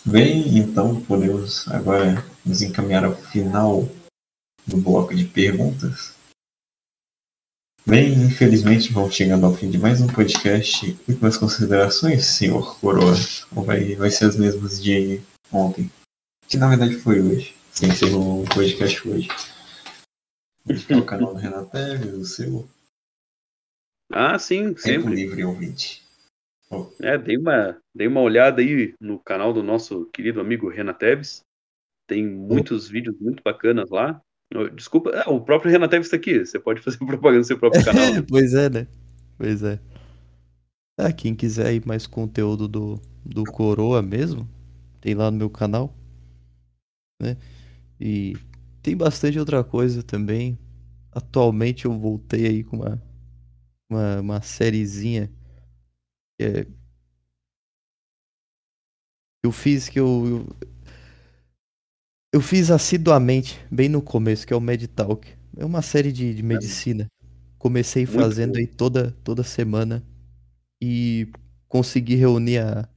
[0.05, 3.83] Bem, então podemos agora nos encaminhar ao final
[4.67, 6.15] do bloco de perguntas.
[7.87, 10.97] Bem, infelizmente vamos chegando ao fim de mais um podcast.
[11.07, 13.15] E com as considerações, senhor Coroa?
[13.55, 15.21] Ou vai, vai ser as mesmas de
[15.53, 15.91] ontem?
[16.47, 17.55] Que na verdade foi hoje.
[17.73, 19.29] Sem ser um podcast hoje.
[20.91, 22.69] O canal do Renato Teves, o seu.
[24.13, 25.15] Ah, sim, Tempo sempre.
[25.15, 26.03] livre ouvinte.
[27.01, 31.43] É, dei uma, dei uma olhada aí no canal do nosso querido amigo Renan Teves.
[32.07, 34.21] Tem muitos vídeos muito bacanas lá.
[34.75, 36.45] Desculpa, ah, o próprio Renan Teves está aqui.
[36.45, 38.15] Você pode fazer propaganda no seu próprio canal.
[38.15, 38.25] né?
[38.29, 38.87] pois é, né?
[39.37, 39.79] Pois é.
[40.99, 44.49] Ah, quem quiser aí mais conteúdo do, do Coroa mesmo,
[45.01, 45.95] tem lá no meu canal.
[47.23, 47.37] Né?
[48.01, 48.37] E
[48.83, 50.59] tem bastante outra coisa também.
[51.13, 53.03] Atualmente eu voltei aí com uma,
[53.91, 55.31] uma, uma sériezinha
[56.39, 56.67] é.
[59.43, 60.69] Eu fiz que eu, eu.
[62.33, 65.29] eu fiz assiduamente, bem no começo, que é o MedTalk.
[65.57, 67.07] É uma série de, de medicina.
[67.59, 68.59] Comecei Muito fazendo bom.
[68.59, 70.05] aí toda, toda semana
[70.81, 71.29] e
[71.69, 72.89] consegui reunir a,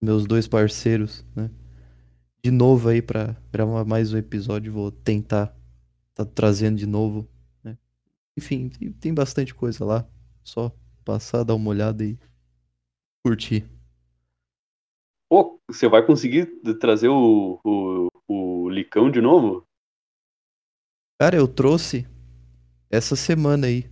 [0.00, 1.50] meus dois parceiros, né?
[2.42, 4.72] De novo aí pra gravar mais um episódio.
[4.72, 5.54] Vou tentar
[6.14, 7.28] tá trazendo de novo,
[7.62, 7.76] né?
[8.36, 10.08] Enfim, tem, tem bastante coisa lá.
[10.42, 10.74] Só
[11.08, 12.18] passar, dar uma olhada e
[13.24, 13.64] curtir.
[15.30, 16.44] Pô, você vai conseguir
[16.78, 19.64] trazer o, o, o Licão de novo?
[21.18, 22.06] Cara, eu trouxe
[22.90, 23.84] essa semana aí.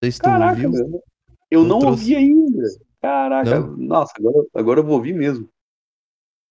[0.00, 0.70] Tu Caraca, ouviu.
[0.70, 1.02] meu.
[1.50, 2.02] Eu Eu não trouxe.
[2.02, 2.62] ouvi ainda.
[3.00, 3.76] Caraca, Não?
[3.76, 5.48] nossa, agora, agora eu vou ouvir mesmo.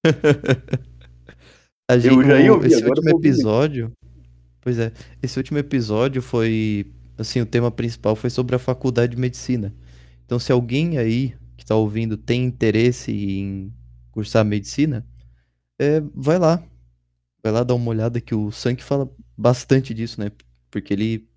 [1.89, 3.93] A gente, Eu já ia ouvir, esse último episódio.
[4.59, 4.91] Pois é,
[5.23, 6.91] esse último episódio foi.
[7.17, 9.73] Assim, o tema principal foi sobre a faculdade de medicina.
[10.25, 13.73] Então, se alguém aí que tá ouvindo tem interesse em
[14.11, 15.05] cursar medicina,
[15.79, 16.63] é, vai lá.
[17.43, 20.31] Vai lá dar uma olhada que o Sank fala bastante disso, né?
[20.71, 21.27] Porque ele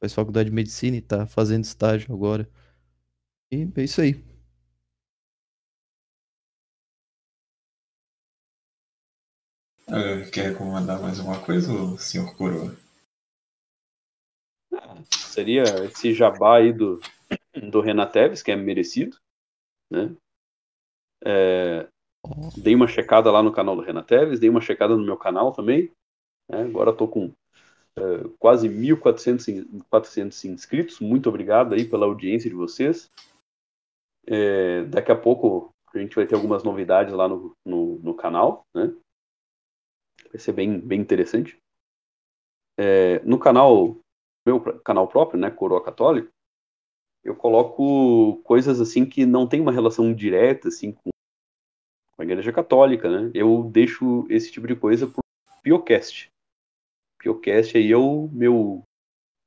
[0.00, 2.48] faz faculdade de medicina e tá fazendo estágio agora.
[3.50, 4.14] E é isso aí.
[9.88, 12.76] Eh, Quer recomendar mais uma coisa, senhor Coroa?
[15.10, 17.00] Seria esse jabá aí do,
[17.70, 19.16] do Renateves, que é merecido,
[19.90, 20.14] né?
[21.24, 21.88] É,
[22.56, 25.90] dei uma checada lá no canal do Renateves, dei uma checada no meu canal também.
[26.50, 26.62] né?
[26.62, 27.32] Agora estou com
[27.96, 31.00] é, quase 1.400 in- 400 inscritos.
[31.00, 33.10] Muito obrigado aí pela audiência de vocês.
[34.28, 38.62] É, daqui a pouco a gente vai ter algumas novidades lá no, no, no canal,
[38.74, 38.92] né?
[40.30, 41.56] Vai ser bem, bem interessante.
[42.78, 43.96] É, no canal,
[44.46, 46.28] meu canal próprio, né, Coroa Católico,
[47.24, 51.10] eu coloco coisas assim que não tem uma relação direta assim com
[52.18, 53.30] a Igreja Católica, né?
[53.34, 55.20] Eu deixo esse tipo de coisa pro
[55.62, 56.28] Piocast.
[57.18, 58.82] Piocast aí é o meu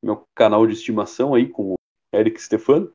[0.03, 1.75] meu canal de estimação aí com o
[2.13, 2.91] Eric Stefano,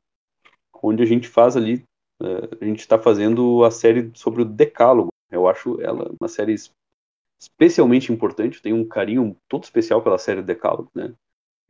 [0.81, 1.83] onde a gente faz ali,
[2.21, 5.09] eh, a gente está fazendo a série sobre o Decálogo.
[5.31, 6.71] Eu acho ela uma série es-
[7.39, 11.13] especialmente importante, tenho um carinho todo especial pela série Decálogo, né?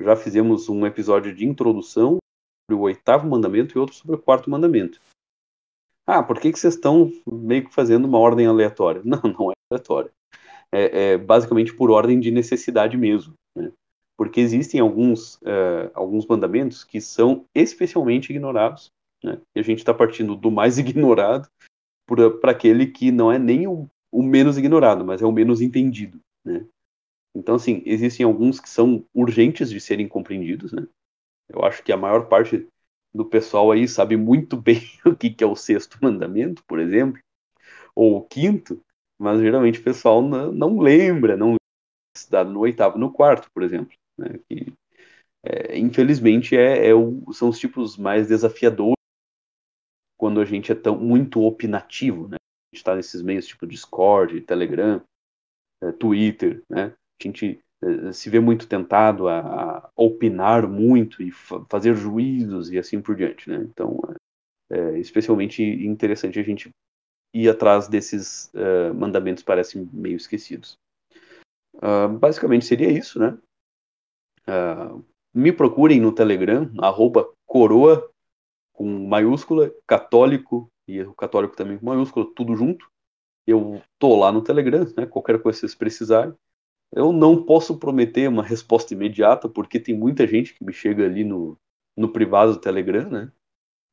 [0.01, 2.17] Já fizemos um episódio de introdução
[2.65, 4.99] sobre o oitavo mandamento e outro sobre o quarto mandamento.
[6.07, 9.01] Ah, por que, que vocês estão meio que fazendo uma ordem aleatória?
[9.05, 10.11] Não, não é aleatória.
[10.72, 13.34] É, é basicamente por ordem de necessidade mesmo.
[13.57, 13.72] Né?
[14.17, 18.91] Porque existem alguns, eh, alguns mandamentos que são especialmente ignorados.
[19.23, 19.39] Né?
[19.55, 21.47] E a gente está partindo do mais ignorado
[22.39, 26.19] para aquele que não é nem o, o menos ignorado, mas é o menos entendido.
[26.45, 26.65] Né?
[27.36, 30.72] Então, assim, existem alguns que são urgentes de serem compreendidos.
[30.72, 30.88] Né?
[31.49, 32.68] Eu acho que a maior parte
[33.14, 37.22] do pessoal aí sabe muito bem o que, que é o sexto mandamento, por exemplo,
[37.95, 38.82] ou o quinto,
[39.20, 41.56] mas geralmente o pessoal não, não lembra, não
[42.32, 44.40] lembra no oitavo, no quarto, por exemplo, né?
[44.49, 44.74] Que,
[45.44, 48.95] é, infelizmente é, é o- são os tipos mais desafiadores
[50.18, 52.36] quando a gente é tão muito opinativo, né?
[52.36, 55.02] A gente está nesses meios tipo Discord, Telegram,
[55.84, 56.94] eh, Twitter, né?
[57.19, 59.39] A gente eh, se vê muito tentado a,
[59.79, 63.57] a opinar muito e fa- fazer juízos e assim por diante, né?
[63.57, 63.99] Então,
[64.71, 66.69] é, é especialmente interessante a gente
[67.33, 70.77] ir atrás desses eh, mandamentos parecem meio esquecidos.
[71.81, 73.37] Ah, basicamente seria isso, né?
[74.47, 74.95] Ah,
[75.33, 78.09] me procurem no Telegram, arroba coroa
[78.73, 82.87] com maiúscula, católico, e o católico também com maiúscula, tudo junto.
[83.47, 85.05] Eu tô lá no Telegram, né?
[85.07, 86.33] Qualquer coisa que vocês precisarem.
[86.95, 91.23] Eu não posso prometer uma resposta imediata, porque tem muita gente que me chega ali
[91.26, 91.57] no,
[91.97, 93.31] no privado do Telegram, né?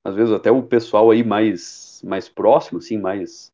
[0.04, 3.52] Às vezes até o pessoal aí mais, mais próximo, assim, mais,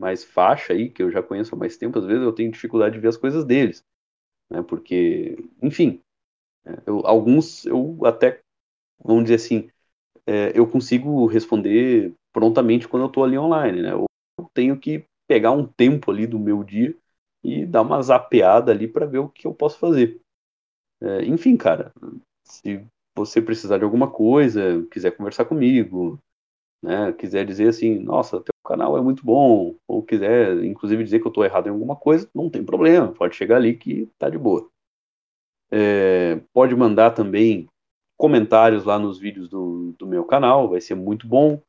[0.00, 2.94] mais faixa aí, que eu já conheço há mais tempo, às vezes eu tenho dificuldade
[2.96, 3.82] de ver as coisas deles,
[4.50, 4.62] né?
[4.62, 6.00] Porque, enfim,
[6.66, 8.40] é, eu- alguns eu até,
[9.04, 9.70] vamos dizer assim,
[10.26, 13.92] é, eu consigo responder prontamente quando eu estou ali online, né?
[13.92, 14.06] Eu
[14.54, 16.96] tenho que pegar um tempo ali do meu dia
[17.42, 20.20] e dar uma zapeada ali para ver o que eu posso fazer.
[21.00, 21.92] É, enfim, cara,
[22.44, 22.84] se
[23.16, 26.18] você precisar de alguma coisa, quiser conversar comigo,
[26.82, 27.12] né?
[27.12, 31.30] Quiser dizer assim, nossa, teu canal é muito bom, ou quiser, inclusive, dizer que eu
[31.30, 34.68] estou errado em alguma coisa, não tem problema, pode chegar ali que tá de boa.
[35.70, 37.68] É, pode mandar também
[38.16, 41.60] comentários lá nos vídeos do, do meu canal, vai ser muito bom.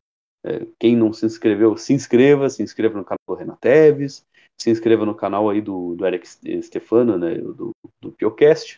[0.43, 4.25] É, quem não se inscreveu, se inscreva, se inscreva no canal do Renan Teves,
[4.61, 6.27] se inscreva no canal aí do, do Eric
[6.61, 7.71] Stefano, né, do,
[8.01, 8.77] do Piocast.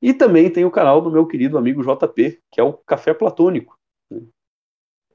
[0.00, 3.76] E também tem o canal do meu querido amigo JP, que é o Café Platônico,
[4.10, 4.20] né,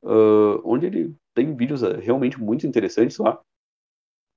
[0.04, 3.40] uh, onde ele tem vídeos uh, realmente muito interessantes lá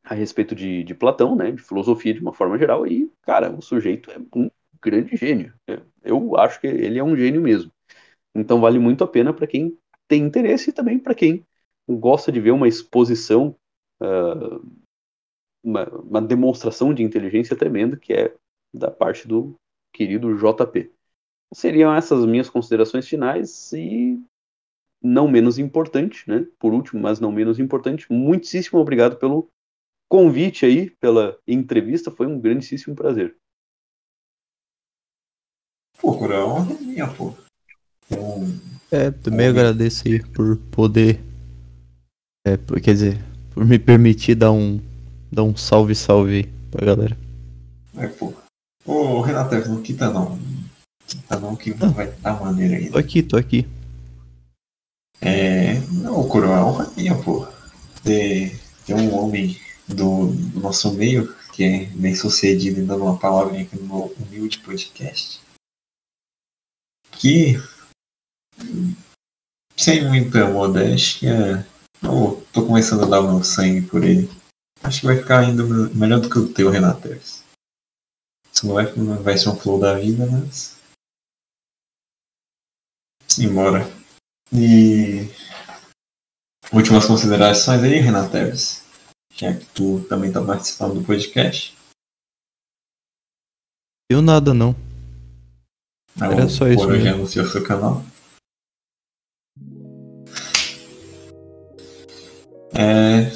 [0.05, 2.87] a respeito de, de Platão, né, de filosofia de uma forma geral.
[2.87, 4.51] E, cara, o sujeito é um
[4.83, 5.53] grande gênio.
[5.69, 7.71] É, Eu acho que ele é um gênio mesmo.
[8.35, 9.77] Então vale muito a pena para quem
[10.09, 11.45] tem interesse e também para quem
[11.89, 13.55] gosta de ver uma exposição,
[14.01, 14.65] uh,
[15.63, 18.35] uma, uma, demonstração de inteligência tremenda que é
[18.73, 19.55] da parte do
[19.93, 20.91] querido JP.
[21.53, 24.21] Seriam essas minhas considerações finais e
[25.03, 26.47] não menos importante, né?
[26.59, 29.49] Por último, mas não menos importante, muitíssimo obrigado pelo
[30.09, 33.37] convite aí, pela entrevista, foi um grandíssimo prazer.
[36.01, 37.35] Pô, Cura, é uma minha, pô.
[38.91, 41.21] É, também agradeço aí por poder.
[42.45, 43.19] É, por, quer dizer,
[43.53, 44.81] por me permitir dar um,
[45.31, 47.17] dar um salve, salve pra galera.
[47.97, 48.33] É, pô.
[48.85, 50.39] Ô, Renato, não quita não.
[51.07, 53.01] Quita não que vai dar maneira Tô ainda.
[53.01, 53.67] aqui, tô aqui.
[55.21, 55.75] É.
[55.93, 57.47] Não, Coroa, é honra minha, pô.
[58.03, 63.19] Ter, ter um homem do, do nosso meio que é bem sucedido e dando uma
[63.19, 65.41] palavrinha aqui no meu humilde podcast.
[67.13, 67.61] Que.
[69.77, 71.67] Sem muita modéstia,
[72.03, 74.31] eu tô começando a dar o meu sangue por ele.
[74.83, 77.45] Acho que vai ficar ainda me- melhor do que o teu, Renatex.
[78.53, 80.77] Isso não vai, não vai ser um flow da vida, mas.
[83.29, 83.81] Simbora.
[84.53, 85.29] E.
[86.73, 88.85] Últimas considerações aí, Renatex.
[89.35, 91.77] Já que tu também tá participando do podcast.
[94.11, 94.75] Eu nada não.
[96.21, 97.15] Era O só isso Coro já mesmo.
[97.19, 98.03] anunciou seu canal.
[102.73, 103.31] É,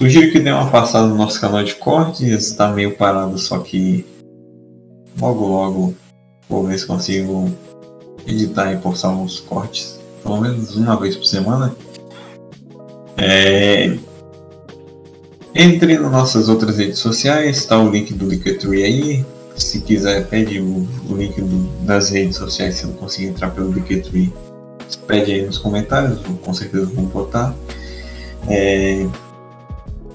[0.00, 2.52] sugiro que dê uma passada no nosso canal de cortes.
[2.52, 4.04] Tá meio parado, só que
[5.20, 5.94] logo logo
[6.48, 7.50] vou ver se consigo
[8.26, 10.00] editar e postar uns cortes.
[10.22, 11.74] Pelo menos uma vez por semana.
[13.16, 13.96] É,
[15.54, 19.26] entre nas nossas outras redes sociais, tá o link do Linktree aí.
[19.56, 23.70] Se quiser, pede o, o link do- das redes sociais se não conseguir entrar pelo
[23.72, 24.32] Linktree.
[25.06, 27.54] Pede aí nos comentários, com certeza vamos botar.
[28.48, 29.06] É,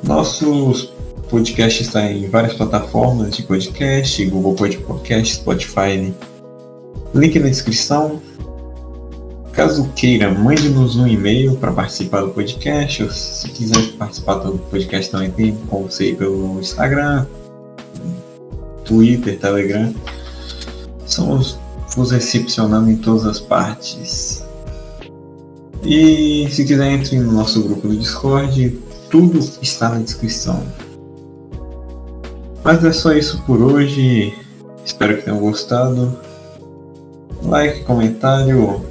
[0.03, 0.93] nossos
[1.29, 6.13] podcasts estão em várias plataformas de podcast, Google Podcast, Spotify.
[7.13, 8.21] Link na descrição.
[9.51, 13.03] Caso queira, mande-nos um e-mail para participar do podcast.
[13.03, 17.25] Ou se quiser participar do podcast também tem como pelo Instagram,
[18.83, 19.93] Twitter, Telegram.
[21.05, 21.57] Estamos
[21.95, 24.43] vos recepcionando em todas as partes.
[25.83, 28.77] E se quiser entre no nosso grupo do Discord,
[29.15, 30.61] tudo está na descrição.
[32.61, 34.37] Mas é só isso por hoje.
[34.83, 36.19] Espero que tenham gostado.
[37.41, 38.85] Like, comentário.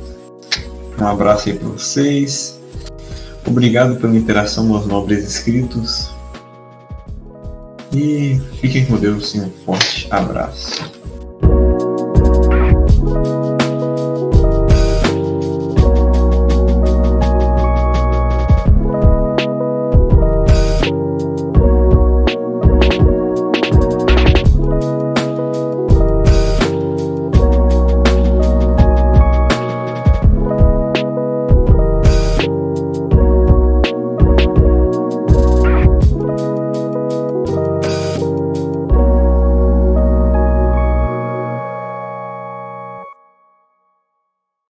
[0.99, 2.59] Um abraço aí para vocês.
[3.47, 6.11] Obrigado pela interação, meus nobres inscritos.
[7.93, 11.04] E fiquem com Deus e um forte abraço.